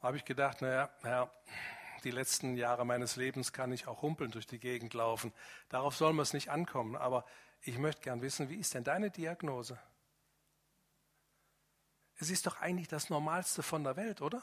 Da 0.00 0.06
habe 0.06 0.18
ich 0.18 0.24
gedacht, 0.24 0.62
naja, 0.62 0.88
Herr, 1.02 1.32
die 2.04 2.12
letzten 2.12 2.56
Jahre 2.56 2.86
meines 2.86 3.16
Lebens 3.16 3.52
kann 3.52 3.72
ich 3.72 3.88
auch 3.88 4.02
humpelnd 4.02 4.36
durch 4.36 4.46
die 4.46 4.60
Gegend 4.60 4.94
laufen. 4.94 5.32
Darauf 5.68 5.96
soll 5.96 6.12
man 6.12 6.22
es 6.22 6.32
nicht 6.32 6.48
ankommen. 6.48 6.94
Aber 6.94 7.24
ich 7.62 7.76
möchte 7.76 8.02
gern 8.02 8.22
wissen, 8.22 8.48
wie 8.48 8.60
ist 8.60 8.72
denn 8.72 8.84
deine 8.84 9.10
Diagnose? 9.10 9.76
Es 12.20 12.30
ist 12.30 12.46
doch 12.46 12.60
eigentlich 12.60 12.86
das 12.86 13.10
Normalste 13.10 13.64
von 13.64 13.82
der 13.82 13.96
Welt, 13.96 14.22
oder? 14.22 14.40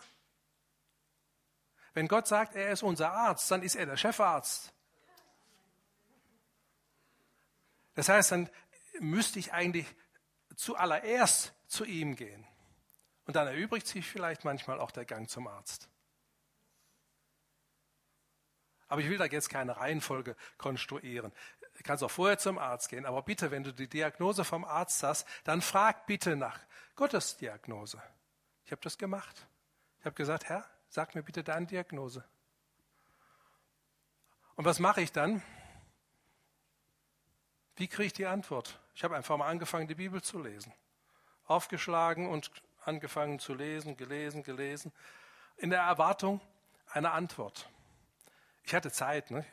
Wenn 1.94 2.10
Gott 2.10 2.28
sagt, 2.28 2.56
er 2.56 2.74
ist 2.74 2.84
unser 2.84 3.14
Arzt, 3.14 3.50
dann 3.50 3.64
ist 3.64 3.76
er 3.76 3.86
der 3.86 3.96
Chefarzt. 3.96 4.74
Das 7.94 8.10
heißt, 8.10 8.32
dann 8.32 8.50
müsste 9.00 9.40
ich 9.40 9.54
eigentlich 9.54 9.88
zuallererst 10.56 11.54
zu 11.68 11.86
ihm 11.86 12.16
gehen. 12.16 12.48
Und 13.26 13.36
dann 13.36 13.48
erübrigt 13.48 13.88
sich 13.88 14.08
vielleicht 14.08 14.44
manchmal 14.44 14.80
auch 14.80 14.92
der 14.92 15.06
Gang 15.06 15.30
zum 15.30 15.48
Arzt. 15.48 15.90
Aber 18.88 19.02
ich 19.02 19.10
will 19.10 19.18
da 19.18 19.26
jetzt 19.26 19.50
keine 19.50 19.78
Reihenfolge 19.78 20.36
konstruieren. 20.58 21.32
Du 21.78 21.84
kannst 21.84 22.04
auch 22.04 22.12
vorher 22.12 22.38
zum 22.38 22.58
Arzt 22.58 22.90
gehen, 22.90 23.06
aber 23.06 23.22
bitte, 23.22 23.50
wenn 23.50 23.64
du 23.64 23.74
die 23.74 23.88
Diagnose 23.88 24.44
vom 24.44 24.66
Arzt 24.66 25.02
hast, 25.04 25.26
dann 25.46 25.62
frag 25.62 26.06
bitte 26.08 26.36
nach 26.36 26.60
Gottes 26.96 27.38
Diagnose. 27.38 28.02
Ich 28.66 28.72
habe 28.72 28.82
das 28.82 28.98
gemacht. 28.98 29.48
Ich 30.00 30.06
habe 30.06 30.16
gesagt, 30.16 30.50
Herr, 30.50 30.70
sag 30.90 31.16
mir 31.16 31.24
bitte 31.24 31.44
deine 31.44 31.68
Diagnose. 31.68 32.26
Und 34.56 34.66
was 34.66 34.80
mache 34.80 35.02
ich 35.02 35.12
dann? 35.12 35.42
Wie 37.82 37.88
kriege 37.88 38.06
ich 38.06 38.14
die 38.14 38.28
Antwort? 38.28 38.80
Ich 38.94 39.04
habe 39.04 39.16
einfach 39.16 39.36
mal 39.38 39.48
angefangen, 39.48 39.88
die 39.88 39.96
Bibel 39.96 40.22
zu 40.22 40.40
lesen. 40.40 40.72
Aufgeschlagen 41.48 42.30
und 42.30 42.52
angefangen 42.86 43.40
zu 43.40 43.56
lesen, 43.56 43.98
gelesen, 43.98 44.44
gelesen, 44.44 44.92
in 45.58 45.72
der 45.72 45.82
Erwartung 45.82 46.42
einer 46.92 47.14
Antwort. 47.14 47.68
Ich 48.66 48.76
hatte 48.76 48.92
Zeit. 48.92 49.32
Ne? 49.32 49.44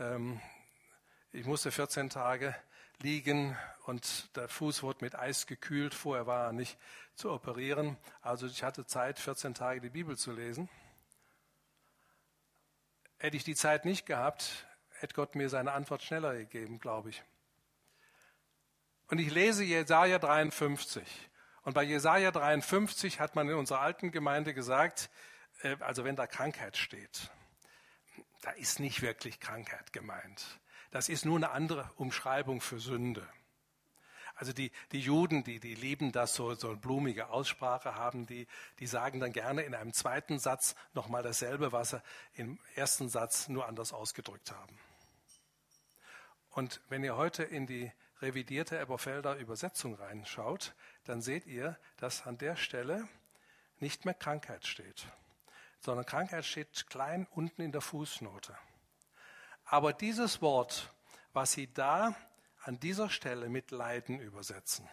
Ähm, 0.00 0.40
ich 1.30 1.46
musste 1.46 1.70
14 1.70 2.10
Tage 2.10 2.52
liegen 3.00 3.56
und 3.86 4.34
der 4.36 4.48
Fuß 4.48 4.82
wurde 4.82 5.04
mit 5.04 5.14
Eis 5.14 5.46
gekühlt. 5.46 5.94
Vorher 5.94 6.26
war 6.26 6.46
er 6.46 6.52
nicht 6.52 6.76
zu 7.14 7.30
operieren. 7.30 7.96
Also 8.22 8.48
ich 8.48 8.64
hatte 8.64 8.86
Zeit, 8.86 9.20
14 9.20 9.54
Tage 9.54 9.80
die 9.80 9.90
Bibel 9.90 10.18
zu 10.18 10.32
lesen. 10.32 10.68
Hätte 13.18 13.36
ich 13.36 13.44
die 13.44 13.54
Zeit 13.54 13.84
nicht 13.84 14.04
gehabt, 14.04 14.66
hätte 14.98 15.14
Gott 15.14 15.36
mir 15.36 15.48
seine 15.48 15.70
Antwort 15.74 16.02
schneller 16.02 16.34
gegeben, 16.34 16.80
glaube 16.80 17.10
ich. 17.10 17.22
Und 19.08 19.18
ich 19.18 19.30
lese 19.30 19.64
Jesaja 19.64 20.18
53. 20.18 21.06
Und 21.62 21.74
bei 21.74 21.82
Jesaja 21.82 22.30
53 22.30 23.20
hat 23.20 23.36
man 23.36 23.48
in 23.48 23.54
unserer 23.54 23.80
alten 23.80 24.10
Gemeinde 24.10 24.54
gesagt, 24.54 25.10
äh, 25.62 25.76
also 25.80 26.04
wenn 26.04 26.16
da 26.16 26.26
Krankheit 26.26 26.76
steht, 26.76 27.30
da 28.42 28.50
ist 28.52 28.80
nicht 28.80 29.02
wirklich 29.02 29.40
Krankheit 29.40 29.92
gemeint. 29.92 30.60
Das 30.90 31.08
ist 31.08 31.24
nur 31.24 31.36
eine 31.36 31.50
andere 31.50 31.90
Umschreibung 31.96 32.60
für 32.60 32.80
Sünde. 32.80 33.26
Also 34.34 34.52
die, 34.52 34.70
die 34.92 35.00
Juden, 35.00 35.42
die, 35.42 35.58
die 35.58 35.74
lieben 35.74 36.12
das, 36.12 36.34
so, 36.34 36.54
so 36.54 36.68
eine 36.68 36.76
blumige 36.76 37.30
Aussprache 37.30 37.96
haben, 37.96 38.24
die, 38.26 38.46
die 38.78 38.86
sagen 38.86 39.18
dann 39.18 39.32
gerne 39.32 39.62
in 39.62 39.74
einem 39.74 39.92
zweiten 39.92 40.38
Satz 40.38 40.76
nochmal 40.92 41.24
dasselbe, 41.24 41.72
was 41.72 41.90
sie 41.90 42.02
im 42.34 42.60
ersten 42.76 43.08
Satz 43.08 43.48
nur 43.48 43.66
anders 43.66 43.92
ausgedrückt 43.92 44.52
haben. 44.52 44.78
Und 46.50 46.80
wenn 46.88 47.02
ihr 47.02 47.16
heute 47.16 47.42
in 47.42 47.66
die 47.66 47.90
revidierte 48.20 48.78
Eberfelder 48.78 49.36
Übersetzung 49.36 49.94
reinschaut, 49.94 50.74
dann 51.04 51.22
seht 51.22 51.46
ihr, 51.46 51.78
dass 51.96 52.26
an 52.26 52.38
der 52.38 52.56
Stelle 52.56 53.08
nicht 53.78 54.04
mehr 54.04 54.14
Krankheit 54.14 54.66
steht, 54.66 55.06
sondern 55.80 56.04
Krankheit 56.04 56.44
steht 56.44 56.86
klein 56.88 57.26
unten 57.30 57.62
in 57.62 57.72
der 57.72 57.80
Fußnote. 57.80 58.56
Aber 59.64 59.92
dieses 59.92 60.42
Wort, 60.42 60.92
was 61.32 61.52
sie 61.52 61.72
da 61.72 62.16
an 62.62 62.80
dieser 62.80 63.10
Stelle 63.10 63.48
mit 63.48 63.70
Leiden 63.70 64.18
übersetzen, 64.18 64.88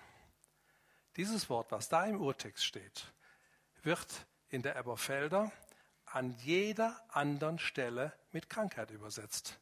dieses 1.16 1.50
Wort, 1.50 1.72
was 1.72 1.90
da 1.90 2.06
im 2.06 2.20
Urtext 2.20 2.66
steht, 2.66 3.14
wird 3.84 4.28
in 4.50 4.62
der 4.62 4.76
Eberfelder 4.76 5.52
an 6.06 6.32
jeder 6.40 7.02
anderen 7.10 7.58
Stelle 7.58 8.14
mit 8.32 8.50
Krankheit 8.50 8.92
übersetzt. 8.92 9.60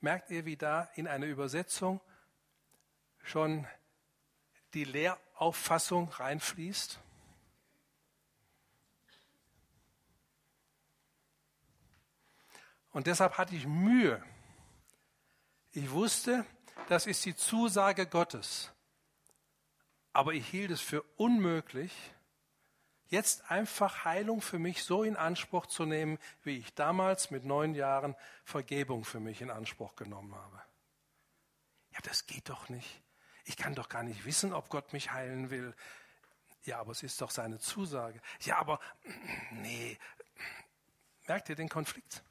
Merkt 0.00 0.30
ihr, 0.30 0.44
wie 0.44 0.56
da 0.56 0.88
in 0.94 1.08
einer 1.08 1.26
Übersetzung 1.26 2.00
schon 3.22 3.66
die 4.74 4.84
Lehrauffassung 4.84 6.08
reinfließt? 6.08 7.00
Und 12.92 13.06
deshalb 13.06 13.38
hatte 13.38 13.54
ich 13.54 13.66
Mühe. 13.66 14.22
Ich 15.72 15.90
wusste, 15.90 16.44
das 16.88 17.06
ist 17.06 17.24
die 17.24 17.36
Zusage 17.36 18.06
Gottes. 18.06 18.72
Aber 20.12 20.34
ich 20.34 20.48
hielt 20.48 20.72
es 20.72 20.80
für 20.80 21.02
unmöglich, 21.16 21.92
jetzt 23.06 23.50
einfach 23.50 24.04
Heilung 24.04 24.40
für 24.40 24.58
mich 24.58 24.82
so 24.82 25.04
in 25.04 25.16
Anspruch 25.16 25.66
zu 25.66 25.84
nehmen, 25.84 26.18
wie 26.42 26.58
ich 26.58 26.74
damals 26.74 27.30
mit 27.30 27.44
neun 27.44 27.74
Jahren 27.74 28.16
Vergebung 28.44 29.04
für 29.04 29.20
mich 29.20 29.40
in 29.40 29.50
Anspruch 29.50 29.94
genommen 29.94 30.34
habe. 30.34 30.62
Ja, 31.92 31.98
das 32.02 32.26
geht 32.26 32.48
doch 32.48 32.68
nicht. 32.68 33.02
Ich 33.44 33.56
kann 33.56 33.74
doch 33.74 33.88
gar 33.88 34.02
nicht 34.02 34.24
wissen, 34.24 34.52
ob 34.52 34.68
Gott 34.68 34.92
mich 34.92 35.12
heilen 35.12 35.50
will. 35.50 35.74
Ja, 36.64 36.80
aber 36.80 36.92
es 36.92 37.02
ist 37.02 37.20
doch 37.20 37.30
seine 37.30 37.58
Zusage. 37.58 38.20
Ja, 38.40 38.58
aber 38.58 38.80
nee. 39.52 39.98
Merkt 41.26 41.48
ihr 41.48 41.56
den 41.56 41.68
Konflikt? 41.68 42.22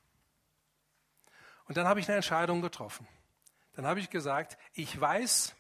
Und 1.65 1.77
dann 1.77 1.87
habe 1.87 1.99
ich 1.99 2.07
eine 2.07 2.17
Entscheidung 2.17 2.61
getroffen. 2.61 3.07
Dann 3.73 3.85
habe 3.85 3.99
ich 3.99 4.09
gesagt, 4.09 4.57
ich 4.73 4.99
weiß, 4.99 5.55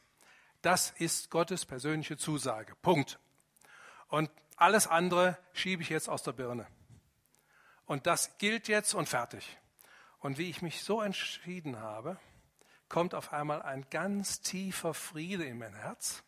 das 0.61 0.91
ist 0.91 1.29
Gottes 1.29 1.65
persönliche 1.65 2.17
Zusage. 2.17 2.75
Punkt. 2.75 3.19
Und 4.07 4.29
alles 4.57 4.87
andere 4.87 5.37
schiebe 5.53 5.81
ich 5.83 5.89
jetzt 5.89 6.09
aus 6.09 6.23
der 6.23 6.33
Birne. 6.33 6.67
Und 7.85 8.07
das 8.07 8.37
gilt 8.37 8.67
jetzt 8.67 8.93
und 8.93 9.07
fertig. 9.07 9.57
Und 10.19 10.37
wie 10.37 10.49
ich 10.49 10.61
mich 10.61 10.83
so 10.83 11.01
entschieden 11.01 11.79
habe, 11.79 12.19
kommt 12.89 13.13
auf 13.13 13.31
einmal 13.31 13.61
ein 13.61 13.85
ganz 13.89 14.41
tiefer 14.41 14.93
Friede 14.93 15.45
in 15.45 15.59
mein 15.59 15.73
Herz 15.73 16.23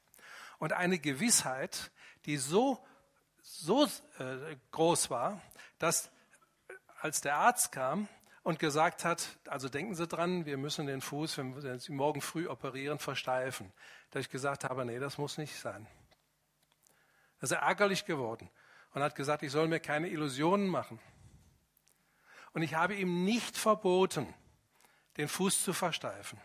und 0.59 0.73
eine 0.73 0.99
Gewissheit, 0.99 1.91
die 2.25 2.37
so, 2.37 2.79
so 3.41 3.85
äh, 4.19 4.55
groß 4.71 5.09
war, 5.09 5.41
dass 5.79 6.11
als 7.01 7.21
der 7.21 7.35
Arzt 7.35 7.71
kam 7.71 8.07
und 8.43 8.59
gesagt 8.59 9.05
hat, 9.05 9.27
also 9.47 9.69
denken 9.69 9.95
Sie 9.95 10.07
dran, 10.07 10.45
wir 10.45 10.57
müssen 10.57 10.85
den 10.85 11.01
Fuß, 11.01 11.37
wenn 11.37 11.79
Sie 11.79 11.91
morgen 11.91 12.21
früh 12.21 12.47
operieren, 12.47 12.99
versteifen, 12.99 13.71
dass 14.11 14.21
ich 14.21 14.29
gesagt 14.29 14.63
habe, 14.63 14.85
nee, 14.85 14.99
das 14.99 15.17
muss 15.17 15.37
nicht 15.37 15.59
sein. 15.59 15.87
Da 17.39 17.45
ist 17.45 17.51
er 17.51 17.59
ärgerlich 17.59 18.05
geworden 18.05 18.49
und 18.93 19.01
hat 19.01 19.15
gesagt, 19.15 19.43
ich 19.43 19.51
soll 19.51 19.67
mir 19.67 19.79
keine 19.79 20.09
Illusionen 20.09 20.67
machen. 20.67 20.99
Und 22.53 22.61
ich 22.61 22.75
habe 22.75 22.95
ihm 22.95 23.23
nicht 23.23 23.57
verboten, 23.57 24.33
den 25.17 25.27
Fuß 25.27 25.63
zu 25.63 25.73
versteifen, 25.73 26.39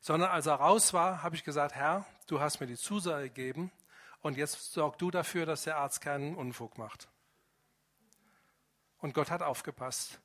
sondern 0.00 0.30
als 0.30 0.46
er 0.46 0.54
raus 0.54 0.92
war, 0.92 1.22
habe 1.22 1.36
ich 1.36 1.44
gesagt, 1.44 1.74
Herr, 1.74 2.04
du 2.26 2.40
hast 2.40 2.60
mir 2.60 2.66
die 2.66 2.76
Zusage 2.76 3.24
gegeben 3.24 3.70
und 4.22 4.36
jetzt 4.36 4.72
sorg 4.72 4.98
du 4.98 5.10
dafür, 5.10 5.46
dass 5.46 5.64
der 5.64 5.76
Arzt 5.76 6.00
keinen 6.00 6.34
Unfug 6.34 6.78
macht. 6.78 7.08
Und 8.98 9.14
Gott 9.14 9.30
hat 9.30 9.42
aufgepasst. 9.42 10.20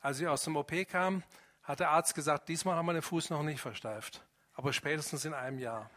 Als 0.00 0.20
ich 0.20 0.28
aus 0.28 0.44
dem 0.44 0.56
OP 0.56 0.72
kam, 0.88 1.22
hat 1.62 1.80
der 1.80 1.90
Arzt 1.90 2.14
gesagt, 2.14 2.48
diesmal 2.48 2.76
haben 2.76 2.86
wir 2.86 2.92
den 2.92 3.02
Fuß 3.02 3.30
noch 3.30 3.42
nicht 3.42 3.60
versteift, 3.60 4.24
aber 4.54 4.72
spätestens 4.72 5.24
in 5.24 5.34
einem 5.34 5.58
Jahr. 5.58 5.90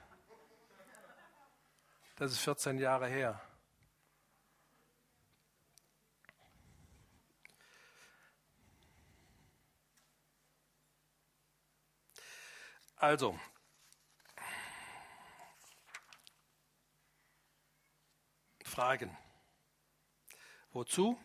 Das 2.15 2.31
ist 2.31 2.39
14 2.39 2.79
Jahre 2.79 3.07
her. 3.07 3.39
Also, 13.01 13.39
Fragen. 18.65 19.17
Wozu 20.73 21.17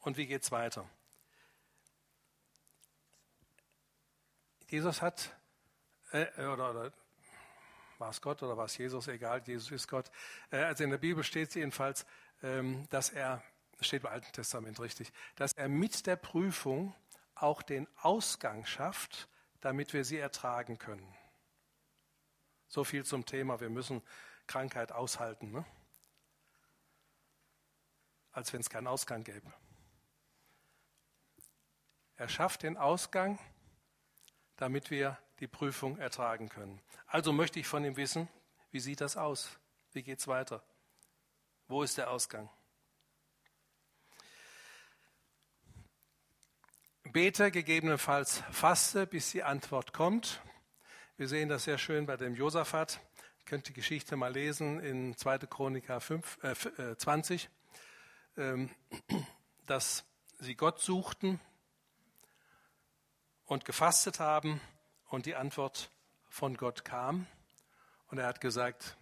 und 0.00 0.16
wie 0.16 0.26
geht 0.26 0.42
es 0.42 0.50
weiter? 0.50 0.88
Jesus 4.66 5.02
hat, 5.02 5.36
äh, 6.10 6.24
oder, 6.46 6.70
oder 6.70 6.92
war 7.98 8.08
es 8.08 8.22
Gott 8.22 8.42
oder 8.42 8.56
war 8.56 8.64
es 8.64 8.78
Jesus, 8.78 9.08
egal, 9.08 9.42
Jesus 9.44 9.70
ist 9.72 9.88
Gott. 9.88 10.10
Äh, 10.50 10.56
also 10.56 10.84
in 10.84 10.90
der 10.90 10.96
Bibel 10.96 11.22
steht 11.22 11.54
jedenfalls, 11.54 12.06
ähm, 12.42 12.88
dass 12.88 13.10
er, 13.10 13.42
steht 13.82 14.04
im 14.04 14.08
Alten 14.08 14.32
Testament 14.32 14.80
richtig, 14.80 15.12
dass 15.36 15.52
er 15.52 15.68
mit 15.68 16.06
der 16.06 16.16
Prüfung 16.16 16.94
auch 17.34 17.60
den 17.60 17.86
Ausgang 17.98 18.64
schafft, 18.64 19.28
damit 19.62 19.94
wir 19.94 20.04
sie 20.04 20.18
ertragen 20.18 20.78
können. 20.78 21.16
So 22.68 22.84
viel 22.84 23.04
zum 23.04 23.24
Thema, 23.24 23.60
wir 23.60 23.70
müssen 23.70 24.02
Krankheit 24.46 24.92
aushalten, 24.92 25.52
ne? 25.52 25.64
als 28.32 28.52
wenn 28.52 28.60
es 28.60 28.68
keinen 28.68 28.86
Ausgang 28.86 29.24
gäbe. 29.24 29.52
Er 32.16 32.28
schafft 32.28 32.62
den 32.62 32.76
Ausgang, 32.76 33.38
damit 34.56 34.90
wir 34.90 35.18
die 35.40 35.46
Prüfung 35.46 35.98
ertragen 35.98 36.48
können. 36.48 36.80
Also 37.06 37.32
möchte 37.32 37.60
ich 37.60 37.66
von 37.66 37.84
ihm 37.84 37.96
wissen, 37.96 38.28
wie 38.70 38.80
sieht 38.80 39.00
das 39.00 39.16
aus? 39.16 39.58
Wie 39.92 40.02
geht 40.02 40.18
es 40.18 40.26
weiter? 40.26 40.62
Wo 41.68 41.82
ist 41.82 41.98
der 41.98 42.10
Ausgang? 42.10 42.50
Bete, 47.12 47.50
gegebenenfalls 47.50 48.42
faste, 48.52 49.06
bis 49.06 49.32
die 49.32 49.42
Antwort 49.42 49.92
kommt. 49.92 50.40
Wir 51.18 51.28
sehen 51.28 51.50
das 51.50 51.64
sehr 51.64 51.76
schön 51.76 52.06
bei 52.06 52.16
dem 52.16 52.34
Josaphat. 52.34 53.00
Ihr 53.40 53.44
könnt 53.44 53.68
die 53.68 53.74
Geschichte 53.74 54.16
mal 54.16 54.32
lesen 54.32 54.80
in 54.80 55.14
2. 55.14 55.40
Chroniker 55.40 56.00
5, 56.00 56.38
äh, 56.42 56.96
20, 56.96 57.50
äh, 58.38 58.52
ähm, 58.52 58.70
dass 59.66 60.06
sie 60.38 60.54
Gott 60.54 60.80
suchten 60.80 61.38
und 63.44 63.66
gefastet 63.66 64.18
haben 64.18 64.62
und 65.10 65.26
die 65.26 65.34
Antwort 65.34 65.90
von 66.30 66.56
Gott 66.56 66.82
kam. 66.82 67.26
Und 68.06 68.16
er 68.16 68.26
hat 68.26 68.40
gesagt, 68.40 68.96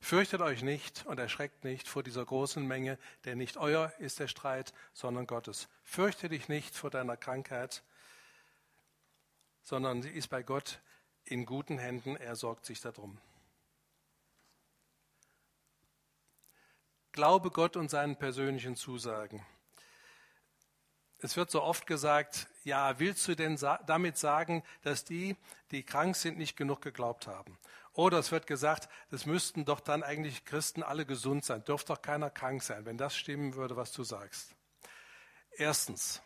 Fürchtet 0.00 0.40
euch 0.40 0.62
nicht 0.62 1.04
und 1.06 1.18
erschreckt 1.18 1.64
nicht 1.64 1.88
vor 1.88 2.02
dieser 2.02 2.24
großen 2.24 2.66
Menge, 2.66 2.98
denn 3.24 3.38
nicht 3.38 3.56
euer 3.56 3.92
ist 3.98 4.20
der 4.20 4.28
Streit, 4.28 4.72
sondern 4.92 5.26
Gottes. 5.26 5.68
Fürchte 5.82 6.28
dich 6.28 6.48
nicht 6.48 6.74
vor 6.74 6.90
deiner 6.90 7.16
Krankheit, 7.16 7.82
sondern 9.62 10.02
sie 10.02 10.10
ist 10.10 10.28
bei 10.28 10.42
Gott 10.42 10.80
in 11.24 11.44
guten 11.44 11.78
Händen, 11.78 12.16
er 12.16 12.36
sorgt 12.36 12.66
sich 12.66 12.80
darum. 12.80 13.18
Glaube 17.10 17.50
Gott 17.50 17.76
und 17.76 17.90
seinen 17.90 18.16
persönlichen 18.16 18.76
Zusagen. 18.76 19.44
Es 21.18 21.36
wird 21.36 21.50
so 21.50 21.62
oft 21.62 21.86
gesagt, 21.86 22.46
ja, 22.64 22.98
willst 22.98 23.26
du 23.26 23.34
denn 23.34 23.56
damit 23.86 24.18
sagen, 24.18 24.62
dass 24.82 25.04
die, 25.04 25.36
die 25.70 25.82
krank 25.82 26.14
sind, 26.16 26.36
nicht 26.36 26.56
genug 26.56 26.82
geglaubt 26.82 27.26
haben? 27.26 27.58
Oder 27.92 28.18
es 28.18 28.30
wird 28.30 28.46
gesagt, 28.46 28.90
es 29.10 29.24
müssten 29.24 29.64
doch 29.64 29.80
dann 29.80 30.02
eigentlich 30.02 30.44
Christen 30.44 30.82
alle 30.82 31.06
gesund 31.06 31.44
sein, 31.44 31.64
dürfte 31.64 31.94
doch 31.94 32.02
keiner 32.02 32.28
krank 32.28 32.62
sein, 32.62 32.84
wenn 32.84 32.98
das 32.98 33.16
stimmen 33.16 33.54
würde, 33.54 33.76
was 33.76 33.92
du 33.92 34.04
sagst. 34.04 34.54
Erstens, 35.52 36.20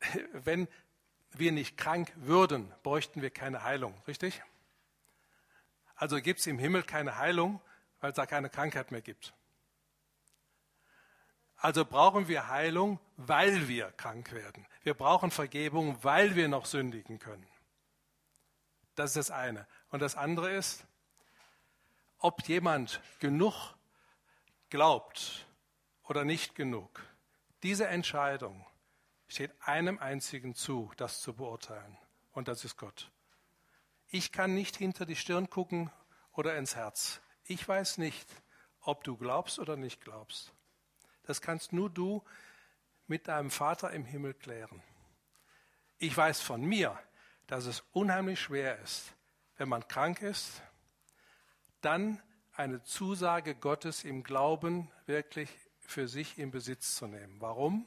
wenn 0.32 0.68
wir 1.32 1.52
nicht 1.52 1.76
krank 1.76 2.12
würden, 2.16 2.72
bräuchten 2.82 3.20
wir 3.20 3.30
keine 3.30 3.62
Heilung, 3.62 3.94
richtig? 4.06 4.42
Also 5.94 6.16
gibt 6.16 6.40
es 6.40 6.46
im 6.46 6.58
Himmel 6.58 6.82
keine 6.82 7.18
Heilung, 7.18 7.60
weil 8.00 8.10
es 8.10 8.16
da 8.16 8.24
keine 8.24 8.48
Krankheit 8.48 8.90
mehr 8.90 9.02
gibt. 9.02 9.34
Also 11.62 11.84
brauchen 11.84 12.26
wir 12.26 12.48
Heilung, 12.48 12.98
weil 13.16 13.68
wir 13.68 13.92
krank 13.92 14.32
werden. 14.32 14.66
Wir 14.82 14.94
brauchen 14.94 15.30
Vergebung, 15.30 15.96
weil 16.02 16.34
wir 16.34 16.48
noch 16.48 16.66
sündigen 16.66 17.20
können. 17.20 17.46
Das 18.96 19.10
ist 19.10 19.28
das 19.28 19.30
eine. 19.30 19.68
Und 19.90 20.02
das 20.02 20.16
andere 20.16 20.50
ist, 20.50 20.84
ob 22.18 22.48
jemand 22.48 23.00
genug 23.20 23.76
glaubt 24.70 25.46
oder 26.08 26.24
nicht 26.24 26.56
genug. 26.56 27.00
Diese 27.62 27.86
Entscheidung 27.86 28.66
steht 29.28 29.52
einem 29.60 30.00
einzigen 30.00 30.56
zu, 30.56 30.90
das 30.96 31.20
zu 31.20 31.32
beurteilen. 31.32 31.96
Und 32.32 32.48
das 32.48 32.64
ist 32.64 32.76
Gott. 32.76 33.08
Ich 34.08 34.32
kann 34.32 34.52
nicht 34.52 34.76
hinter 34.76 35.06
die 35.06 35.14
Stirn 35.14 35.48
gucken 35.48 35.92
oder 36.32 36.56
ins 36.56 36.74
Herz. 36.74 37.20
Ich 37.44 37.68
weiß 37.68 37.98
nicht, 37.98 38.28
ob 38.80 39.04
du 39.04 39.16
glaubst 39.16 39.60
oder 39.60 39.76
nicht 39.76 40.00
glaubst. 40.00 40.51
Das 41.24 41.40
kannst 41.40 41.72
nur 41.72 41.90
du 41.90 42.22
mit 43.06 43.28
deinem 43.28 43.50
Vater 43.50 43.90
im 43.90 44.04
Himmel 44.04 44.34
klären. 44.34 44.82
Ich 45.98 46.16
weiß 46.16 46.40
von 46.40 46.62
mir, 46.64 46.98
dass 47.46 47.66
es 47.66 47.84
unheimlich 47.92 48.40
schwer 48.40 48.78
ist, 48.80 49.12
wenn 49.56 49.68
man 49.68 49.86
krank 49.86 50.22
ist, 50.22 50.62
dann 51.80 52.20
eine 52.54 52.82
Zusage 52.82 53.54
Gottes 53.54 54.04
im 54.04 54.22
Glauben 54.22 54.90
wirklich 55.06 55.50
für 55.80 56.08
sich 56.08 56.38
in 56.38 56.50
Besitz 56.50 56.94
zu 56.94 57.06
nehmen. 57.06 57.40
Warum? 57.40 57.86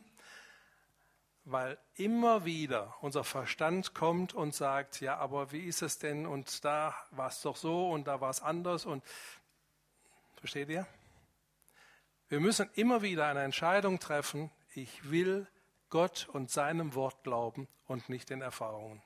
Weil 1.44 1.78
immer 1.96 2.46
wieder 2.46 2.96
unser 3.02 3.24
Verstand 3.24 3.94
kommt 3.94 4.34
und 4.34 4.56
sagt, 4.56 5.02
ja, 5.02 5.18
aber 5.18 5.52
wie 5.52 5.62
ist 5.62 5.82
es 5.82 6.00
denn 6.00 6.26
und 6.26 6.64
da 6.66 6.96
war 7.12 7.30
es 7.30 7.42
doch 7.42 7.56
so 7.56 7.90
und 7.92 8.08
da 8.08 8.22
war 8.22 8.30
es 8.30 8.42
anders 8.42 8.86
und 8.86 9.04
versteht 10.36 10.70
ihr? 10.70 10.88
Wir 12.36 12.42
müssen 12.42 12.70
immer 12.74 13.02
wieder 13.02 13.28
eine 13.28 13.44
Entscheidung 13.44 13.98
treffen, 13.98 14.52
ich 14.74 15.10
will 15.10 15.48
Gott 15.90 16.28
und 16.34 16.52
seinem 16.52 16.94
Wort 16.94 17.24
glauben 17.24 17.66
und 17.88 18.10
nicht 18.10 18.30
den 18.30 18.42
Erfahrungen. 18.42 19.02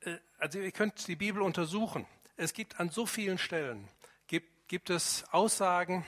Äh, 0.00 0.16
also 0.38 0.58
ihr 0.58 0.72
könnt 0.72 1.06
die 1.06 1.16
Bibel 1.16 1.42
untersuchen. 1.42 2.06
Es 2.38 2.54
gibt 2.54 2.80
an 2.80 2.88
so 2.88 3.04
vielen 3.04 3.36
Stellen, 3.36 3.90
gibt, 4.26 4.68
gibt 4.68 4.88
es 4.88 5.26
Aussagen 5.32 6.06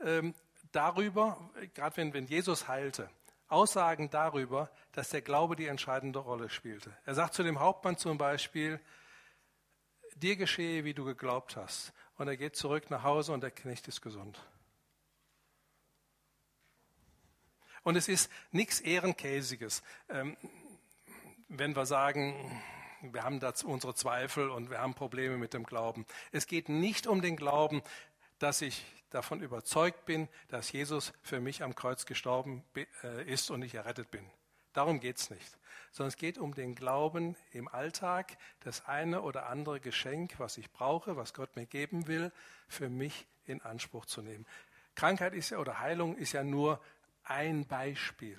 ähm, 0.00 0.36
darüber, 0.70 1.50
gerade 1.74 1.96
wenn, 1.96 2.14
wenn 2.14 2.26
Jesus 2.26 2.68
heilte, 2.68 3.10
Aussagen 3.48 4.08
darüber, 4.10 4.70
dass 4.92 5.08
der 5.08 5.22
Glaube 5.22 5.56
die 5.56 5.66
entscheidende 5.66 6.20
Rolle 6.20 6.48
spielte. 6.48 6.96
Er 7.04 7.16
sagt 7.16 7.34
zu 7.34 7.42
dem 7.42 7.58
Hauptmann 7.58 7.96
zum 7.96 8.16
Beispiel, 8.16 8.78
dir 10.20 10.36
geschehe, 10.36 10.84
wie 10.84 10.94
du 10.94 11.04
geglaubt 11.04 11.56
hast. 11.56 11.92
Und 12.16 12.28
er 12.28 12.36
geht 12.36 12.56
zurück 12.56 12.90
nach 12.90 13.02
Hause 13.02 13.32
und 13.32 13.42
der 13.42 13.50
Knecht 13.50 13.88
ist 13.88 14.00
gesund. 14.02 14.38
Und 17.82 17.96
es 17.96 18.08
ist 18.08 18.30
nichts 18.50 18.80
Ehrenkäsiges. 18.80 19.82
Ähm, 20.10 20.36
wenn 21.48 21.74
wir 21.74 21.86
sagen, 21.86 22.62
wir 23.02 23.22
haben 23.22 23.40
dazu 23.40 23.68
unsere 23.68 23.94
Zweifel 23.94 24.50
und 24.50 24.70
wir 24.70 24.78
haben 24.78 24.94
Probleme 24.94 25.38
mit 25.38 25.54
dem 25.54 25.64
Glauben. 25.64 26.06
Es 26.32 26.46
geht 26.46 26.68
nicht 26.68 27.06
um 27.06 27.22
den 27.22 27.36
Glauben, 27.36 27.82
dass 28.38 28.60
ich 28.60 28.84
davon 29.10 29.40
überzeugt 29.40 30.04
bin, 30.04 30.28
dass 30.48 30.72
Jesus 30.72 31.12
für 31.22 31.40
mich 31.40 31.62
am 31.62 31.74
Kreuz 31.74 32.06
gestorben 32.06 32.62
äh, 33.02 33.24
ist 33.24 33.50
und 33.50 33.62
ich 33.62 33.74
errettet 33.74 34.10
bin. 34.10 34.24
Darum 34.72 35.00
geht 35.00 35.18
es 35.18 35.30
nicht. 35.30 35.58
Sondern 35.90 36.08
es 36.08 36.16
geht 36.16 36.38
um 36.38 36.54
den 36.54 36.74
Glauben 36.74 37.36
im 37.52 37.66
Alltag, 37.68 38.36
das 38.60 38.86
eine 38.86 39.22
oder 39.22 39.46
andere 39.46 39.80
Geschenk, 39.80 40.34
was 40.38 40.58
ich 40.58 40.70
brauche, 40.70 41.16
was 41.16 41.34
Gott 41.34 41.56
mir 41.56 41.66
geben 41.66 42.06
will, 42.06 42.32
für 42.68 42.88
mich 42.88 43.26
in 43.44 43.60
Anspruch 43.62 44.06
zu 44.06 44.22
nehmen. 44.22 44.46
Krankheit 44.94 45.34
ist 45.34 45.50
ja 45.50 45.58
oder 45.58 45.80
Heilung 45.80 46.16
ist 46.16 46.32
ja 46.32 46.44
nur 46.44 46.80
ein 47.24 47.66
Beispiel. 47.66 48.38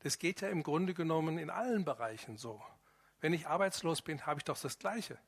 Das 0.00 0.18
geht 0.18 0.40
ja 0.40 0.48
im 0.48 0.62
Grunde 0.62 0.94
genommen 0.94 1.38
in 1.38 1.50
allen 1.50 1.84
Bereichen 1.84 2.36
so. 2.36 2.62
Wenn 3.20 3.32
ich 3.32 3.46
arbeitslos 3.46 4.02
bin, 4.02 4.24
habe 4.24 4.40
ich 4.40 4.44
doch 4.44 4.58
das 4.58 4.78
Gleiche. 4.78 5.18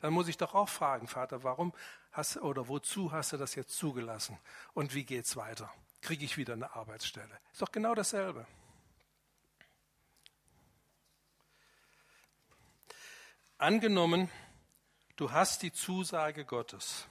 Dann 0.00 0.12
muss 0.12 0.28
ich 0.28 0.36
doch 0.36 0.54
auch 0.54 0.68
fragen, 0.68 1.08
Vater, 1.08 1.42
warum 1.42 1.72
hast 2.12 2.36
oder 2.36 2.68
wozu 2.68 3.12
hast 3.12 3.32
du 3.32 3.36
das 3.36 3.54
jetzt 3.54 3.76
zugelassen? 3.76 4.38
Und 4.72 4.94
wie 4.94 5.04
geht's 5.04 5.36
weiter? 5.36 5.72
Kriege 6.00 6.24
ich 6.24 6.36
wieder 6.36 6.52
eine 6.52 6.74
Arbeitsstelle? 6.76 7.40
Ist 7.52 7.60
doch 7.60 7.72
genau 7.72 7.94
dasselbe. 7.94 8.46
Angenommen, 13.60 14.30
du 15.16 15.32
hast 15.32 15.62
die 15.62 15.72
Zusage 15.72 16.44
Gottes. 16.44 17.08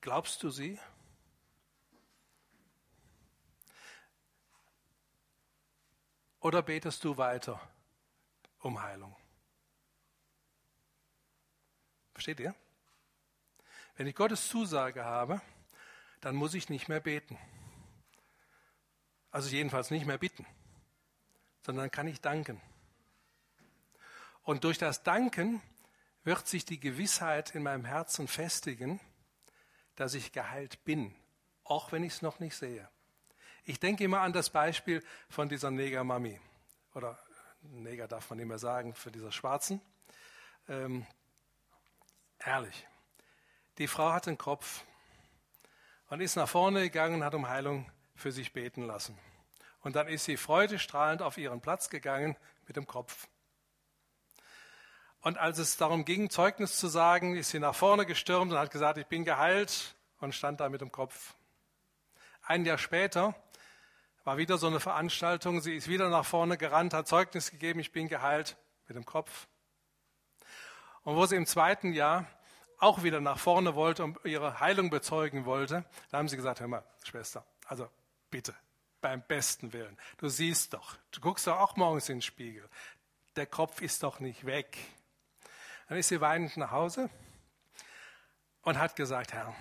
Glaubst 0.00 0.40
du 0.44 0.50
sie? 0.50 0.78
Oder 6.38 6.62
betest 6.62 7.02
du 7.02 7.16
weiter 7.16 7.60
um 8.60 8.80
Heilung? 8.80 9.16
Versteht 12.12 12.38
ihr? 12.38 12.54
Wenn 13.96 14.06
ich 14.06 14.14
Gottes 14.14 14.46
Zusage 14.48 15.04
habe, 15.04 15.40
dann 16.20 16.36
muss 16.36 16.54
ich 16.54 16.68
nicht 16.68 16.88
mehr 16.88 17.00
beten. 17.00 17.36
Also 19.32 19.48
jedenfalls 19.48 19.90
nicht 19.90 20.06
mehr 20.06 20.18
bitten, 20.18 20.46
sondern 21.62 21.90
kann 21.90 22.06
ich 22.06 22.20
danken. 22.20 22.60
Und 24.48 24.64
durch 24.64 24.78
das 24.78 25.02
Danken 25.02 25.60
wird 26.24 26.48
sich 26.48 26.64
die 26.64 26.80
Gewissheit 26.80 27.54
in 27.54 27.62
meinem 27.62 27.84
Herzen 27.84 28.26
festigen, 28.26 28.98
dass 29.94 30.14
ich 30.14 30.32
geheilt 30.32 30.82
bin, 30.86 31.14
auch 31.64 31.92
wenn 31.92 32.02
ich 32.02 32.14
es 32.14 32.22
noch 32.22 32.40
nicht 32.40 32.56
sehe. 32.56 32.88
Ich 33.64 33.78
denke 33.78 34.04
immer 34.04 34.22
an 34.22 34.32
das 34.32 34.48
Beispiel 34.48 35.04
von 35.28 35.50
dieser 35.50 35.70
Negermami. 35.70 36.40
Oder 36.94 37.18
Neger 37.60 38.08
darf 38.08 38.30
man 38.30 38.38
nicht 38.38 38.48
mehr 38.48 38.58
sagen, 38.58 38.94
für 38.94 39.10
dieser 39.10 39.32
Schwarzen. 39.32 39.82
Ähm, 40.66 41.06
herrlich. 42.38 42.86
Die 43.76 43.86
Frau 43.86 44.12
hat 44.12 44.28
einen 44.28 44.38
Kopf 44.38 44.82
und 46.08 46.22
ist 46.22 46.36
nach 46.36 46.48
vorne 46.48 46.84
gegangen 46.84 47.16
und 47.16 47.24
hat 47.24 47.34
um 47.34 47.50
Heilung 47.50 47.84
für 48.16 48.32
sich 48.32 48.54
beten 48.54 48.86
lassen. 48.86 49.18
Und 49.82 49.94
dann 49.94 50.08
ist 50.08 50.24
sie 50.24 50.38
freudestrahlend 50.38 51.20
auf 51.20 51.36
ihren 51.36 51.60
Platz 51.60 51.90
gegangen 51.90 52.34
mit 52.66 52.76
dem 52.76 52.86
Kopf. 52.86 53.28
Und 55.20 55.38
als 55.38 55.58
es 55.58 55.76
darum 55.76 56.04
ging, 56.04 56.30
Zeugnis 56.30 56.78
zu 56.78 56.88
sagen, 56.88 57.34
ist 57.34 57.50
sie 57.50 57.58
nach 57.58 57.74
vorne 57.74 58.06
gestürmt 58.06 58.52
und 58.52 58.58
hat 58.58 58.70
gesagt, 58.70 58.98
ich 58.98 59.06
bin 59.06 59.24
geheilt 59.24 59.96
und 60.20 60.34
stand 60.34 60.60
da 60.60 60.68
mit 60.68 60.80
dem 60.80 60.92
Kopf. 60.92 61.34
Ein 62.42 62.64
Jahr 62.64 62.78
später 62.78 63.34
war 64.24 64.36
wieder 64.36 64.58
so 64.58 64.66
eine 64.66 64.80
Veranstaltung. 64.80 65.60
Sie 65.60 65.74
ist 65.74 65.88
wieder 65.88 66.08
nach 66.08 66.24
vorne 66.24 66.56
gerannt, 66.56 66.94
hat 66.94 67.08
Zeugnis 67.08 67.50
gegeben, 67.50 67.80
ich 67.80 67.92
bin 67.92 68.08
geheilt 68.08 68.56
mit 68.86 68.96
dem 68.96 69.04
Kopf. 69.04 69.48
Und 71.02 71.16
wo 71.16 71.26
sie 71.26 71.36
im 71.36 71.46
zweiten 71.46 71.92
Jahr 71.92 72.26
auch 72.78 73.02
wieder 73.02 73.20
nach 73.20 73.38
vorne 73.38 73.74
wollte 73.74 74.04
und 74.04 74.18
ihre 74.24 74.60
Heilung 74.60 74.90
bezeugen 74.90 75.46
wollte, 75.46 75.84
da 76.10 76.18
haben 76.18 76.28
sie 76.28 76.36
gesagt, 76.36 76.60
hör 76.60 76.68
mal, 76.68 76.84
Schwester, 77.02 77.44
also 77.66 77.88
bitte, 78.30 78.54
beim 79.00 79.22
besten 79.22 79.72
Willen, 79.72 79.98
du 80.18 80.28
siehst 80.28 80.74
doch, 80.74 80.96
du 81.10 81.20
guckst 81.20 81.46
doch 81.46 81.58
auch 81.58 81.76
morgens 81.76 82.08
in 82.08 82.16
den 82.16 82.22
Spiegel, 82.22 82.68
der 83.36 83.46
Kopf 83.46 83.80
ist 83.82 84.02
doch 84.02 84.20
nicht 84.20 84.46
weg. 84.46 84.76
Dann 85.88 85.98
ist 85.98 86.08
sie 86.08 86.20
weinend 86.20 86.56
nach 86.58 86.70
Hause 86.70 87.08
und 88.62 88.78
hat 88.78 88.94
gesagt, 88.94 89.32
Herr, 89.32 89.54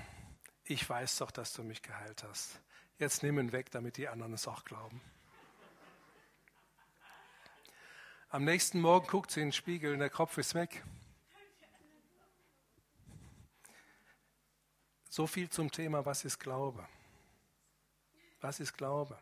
ich 0.65 0.87
weiß 0.87 1.17
doch, 1.17 1.31
dass 1.31 1.53
du 1.53 1.63
mich 1.63 1.81
geheilt 1.81 2.23
hast. 2.23 2.59
Jetzt 2.99 3.23
nimm 3.23 3.39
ihn 3.39 3.53
weg, 3.53 3.71
damit 3.71 3.95
die 3.95 4.09
anderen 4.09 4.33
es 4.33 4.47
auch 4.47 4.65
glauben. 4.65 5.01
Am 8.29 8.43
nächsten 8.43 8.81
Morgen 8.81 9.07
guckt 9.07 9.31
sie 9.31 9.39
in 9.39 9.47
den 9.47 9.53
Spiegel 9.53 9.93
und 9.93 9.99
der 9.99 10.09
Kopf 10.09 10.37
ist 10.37 10.53
weg. 10.53 10.83
So 15.09 15.27
viel 15.27 15.49
zum 15.49 15.71
Thema, 15.71 16.05
was 16.05 16.25
ist 16.25 16.39
Glaube? 16.39 16.85
Was 18.41 18.59
ist 18.59 18.73
Glaube? 18.73 19.17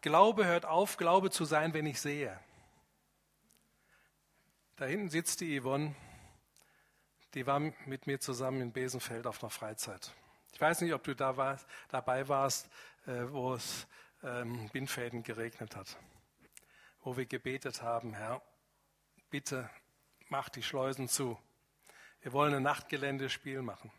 Glaube 0.00 0.46
hört 0.46 0.64
auf, 0.64 0.96
Glaube 0.96 1.30
zu 1.30 1.44
sein, 1.44 1.72
wenn 1.74 1.86
ich 1.86 2.00
sehe. 2.00 2.38
Da 4.74 4.84
hinten 4.84 5.10
sitzt 5.10 5.40
die 5.40 5.60
Yvonne, 5.60 5.94
die 7.34 7.46
war 7.46 7.60
mit 7.60 8.06
mir 8.06 8.20
zusammen 8.20 8.60
in 8.60 8.72
Besenfeld 8.72 9.26
auf 9.26 9.42
einer 9.42 9.50
Freizeit. 9.50 10.12
Ich 10.52 10.60
weiß 10.60 10.80
nicht, 10.80 10.92
ob 10.92 11.04
du 11.04 11.14
da 11.14 11.36
warst, 11.36 11.66
dabei 11.88 12.28
warst, 12.28 12.68
äh, 13.06 13.24
wo 13.28 13.54
es 13.54 13.86
ähm, 14.22 14.68
Bindfäden 14.72 15.22
geregnet 15.22 15.76
hat, 15.76 15.96
wo 17.02 17.16
wir 17.16 17.26
gebetet 17.26 17.82
haben, 17.82 18.14
Herr, 18.14 18.42
bitte 19.30 19.68
mach 20.28 20.48
die 20.48 20.62
Schleusen 20.62 21.08
zu. 21.08 21.38
Wir 22.20 22.32
wollen 22.32 22.54
ein 22.54 22.62
Nachtgeländespiel 22.62 23.62
machen. 23.62 23.92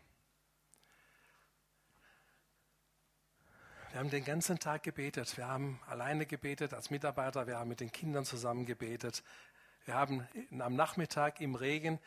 Wir 3.90 3.98
haben 3.98 4.10
den 4.10 4.24
ganzen 4.24 4.60
Tag 4.60 4.84
gebetet. 4.84 5.36
Wir 5.36 5.48
haben 5.48 5.80
alleine 5.88 6.26
gebetet 6.26 6.74
als 6.74 6.90
Mitarbeiter. 6.90 7.48
Wir 7.48 7.58
haben 7.58 7.68
mit 7.68 7.80
den 7.80 7.90
Kindern 7.90 8.24
zusammen 8.24 8.64
gebetet. 8.64 9.24
Wir 9.84 9.94
haben 9.94 10.28
am 10.60 10.76
Nachmittag 10.76 11.40
im 11.40 11.56
Regen 11.56 11.98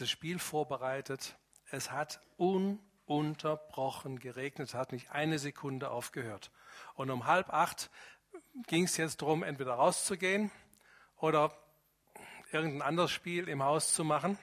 das 0.00 0.10
Spiel 0.10 0.38
vorbereitet. 0.38 1.36
Es 1.70 1.90
hat 1.90 2.20
un 2.38 2.78
ununterbrochen 3.06 4.18
geregnet 4.18 4.74
hat, 4.74 4.92
nicht 4.92 5.10
eine 5.10 5.38
Sekunde 5.38 5.90
aufgehört. 5.90 6.50
Und 6.94 7.10
um 7.10 7.26
halb 7.26 7.50
acht 7.52 7.90
ging 8.66 8.84
es 8.84 8.96
jetzt 8.96 9.22
darum, 9.22 9.42
entweder 9.42 9.74
rauszugehen 9.74 10.50
oder 11.16 11.56
irgendein 12.50 12.82
anderes 12.82 13.10
Spiel 13.10 13.48
im 13.48 13.62
Haus 13.62 13.92
zu 13.92 14.04
machen. 14.04 14.38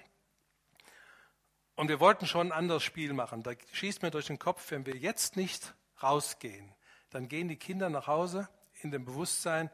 Und 1.76 1.90
wir 1.90 2.00
wollten 2.00 2.28
schon 2.28 2.48
ein 2.48 2.52
anderes 2.52 2.84
Spiel 2.84 3.14
machen. 3.14 3.44
Da 3.44 3.54
schießt 3.72 4.02
mir 4.02 4.12
durch 4.12 4.28
den 4.28 4.40
Kopf, 4.40 4.72
wenn 4.72 4.86
wir 4.86 4.98
jetzt 4.98 5.38
nicht 5.38 5.74
rausgehen, 6.04 6.74
dann 7.10 7.28
gehen 7.28 7.48
die 7.48 7.58
Kinder 7.58 7.90
nach 7.90 8.08
Hause 8.08 8.50
in 8.82 8.92
dem 8.92 9.06
Bewusstsein, 9.06 9.70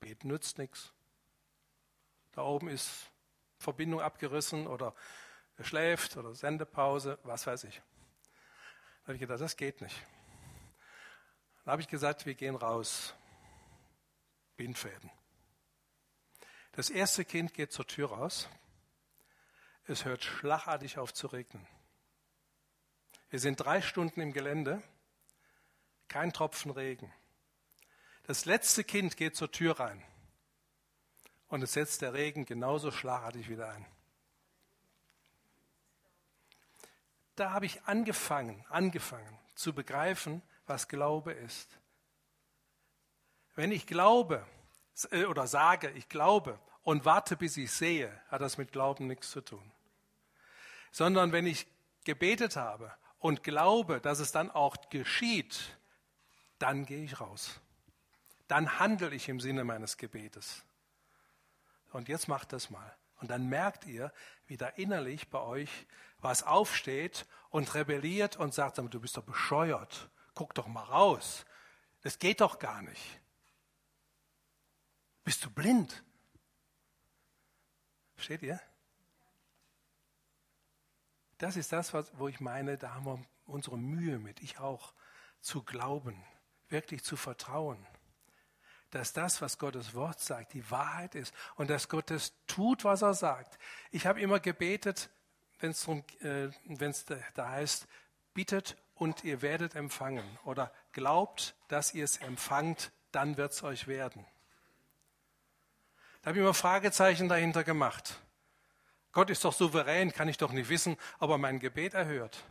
beten 0.00 0.28
nützt 0.28 0.58
nichts. 0.58 0.92
Da 2.32 2.42
oben 2.42 2.68
ist 2.68 3.10
Verbindung 3.58 4.00
abgerissen 4.00 4.66
oder 4.66 4.94
er 5.56 5.64
schläft 5.64 6.16
oder 6.16 6.34
Sendepause, 6.34 7.18
was 7.22 7.46
weiß 7.46 7.64
ich 7.64 7.82
habe 9.08 9.14
ich 9.14 9.20
gedacht, 9.20 9.40
das 9.40 9.56
geht 9.56 9.80
nicht. 9.80 9.96
Dann 11.64 11.72
habe 11.72 11.80
ich 11.80 11.88
gesagt, 11.88 12.26
wir 12.26 12.34
gehen 12.34 12.56
raus. 12.56 13.14
Bindfäden. 14.58 15.10
Das 16.72 16.90
erste 16.90 17.24
Kind 17.24 17.54
geht 17.54 17.72
zur 17.72 17.86
Tür 17.86 18.10
raus. 18.10 18.50
Es 19.84 20.04
hört 20.04 20.24
schlagartig 20.24 20.98
auf 20.98 21.14
zu 21.14 21.28
regnen. 21.28 21.66
Wir 23.30 23.38
sind 23.38 23.56
drei 23.56 23.80
Stunden 23.80 24.20
im 24.20 24.34
Gelände, 24.34 24.82
kein 26.08 26.32
Tropfen 26.34 26.70
Regen. 26.70 27.10
Das 28.24 28.44
letzte 28.44 28.84
Kind 28.84 29.16
geht 29.16 29.36
zur 29.36 29.50
Tür 29.50 29.80
rein 29.80 30.04
und 31.48 31.62
es 31.62 31.72
setzt 31.72 32.02
der 32.02 32.14
Regen 32.14 32.46
genauso 32.46 32.90
schlagartig 32.90 33.48
wieder 33.48 33.70
ein. 33.70 33.86
da 37.38 37.52
habe 37.52 37.66
ich 37.66 37.82
angefangen, 37.84 38.64
angefangen 38.68 39.38
zu 39.54 39.72
begreifen, 39.72 40.42
was 40.66 40.88
Glaube 40.88 41.32
ist. 41.32 41.78
Wenn 43.54 43.72
ich 43.72 43.86
glaube 43.86 44.44
äh, 45.10 45.24
oder 45.24 45.46
sage, 45.46 45.90
ich 45.90 46.08
glaube 46.08 46.58
und 46.82 47.04
warte, 47.04 47.36
bis 47.36 47.56
ich 47.56 47.70
sehe, 47.70 48.20
hat 48.28 48.40
das 48.40 48.58
mit 48.58 48.72
Glauben 48.72 49.06
nichts 49.06 49.30
zu 49.30 49.40
tun. 49.40 49.72
Sondern 50.90 51.32
wenn 51.32 51.46
ich 51.46 51.66
gebetet 52.04 52.56
habe 52.56 52.92
und 53.18 53.42
glaube, 53.42 54.00
dass 54.00 54.20
es 54.20 54.32
dann 54.32 54.50
auch 54.50 54.76
geschieht, 54.90 55.76
dann 56.58 56.86
gehe 56.86 57.04
ich 57.04 57.20
raus. 57.20 57.60
Dann 58.48 58.78
handle 58.78 59.14
ich 59.14 59.28
im 59.28 59.40
Sinne 59.40 59.64
meines 59.64 59.96
Gebetes. 59.96 60.64
Und 61.92 62.08
jetzt 62.08 62.28
macht 62.28 62.52
das 62.52 62.70
mal. 62.70 62.96
Und 63.20 63.30
dann 63.30 63.48
merkt 63.48 63.86
ihr, 63.86 64.12
wie 64.46 64.56
da 64.56 64.68
innerlich 64.68 65.28
bei 65.28 65.40
euch 65.40 65.86
was 66.20 66.42
aufsteht 66.42 67.26
und 67.50 67.74
rebelliert 67.74 68.36
und 68.36 68.54
sagt, 68.54 68.78
du 68.78 69.00
bist 69.00 69.16
doch 69.16 69.24
bescheuert. 69.24 70.10
Guck 70.34 70.54
doch 70.54 70.66
mal 70.66 70.84
raus. 70.84 71.44
Das 72.02 72.18
geht 72.18 72.40
doch 72.40 72.58
gar 72.58 72.82
nicht. 72.82 73.20
Bist 75.24 75.44
du 75.44 75.50
blind? 75.50 76.04
Versteht 78.14 78.42
ihr? 78.42 78.60
Das 81.38 81.56
ist 81.56 81.72
das, 81.72 81.94
was, 81.94 82.10
wo 82.18 82.28
ich 82.28 82.40
meine, 82.40 82.78
da 82.78 82.94
haben 82.94 83.06
wir 83.06 83.24
unsere 83.46 83.78
Mühe 83.78 84.18
mit, 84.18 84.40
ich 84.40 84.58
auch, 84.58 84.92
zu 85.40 85.62
glauben, 85.62 86.24
wirklich 86.68 87.04
zu 87.04 87.16
vertrauen, 87.16 87.86
dass 88.90 89.12
das, 89.12 89.42
was 89.42 89.58
Gottes 89.58 89.94
Wort 89.94 90.20
sagt, 90.20 90.54
die 90.54 90.70
Wahrheit 90.70 91.14
ist 91.14 91.34
und 91.56 91.70
dass 91.70 91.88
Gott 91.88 92.10
es 92.10 92.32
tut, 92.46 92.84
was 92.84 93.02
er 93.02 93.14
sagt. 93.14 93.58
Ich 93.90 94.06
habe 94.06 94.20
immer 94.20 94.40
gebetet, 94.40 95.10
wenn 95.60 95.70
es 95.70 95.86
äh, 96.20 96.50
da 97.34 97.48
heißt, 97.50 97.86
bittet 98.34 98.76
und 98.94 99.24
ihr 99.24 99.42
werdet 99.42 99.74
empfangen 99.74 100.24
oder 100.44 100.72
glaubt, 100.92 101.54
dass 101.68 101.94
ihr 101.94 102.04
es 102.04 102.18
empfangt, 102.18 102.92
dann 103.12 103.36
wird 103.36 103.52
es 103.52 103.62
euch 103.62 103.88
werden. 103.88 104.24
Da 106.22 106.28
habe 106.28 106.38
ich 106.38 106.42
immer 106.42 106.54
Fragezeichen 106.54 107.28
dahinter 107.28 107.64
gemacht. 107.64 108.20
Gott 109.12 109.30
ist 109.30 109.44
doch 109.44 109.52
souverän, 109.52 110.12
kann 110.12 110.28
ich 110.28 110.36
doch 110.36 110.52
nicht 110.52 110.68
wissen, 110.68 110.96
ob 111.18 111.30
er 111.30 111.38
mein 111.38 111.58
Gebet 111.58 111.94
erhört. 111.94 112.44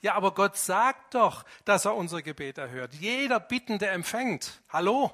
Ja, 0.00 0.14
aber 0.14 0.32
Gott 0.32 0.56
sagt 0.56 1.14
doch, 1.14 1.44
dass 1.64 1.84
er 1.84 1.94
unser 1.94 2.22
Gebet 2.22 2.58
erhört. 2.58 2.94
Jeder 2.94 3.38
Bittende 3.38 3.88
empfängt. 3.88 4.62
Hallo? 4.70 5.12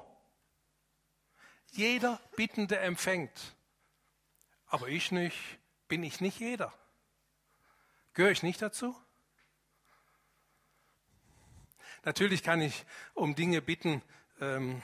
Jeder 1.71 2.21
Bittende 2.35 2.79
empfängt. 2.79 3.55
Aber 4.67 4.87
ich 4.87 5.11
nicht, 5.11 5.37
bin 5.87 6.03
ich 6.03 6.21
nicht 6.21 6.39
jeder. 6.39 6.73
Gehöre 8.13 8.31
ich 8.31 8.43
nicht 8.43 8.61
dazu? 8.61 8.95
Natürlich 12.03 12.41
kann 12.41 12.61
ich 12.61 12.85
um 13.13 13.35
Dinge 13.35 13.61
bitten, 13.61 14.01
ähm, 14.39 14.81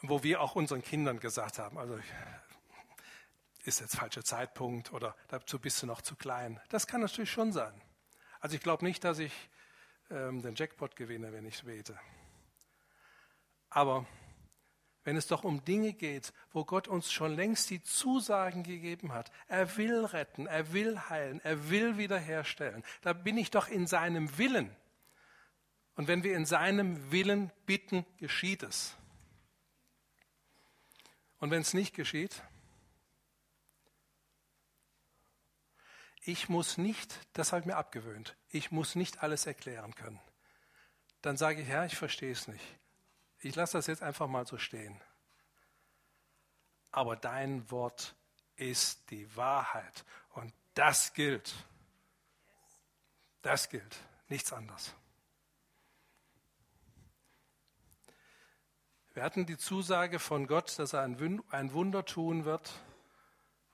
wo 0.00 0.22
wir 0.22 0.40
auch 0.40 0.54
unseren 0.54 0.82
Kindern 0.82 1.18
gesagt 1.18 1.58
haben, 1.58 1.78
also 1.78 1.98
ist 3.64 3.80
jetzt 3.80 3.96
falscher 3.96 4.22
Zeitpunkt 4.22 4.92
oder 4.92 5.16
dazu 5.26 5.58
bist 5.58 5.82
du 5.82 5.86
noch 5.86 6.00
zu 6.00 6.14
klein. 6.14 6.60
Das 6.68 6.86
kann 6.86 7.00
natürlich 7.00 7.32
schon 7.32 7.52
sein. 7.52 7.80
Also 8.46 8.54
ich 8.54 8.62
glaube 8.62 8.84
nicht, 8.84 9.02
dass 9.02 9.18
ich 9.18 9.32
ähm, 10.08 10.40
den 10.40 10.54
Jackpot 10.54 10.94
gewinne, 10.94 11.32
wenn 11.32 11.44
ich 11.46 11.64
bete. 11.64 11.98
Aber 13.70 14.06
wenn 15.02 15.16
es 15.16 15.26
doch 15.26 15.42
um 15.42 15.64
Dinge 15.64 15.92
geht, 15.94 16.32
wo 16.52 16.64
Gott 16.64 16.86
uns 16.86 17.10
schon 17.10 17.34
längst 17.34 17.70
die 17.70 17.82
Zusagen 17.82 18.62
gegeben 18.62 19.12
hat, 19.12 19.32
er 19.48 19.76
will 19.76 20.04
retten, 20.04 20.46
er 20.46 20.72
will 20.72 20.96
heilen, 21.08 21.40
er 21.40 21.70
will 21.70 21.98
wiederherstellen, 21.98 22.84
da 23.00 23.14
bin 23.14 23.36
ich 23.36 23.50
doch 23.50 23.66
in 23.66 23.88
seinem 23.88 24.38
Willen. 24.38 24.70
Und 25.96 26.06
wenn 26.06 26.22
wir 26.22 26.36
in 26.36 26.46
seinem 26.46 27.10
Willen 27.10 27.50
bitten, 27.66 28.06
geschieht 28.18 28.62
es. 28.62 28.94
Und 31.40 31.50
wenn 31.50 31.62
es 31.62 31.74
nicht 31.74 31.96
geschieht, 31.96 32.44
ich 36.26 36.48
muss 36.48 36.76
nicht, 36.76 37.20
das 37.34 37.52
habe 37.52 37.60
ich 37.60 37.66
mir 37.66 37.76
abgewöhnt, 37.76 38.36
ich 38.48 38.72
muss 38.72 38.96
nicht 38.96 39.22
alles 39.22 39.46
erklären 39.46 39.94
können. 39.94 40.20
Dann 41.22 41.36
sage 41.36 41.62
ich, 41.62 41.68
Herr, 41.68 41.86
ich 41.86 41.96
verstehe 41.96 42.32
es 42.32 42.48
nicht. 42.48 42.64
Ich 43.38 43.54
lasse 43.54 43.78
das 43.78 43.86
jetzt 43.86 44.02
einfach 44.02 44.26
mal 44.26 44.44
so 44.44 44.58
stehen. 44.58 45.00
Aber 46.90 47.14
dein 47.14 47.70
Wort 47.70 48.16
ist 48.56 49.08
die 49.10 49.36
Wahrheit 49.36 50.04
und 50.30 50.52
das 50.74 51.14
gilt. 51.14 51.54
Das 53.42 53.68
gilt, 53.68 53.96
nichts 54.26 54.52
anderes. 54.52 54.94
Wir 59.14 59.22
hatten 59.22 59.46
die 59.46 59.58
Zusage 59.58 60.18
von 60.18 60.48
Gott, 60.48 60.76
dass 60.80 60.92
er 60.92 61.02
ein 61.02 61.72
Wunder 61.72 62.04
tun 62.04 62.44
wird, 62.44 62.72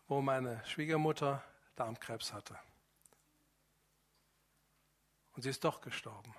wo 0.06 0.20
meine 0.20 0.62
Schwiegermutter 0.66 1.42
Darmkrebs 1.76 2.32
hatte. 2.32 2.58
Und 5.32 5.42
sie 5.42 5.50
ist 5.50 5.64
doch 5.64 5.80
gestorben. 5.80 6.34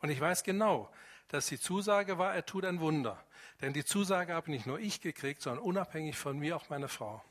Und 0.00 0.10
ich 0.10 0.20
weiß 0.20 0.42
genau, 0.42 0.92
dass 1.28 1.46
die 1.46 1.60
Zusage 1.60 2.18
war, 2.18 2.34
er 2.34 2.44
tut 2.44 2.64
ein 2.64 2.80
Wunder. 2.80 3.24
Denn 3.60 3.72
die 3.72 3.84
Zusage 3.84 4.34
habe 4.34 4.50
nicht 4.50 4.66
nur 4.66 4.80
ich 4.80 5.00
gekriegt, 5.00 5.42
sondern 5.42 5.64
unabhängig 5.64 6.16
von 6.16 6.38
mir 6.38 6.56
auch 6.56 6.68
meine 6.70 6.88
Frau. 6.88 7.22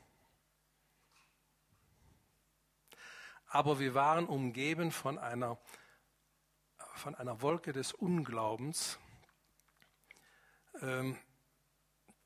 Aber 3.46 3.80
wir 3.80 3.94
waren 3.94 4.26
umgeben 4.26 4.92
von 4.92 5.18
einer 5.18 5.58
von 6.94 7.14
einer 7.14 7.40
Wolke 7.40 7.72
des 7.72 7.92
Unglaubens. 7.92 8.98
Ähm, 10.82 11.16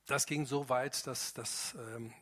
das 0.07 0.27
ging 0.27 0.47
so 0.47 0.69
weit, 0.69 1.07
dass 1.07 1.33
das 1.35 1.75
ähm, 1.79 2.13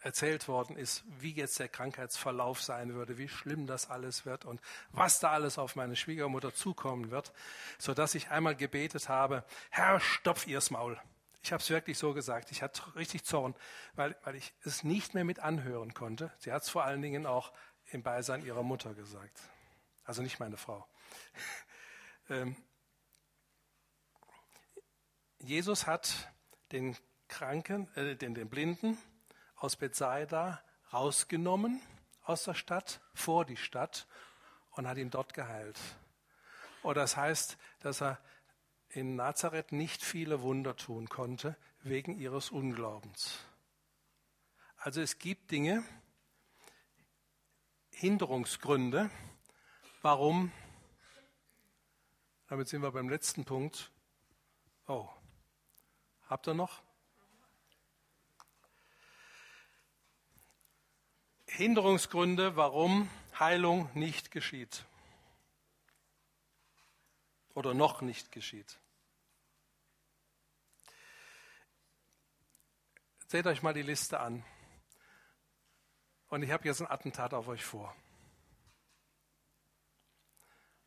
erzählt 0.00 0.48
worden 0.48 0.76
ist, 0.76 1.04
wie 1.06 1.32
jetzt 1.32 1.58
der 1.58 1.68
Krankheitsverlauf 1.68 2.60
sein 2.60 2.94
würde, 2.94 3.18
wie 3.18 3.28
schlimm 3.28 3.66
das 3.66 3.88
alles 3.88 4.26
wird 4.26 4.44
und 4.44 4.60
was 4.90 5.20
da 5.20 5.30
alles 5.30 5.58
auf 5.58 5.76
meine 5.76 5.96
Schwiegermutter 5.96 6.54
zukommen 6.54 7.10
wird, 7.10 7.32
so 7.78 7.94
dass 7.94 8.14
ich 8.14 8.30
einmal 8.30 8.56
gebetet 8.56 9.08
habe, 9.08 9.44
Herr, 9.70 10.00
stopf 10.00 10.46
ihr's 10.46 10.70
Maul. 10.70 11.00
Ich 11.44 11.52
habe 11.52 11.62
es 11.62 11.70
wirklich 11.70 11.98
so 11.98 12.14
gesagt. 12.14 12.52
Ich 12.52 12.62
hatte 12.62 12.94
richtig 12.94 13.24
Zorn, 13.24 13.54
weil, 13.94 14.16
weil 14.22 14.36
ich 14.36 14.52
es 14.64 14.84
nicht 14.84 15.14
mehr 15.14 15.24
mit 15.24 15.40
anhören 15.40 15.92
konnte. 15.92 16.32
Sie 16.38 16.52
hat 16.52 16.62
es 16.62 16.68
vor 16.68 16.84
allen 16.84 17.02
Dingen 17.02 17.26
auch 17.26 17.52
im 17.90 18.02
Beisein 18.02 18.44
ihrer 18.44 18.62
Mutter 18.62 18.94
gesagt. 18.94 19.40
Also 20.04 20.22
nicht 20.22 20.38
meine 20.38 20.56
Frau. 20.56 20.86
ähm, 22.28 22.56
Jesus 25.42 25.86
hat 25.86 26.32
den 26.72 26.96
Kranken, 27.28 27.88
äh, 27.96 28.16
den, 28.16 28.34
den 28.34 28.48
Blinden 28.48 28.96
aus 29.56 29.76
Bethsaida 29.76 30.62
rausgenommen 30.92 31.80
aus 32.22 32.44
der 32.44 32.54
Stadt, 32.54 33.00
vor 33.14 33.44
die 33.44 33.56
Stadt 33.56 34.06
und 34.70 34.86
hat 34.86 34.98
ihn 34.98 35.10
dort 35.10 35.34
geheilt. 35.34 35.78
Oder 36.82 37.02
das 37.02 37.16
heißt, 37.16 37.58
dass 37.80 38.00
er 38.00 38.18
in 38.88 39.16
Nazareth 39.16 39.72
nicht 39.72 40.02
viele 40.02 40.42
Wunder 40.42 40.76
tun 40.76 41.08
konnte 41.08 41.56
wegen 41.82 42.16
ihres 42.18 42.50
Unglaubens. 42.50 43.38
Also 44.76 45.00
es 45.00 45.18
gibt 45.18 45.50
Dinge, 45.50 45.84
Hinderungsgründe, 47.90 49.10
Warum? 50.02 50.50
Damit 52.48 52.66
sind 52.66 52.82
wir 52.82 52.90
beim 52.90 53.08
letzten 53.08 53.44
Punkt. 53.44 53.92
Oh, 54.88 55.08
habt 56.32 56.48
ihr 56.48 56.54
noch? 56.54 56.82
Hinderungsgründe, 61.46 62.56
warum 62.56 63.10
Heilung 63.38 63.90
nicht 63.92 64.30
geschieht. 64.30 64.86
Oder 67.52 67.74
noch 67.74 68.00
nicht 68.00 68.32
geschieht. 68.32 68.78
Seht 73.26 73.46
euch 73.46 73.62
mal 73.62 73.74
die 73.74 73.82
Liste 73.82 74.18
an. 74.18 74.42
Und 76.28 76.42
ich 76.42 76.50
habe 76.50 76.64
jetzt 76.64 76.80
ein 76.80 76.90
Attentat 76.90 77.34
auf 77.34 77.46
euch 77.48 77.62
vor. 77.62 77.94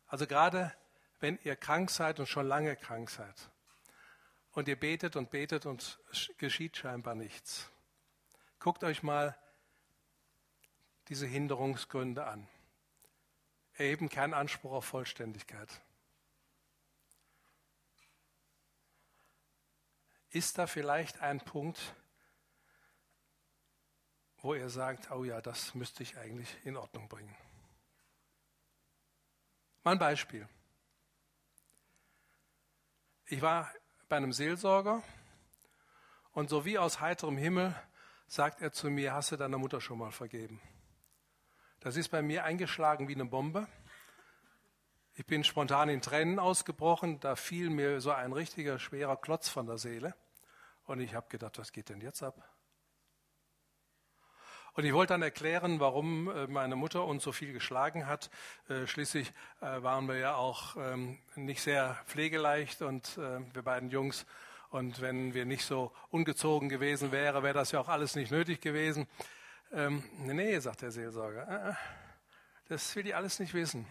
Also 0.08 0.26
gerade 0.26 0.76
wenn 1.20 1.38
ihr 1.44 1.54
krank 1.54 1.90
seid 1.90 2.18
und 2.18 2.26
schon 2.26 2.48
lange 2.48 2.74
krank 2.74 3.10
seid 3.10 3.48
und 4.56 4.68
ihr 4.68 4.80
betet 4.80 5.16
und 5.16 5.30
betet 5.30 5.66
und 5.66 6.00
es 6.10 6.30
geschieht 6.38 6.78
scheinbar 6.78 7.14
nichts, 7.14 7.70
guckt 8.58 8.84
euch 8.84 9.02
mal 9.02 9.38
diese 11.08 11.26
Hinderungsgründe 11.26 12.26
an. 12.26 12.48
Erheben 13.74 14.08
keinen 14.08 14.32
Anspruch 14.32 14.72
auf 14.72 14.86
Vollständigkeit. 14.86 15.68
Ist 20.30 20.56
da 20.56 20.66
vielleicht 20.66 21.20
ein 21.20 21.42
Punkt, 21.42 21.94
wo 24.38 24.54
ihr 24.54 24.70
sagt, 24.70 25.10
oh 25.10 25.24
ja, 25.24 25.42
das 25.42 25.74
müsste 25.74 26.02
ich 26.02 26.16
eigentlich 26.16 26.48
in 26.64 26.78
Ordnung 26.78 27.08
bringen? 27.08 27.36
Mal 29.84 29.92
ein 29.92 29.98
Beispiel. 29.98 30.48
Ich 33.26 33.42
war 33.42 33.70
bei 34.08 34.16
einem 34.16 34.32
Seelsorger 34.32 35.02
und 36.32 36.48
so 36.48 36.64
wie 36.64 36.78
aus 36.78 37.00
heiterem 37.00 37.36
Himmel 37.36 37.74
sagt 38.28 38.60
er 38.60 38.72
zu 38.72 38.90
mir, 38.90 39.14
hast 39.14 39.32
du 39.32 39.36
deiner 39.36 39.58
Mutter 39.58 39.80
schon 39.80 39.98
mal 39.98 40.12
vergeben? 40.12 40.60
Das 41.80 41.96
ist 41.96 42.08
bei 42.08 42.22
mir 42.22 42.44
eingeschlagen 42.44 43.08
wie 43.08 43.14
eine 43.14 43.24
Bombe. 43.24 43.66
Ich 45.14 45.26
bin 45.26 45.44
spontan 45.44 45.88
in 45.88 46.02
Tränen 46.02 46.38
ausgebrochen, 46.38 47.20
da 47.20 47.36
fiel 47.36 47.70
mir 47.70 48.00
so 48.00 48.10
ein 48.10 48.32
richtiger 48.32 48.78
schwerer 48.78 49.16
Klotz 49.16 49.48
von 49.48 49.66
der 49.66 49.78
Seele. 49.78 50.14
Und 50.84 51.00
ich 51.00 51.14
habe 51.14 51.28
gedacht, 51.28 51.58
was 51.58 51.72
geht 51.72 51.88
denn 51.88 52.00
jetzt 52.00 52.22
ab? 52.22 52.36
Und 54.76 54.84
ich 54.84 54.92
wollte 54.92 55.14
dann 55.14 55.22
erklären, 55.22 55.80
warum 55.80 56.28
äh, 56.28 56.46
meine 56.48 56.76
Mutter 56.76 57.06
uns 57.06 57.24
so 57.24 57.32
viel 57.32 57.54
geschlagen 57.54 58.06
hat. 58.06 58.28
Äh, 58.68 58.86
schließlich 58.86 59.32
äh, 59.62 59.82
waren 59.82 60.06
wir 60.06 60.18
ja 60.18 60.34
auch 60.34 60.76
ähm, 60.76 61.18
nicht 61.34 61.62
sehr 61.62 61.98
pflegeleicht 62.06 62.82
und 62.82 63.16
wir 63.16 63.62
beiden 63.62 63.90
Jungs. 63.90 64.26
Und 64.68 65.00
wenn 65.00 65.32
wir 65.32 65.46
nicht 65.46 65.64
so 65.64 65.92
ungezogen 66.10 66.68
gewesen 66.68 67.10
wären, 67.10 67.42
wäre 67.42 67.54
das 67.54 67.72
ja 67.72 67.80
auch 67.80 67.88
alles 67.88 68.16
nicht 68.16 68.30
nötig 68.30 68.60
gewesen. 68.60 69.06
Ähm, 69.72 70.04
nee, 70.18 70.58
sagt 70.58 70.82
der 70.82 70.90
Seelsorger, 70.90 71.76
das 72.68 72.94
will 72.94 73.04
die 73.04 73.14
alles 73.14 73.38
nicht 73.38 73.54
wissen. 73.54 73.86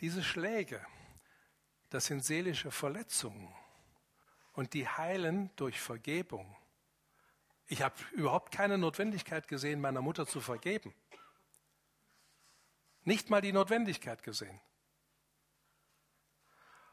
Diese 0.00 0.22
Schläge, 0.22 0.80
das 1.90 2.06
sind 2.06 2.24
seelische 2.24 2.70
Verletzungen 2.70 3.52
und 4.54 4.72
die 4.72 4.88
heilen 4.88 5.50
durch 5.56 5.78
Vergebung. 5.78 6.56
Ich 7.72 7.80
habe 7.80 7.94
überhaupt 8.12 8.52
keine 8.52 8.76
Notwendigkeit 8.76 9.48
gesehen, 9.48 9.80
meiner 9.80 10.02
Mutter 10.02 10.26
zu 10.26 10.42
vergeben. 10.42 10.94
Nicht 13.02 13.30
mal 13.30 13.40
die 13.40 13.54
Notwendigkeit 13.54 14.22
gesehen. 14.22 14.60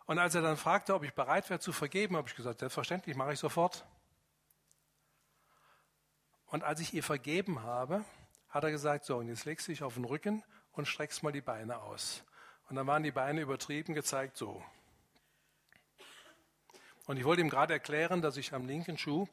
Und 0.05 0.19
als 0.19 0.35
er 0.35 0.41
dann 0.41 0.55
fragte, 0.55 0.95
ob 0.95 1.03
ich 1.03 1.13
bereit 1.13 1.49
wäre 1.49 1.59
zu 1.59 1.73
vergeben, 1.73 2.15
habe 2.15 2.29
ich 2.29 2.35
gesagt, 2.35 2.61
selbstverständlich 2.61 3.17
mache 3.17 3.33
ich 3.33 3.39
sofort. 3.39 3.85
Und 6.45 6.63
als 6.63 6.79
ich 6.79 6.93
ihr 6.93 7.03
vergeben 7.03 7.61
habe, 7.63 8.05
hat 8.47 8.63
er 8.63 8.71
gesagt, 8.71 9.03
so, 9.03 9.17
und 9.17 9.27
jetzt 9.27 9.43
legst 9.43 9.67
du 9.67 9.73
dich 9.73 9.83
auf 9.83 9.95
den 9.95 10.05
Rücken 10.05 10.45
und 10.71 10.87
streckst 10.87 11.23
mal 11.23 11.33
die 11.33 11.41
Beine 11.41 11.79
aus. 11.81 12.23
Und 12.69 12.77
dann 12.77 12.87
waren 12.87 13.03
die 13.03 13.11
Beine 13.11 13.41
übertrieben 13.41 13.93
gezeigt 13.93 14.37
so. 14.37 14.63
Und 17.09 17.17
ich 17.17 17.25
wollte 17.25 17.41
ihm 17.41 17.49
gerade 17.49 17.73
erklären, 17.73 18.21
dass 18.21 18.37
ich 18.37 18.53
am 18.53 18.67
linken 18.67 18.95
Schuh 18.95 19.27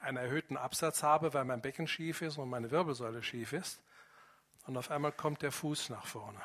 einen 0.00 0.18
erhöhten 0.18 0.58
Absatz 0.58 1.02
habe, 1.02 1.32
weil 1.32 1.46
mein 1.46 1.62
Becken 1.62 1.88
schief 1.88 2.20
ist 2.20 2.36
und 2.36 2.50
meine 2.50 2.70
Wirbelsäule 2.70 3.22
schief 3.22 3.54
ist. 3.54 3.80
Und 4.66 4.76
auf 4.76 4.90
einmal 4.90 5.12
kommt 5.12 5.40
der 5.40 5.50
Fuß 5.50 5.88
nach 5.88 6.04
vorne. 6.04 6.42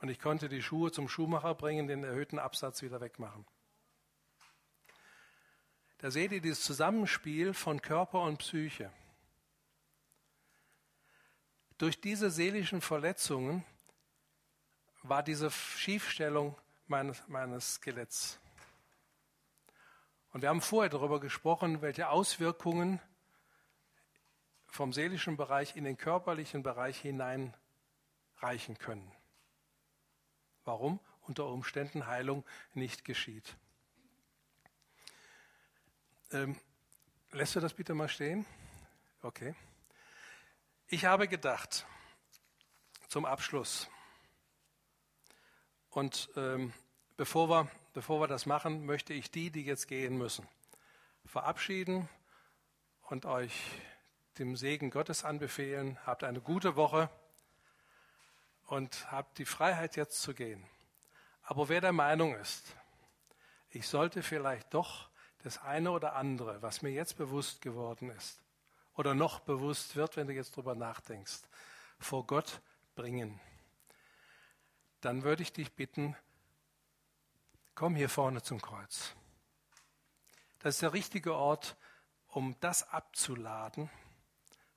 Und 0.00 0.10
ich 0.10 0.20
konnte 0.20 0.48
die 0.48 0.62
Schuhe 0.62 0.92
zum 0.92 1.08
Schuhmacher 1.08 1.56
bringen, 1.56 1.88
den 1.88 2.04
erhöhten 2.04 2.38
Absatz 2.38 2.82
wieder 2.82 3.00
wegmachen. 3.00 3.44
Da 5.98 6.12
seht 6.12 6.30
ihr 6.30 6.40
dieses 6.40 6.62
Zusammenspiel 6.62 7.52
von 7.52 7.82
Körper 7.82 8.22
und 8.22 8.38
Psyche. 8.38 8.92
Durch 11.78 12.00
diese 12.00 12.30
seelischen 12.30 12.80
Verletzungen 12.80 13.64
war 15.02 15.24
diese 15.24 15.50
Schiefstellung 15.50 16.56
meines, 16.90 17.26
meines 17.28 17.74
Skeletts. 17.74 18.38
Und 20.32 20.42
wir 20.42 20.50
haben 20.50 20.60
vorher 20.60 20.90
darüber 20.90 21.20
gesprochen, 21.20 21.80
welche 21.80 22.10
Auswirkungen 22.10 23.00
vom 24.66 24.92
seelischen 24.92 25.36
Bereich 25.36 25.76
in 25.76 25.84
den 25.84 25.96
körperlichen 25.96 26.62
Bereich 26.62 27.00
hineinreichen 27.00 28.78
können 28.78 29.10
warum 30.70 31.00
unter 31.22 31.46
Umständen 31.46 32.06
Heilung 32.06 32.44
nicht 32.74 33.04
geschieht. 33.04 33.56
Ähm, 36.30 36.56
lässt 37.32 37.56
du 37.56 37.60
das 37.60 37.74
bitte 37.74 37.94
mal 37.94 38.08
stehen? 38.08 38.46
Okay. 39.22 39.54
Ich 40.86 41.04
habe 41.04 41.26
gedacht, 41.26 41.86
zum 43.08 43.24
Abschluss, 43.24 43.88
und 45.90 46.30
ähm, 46.36 46.72
bevor, 47.16 47.48
wir, 47.48 47.68
bevor 47.92 48.20
wir 48.20 48.28
das 48.28 48.46
machen, 48.46 48.86
möchte 48.86 49.12
ich 49.12 49.30
die, 49.30 49.50
die 49.50 49.64
jetzt 49.64 49.88
gehen 49.88 50.16
müssen, 50.16 50.46
verabschieden 51.26 52.08
und 53.02 53.26
euch 53.26 53.52
dem 54.38 54.56
Segen 54.56 54.90
Gottes 54.90 55.24
anbefehlen. 55.24 55.98
Habt 56.06 56.24
eine 56.24 56.40
gute 56.40 56.76
Woche 56.76 57.10
und 58.66 59.10
habe 59.10 59.28
die 59.36 59.44
Freiheit 59.44 59.96
jetzt 59.96 60.22
zu 60.22 60.32
gehen. 60.32 60.64
Aber 61.42 61.68
wer 61.68 61.80
der 61.80 61.92
Meinung 61.92 62.36
ist, 62.36 62.76
ich 63.70 63.88
sollte 63.88 64.22
vielleicht 64.22 64.72
doch 64.72 65.08
das 65.42 65.60
eine 65.62 65.90
oder 65.90 66.14
andere, 66.14 66.62
was 66.62 66.82
mir 66.82 66.90
jetzt 66.90 67.16
bewusst 67.16 67.62
geworden 67.62 68.10
ist 68.10 68.40
oder 68.94 69.14
noch 69.14 69.40
bewusst 69.40 69.96
wird, 69.96 70.16
wenn 70.16 70.28
du 70.28 70.34
jetzt 70.34 70.54
drüber 70.54 70.76
nachdenkst, 70.76 71.40
vor 71.98 72.26
Gott 72.26 72.60
bringen, 72.94 73.40
dann 75.00 75.22
würde 75.22 75.42
ich 75.42 75.52
dich 75.52 75.72
bitten, 75.72 76.16
komm 77.74 77.96
hier 77.96 78.08
vorne 78.08 78.42
zum 78.42 78.60
Kreuz. 78.60 79.14
Das 80.58 80.76
ist 80.76 80.82
der 80.82 80.92
richtige 80.92 81.34
Ort, 81.34 81.76
um 82.28 82.56
das 82.60 82.88
abzuladen, 82.90 83.90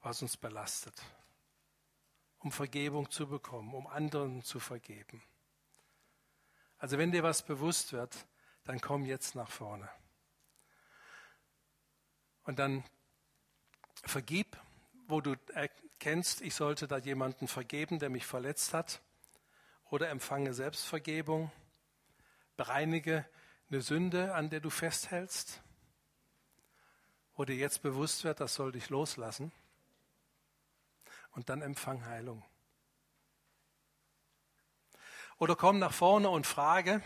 was 0.01 0.21
uns 0.21 0.38
belastet 0.38 1.01
um 2.43 2.51
Vergebung 2.51 3.09
zu 3.09 3.28
bekommen, 3.28 3.74
um 3.74 3.88
anderen 3.88 4.43
zu 4.43 4.59
vergeben. 4.59 5.24
Also 6.78 6.97
wenn 6.97 7.11
dir 7.11 7.24
was 7.24 7.41
bewusst 7.41 7.93
wird, 7.93 8.13
dann 8.65 8.82
komm 8.82 9.05
jetzt 9.05 9.36
nach 9.36 9.49
vorne. 9.49 9.89
Und 12.43 12.59
dann 12.59 12.84
vergib, 14.03 14.57
wo 15.07 15.21
du 15.21 15.36
erkennst, 15.53 16.41
ich 16.41 16.53
sollte 16.53 16.88
da 16.88 16.97
jemanden 16.97 17.47
vergeben, 17.47 17.99
der 17.99 18.09
mich 18.09 18.26
verletzt 18.26 18.74
hat. 18.74 19.01
Oder 19.93 20.09
empfange 20.09 20.55
Selbstvergebung. 20.55 21.51
Bereinige 22.57 23.29
eine 23.69 23.81
Sünde, 23.81 24.33
an 24.33 24.49
der 24.49 24.59
du 24.59 24.71
festhältst. 24.71 25.61
Wo 27.35 27.45
dir 27.45 27.55
jetzt 27.55 27.83
bewusst 27.83 28.23
wird, 28.23 28.39
das 28.39 28.55
soll 28.55 28.71
dich 28.71 28.89
loslassen 28.89 29.51
und 31.33 31.49
dann 31.49 31.61
empfang 31.61 32.07
Heilung. 32.07 32.43
Oder 35.37 35.55
komm 35.55 35.77
nach 35.77 35.93
vorne 35.93 36.27
und 36.27 36.47
frage, 36.47 37.03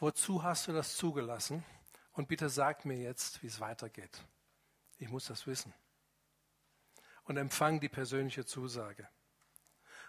wozu 0.00 0.42
hast 0.42 0.68
du 0.68 0.74
das 0.74 0.98
zugelassen? 0.98 1.64
Und 2.12 2.28
bitte 2.28 2.50
sag 2.50 2.84
mir 2.84 2.98
jetzt, 2.98 3.42
wie 3.42 3.46
es 3.46 3.58
weitergeht. 3.58 4.22
Ich 4.98 5.08
muss 5.08 5.24
das 5.24 5.46
wissen. 5.46 5.72
Und 7.24 7.38
empfang 7.38 7.80
die 7.80 7.88
persönliche 7.88 8.44
Zusage. 8.44 9.08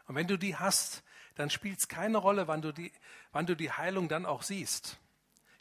Und 0.05 0.15
wenn 0.15 0.27
du 0.27 0.37
die 0.37 0.57
hast, 0.57 1.03
dann 1.39 1.49
spielt 1.49 1.79
es 1.79 1.87
keine 1.87 2.17
Rolle, 2.17 2.49
wann 2.49 2.61
du, 2.61 2.73
die, 2.73 2.91
wann 3.31 3.45
du 3.45 3.55
die 3.55 3.71
Heilung 3.71 4.09
dann 4.09 4.25
auch 4.25 4.43
siehst. 4.43 4.97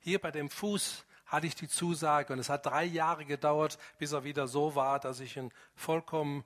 Hier 0.00 0.20
bei 0.20 0.32
dem 0.32 0.50
Fuß 0.50 1.04
hatte 1.26 1.46
ich 1.46 1.54
die 1.54 1.68
Zusage 1.68 2.32
und 2.32 2.40
es 2.40 2.48
hat 2.48 2.66
drei 2.66 2.82
Jahre 2.82 3.24
gedauert, 3.24 3.78
bis 3.96 4.10
er 4.10 4.24
wieder 4.24 4.48
so 4.48 4.74
war, 4.74 4.98
dass 4.98 5.20
ich 5.20 5.36
ihn 5.36 5.52
vollkommen 5.76 6.44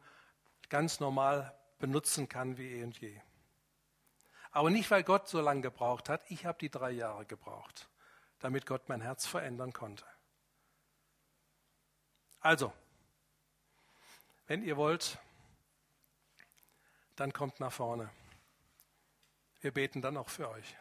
ganz 0.68 1.00
normal 1.00 1.54
benutzen 1.78 2.28
kann 2.28 2.58
wie 2.58 2.72
eh 2.72 2.84
und 2.84 2.98
je. 3.00 3.18
Aber 4.50 4.68
nicht, 4.68 4.90
weil 4.90 5.02
Gott 5.02 5.26
so 5.30 5.40
lange 5.40 5.62
gebraucht 5.62 6.10
hat. 6.10 6.20
Ich 6.28 6.44
habe 6.44 6.58
die 6.58 6.68
drei 6.68 6.90
Jahre 6.90 7.24
gebraucht, 7.24 7.88
damit 8.40 8.66
Gott 8.66 8.90
mein 8.90 9.00
Herz 9.00 9.24
verändern 9.24 9.72
konnte. 9.72 10.04
Also, 12.40 12.70
wenn 14.46 14.62
ihr 14.62 14.76
wollt, 14.76 15.16
dann 17.16 17.32
kommt 17.32 17.60
nach 17.60 17.72
vorne. 17.72 18.10
Wir 19.62 19.70
beten 19.70 20.02
dann 20.02 20.16
auch 20.16 20.28
für 20.28 20.50
euch. 20.50 20.74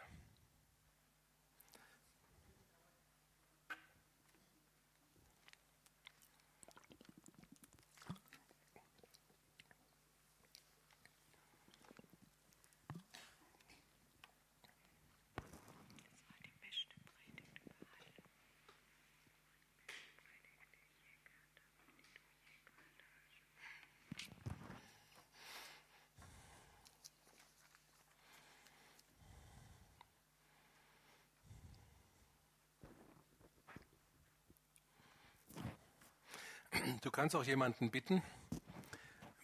Du 37.02 37.10
kannst 37.22 37.36
auch 37.36 37.44
jemanden 37.44 37.92
bitten, 37.92 38.20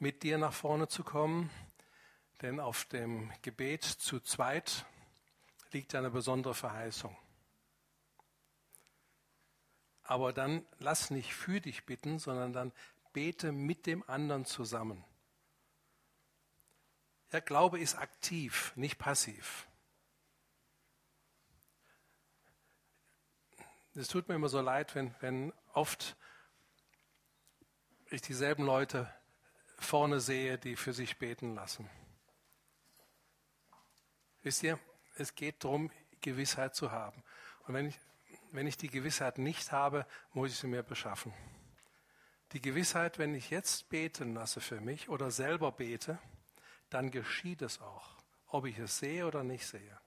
mit 0.00 0.24
dir 0.24 0.36
nach 0.36 0.52
vorne 0.52 0.88
zu 0.88 1.04
kommen, 1.04 1.48
denn 2.42 2.58
auf 2.58 2.86
dem 2.86 3.30
Gebet 3.42 3.84
zu 3.84 4.18
zweit 4.18 4.84
liegt 5.70 5.94
eine 5.94 6.10
besondere 6.10 6.56
Verheißung. 6.56 7.16
Aber 10.02 10.32
dann 10.32 10.66
lass 10.80 11.10
nicht 11.10 11.32
für 11.32 11.60
dich 11.60 11.86
bitten, 11.86 12.18
sondern 12.18 12.52
dann 12.52 12.72
bete 13.12 13.52
mit 13.52 13.86
dem 13.86 14.02
anderen 14.10 14.44
zusammen. 14.44 15.04
Ja, 17.30 17.38
Glaube 17.38 17.78
ist 17.78 17.94
aktiv, 17.94 18.72
nicht 18.74 18.98
passiv. 18.98 19.68
Es 23.94 24.08
tut 24.08 24.28
mir 24.28 24.34
immer 24.34 24.48
so 24.48 24.60
leid, 24.60 24.96
wenn, 24.96 25.14
wenn 25.20 25.52
oft 25.74 26.16
ich 28.10 28.22
dieselben 28.22 28.64
Leute 28.64 29.12
vorne 29.78 30.20
sehe, 30.20 30.58
die 30.58 30.76
für 30.76 30.92
sich 30.92 31.18
beten 31.18 31.54
lassen. 31.54 31.88
Wisst 34.42 34.62
ihr, 34.62 34.78
es 35.16 35.34
geht 35.34 35.64
darum, 35.64 35.90
Gewissheit 36.20 36.74
zu 36.74 36.90
haben. 36.90 37.22
Und 37.66 37.74
wenn 37.74 37.86
ich, 37.86 37.98
wenn 38.50 38.66
ich 38.66 38.76
die 38.76 38.88
Gewissheit 38.88 39.38
nicht 39.38 39.72
habe, 39.72 40.06
muss 40.32 40.50
ich 40.50 40.58
sie 40.58 40.66
mir 40.66 40.82
beschaffen. 40.82 41.32
Die 42.52 42.62
Gewissheit, 42.62 43.18
wenn 43.18 43.34
ich 43.34 43.50
jetzt 43.50 43.90
beten 43.90 44.34
lasse 44.34 44.60
für 44.60 44.80
mich 44.80 45.08
oder 45.08 45.30
selber 45.30 45.70
bete, 45.70 46.18
dann 46.88 47.10
geschieht 47.10 47.60
es 47.60 47.80
auch, 47.80 48.16
ob 48.46 48.64
ich 48.64 48.78
es 48.78 48.98
sehe 48.98 49.26
oder 49.26 49.44
nicht 49.44 49.66
sehe. 49.66 50.00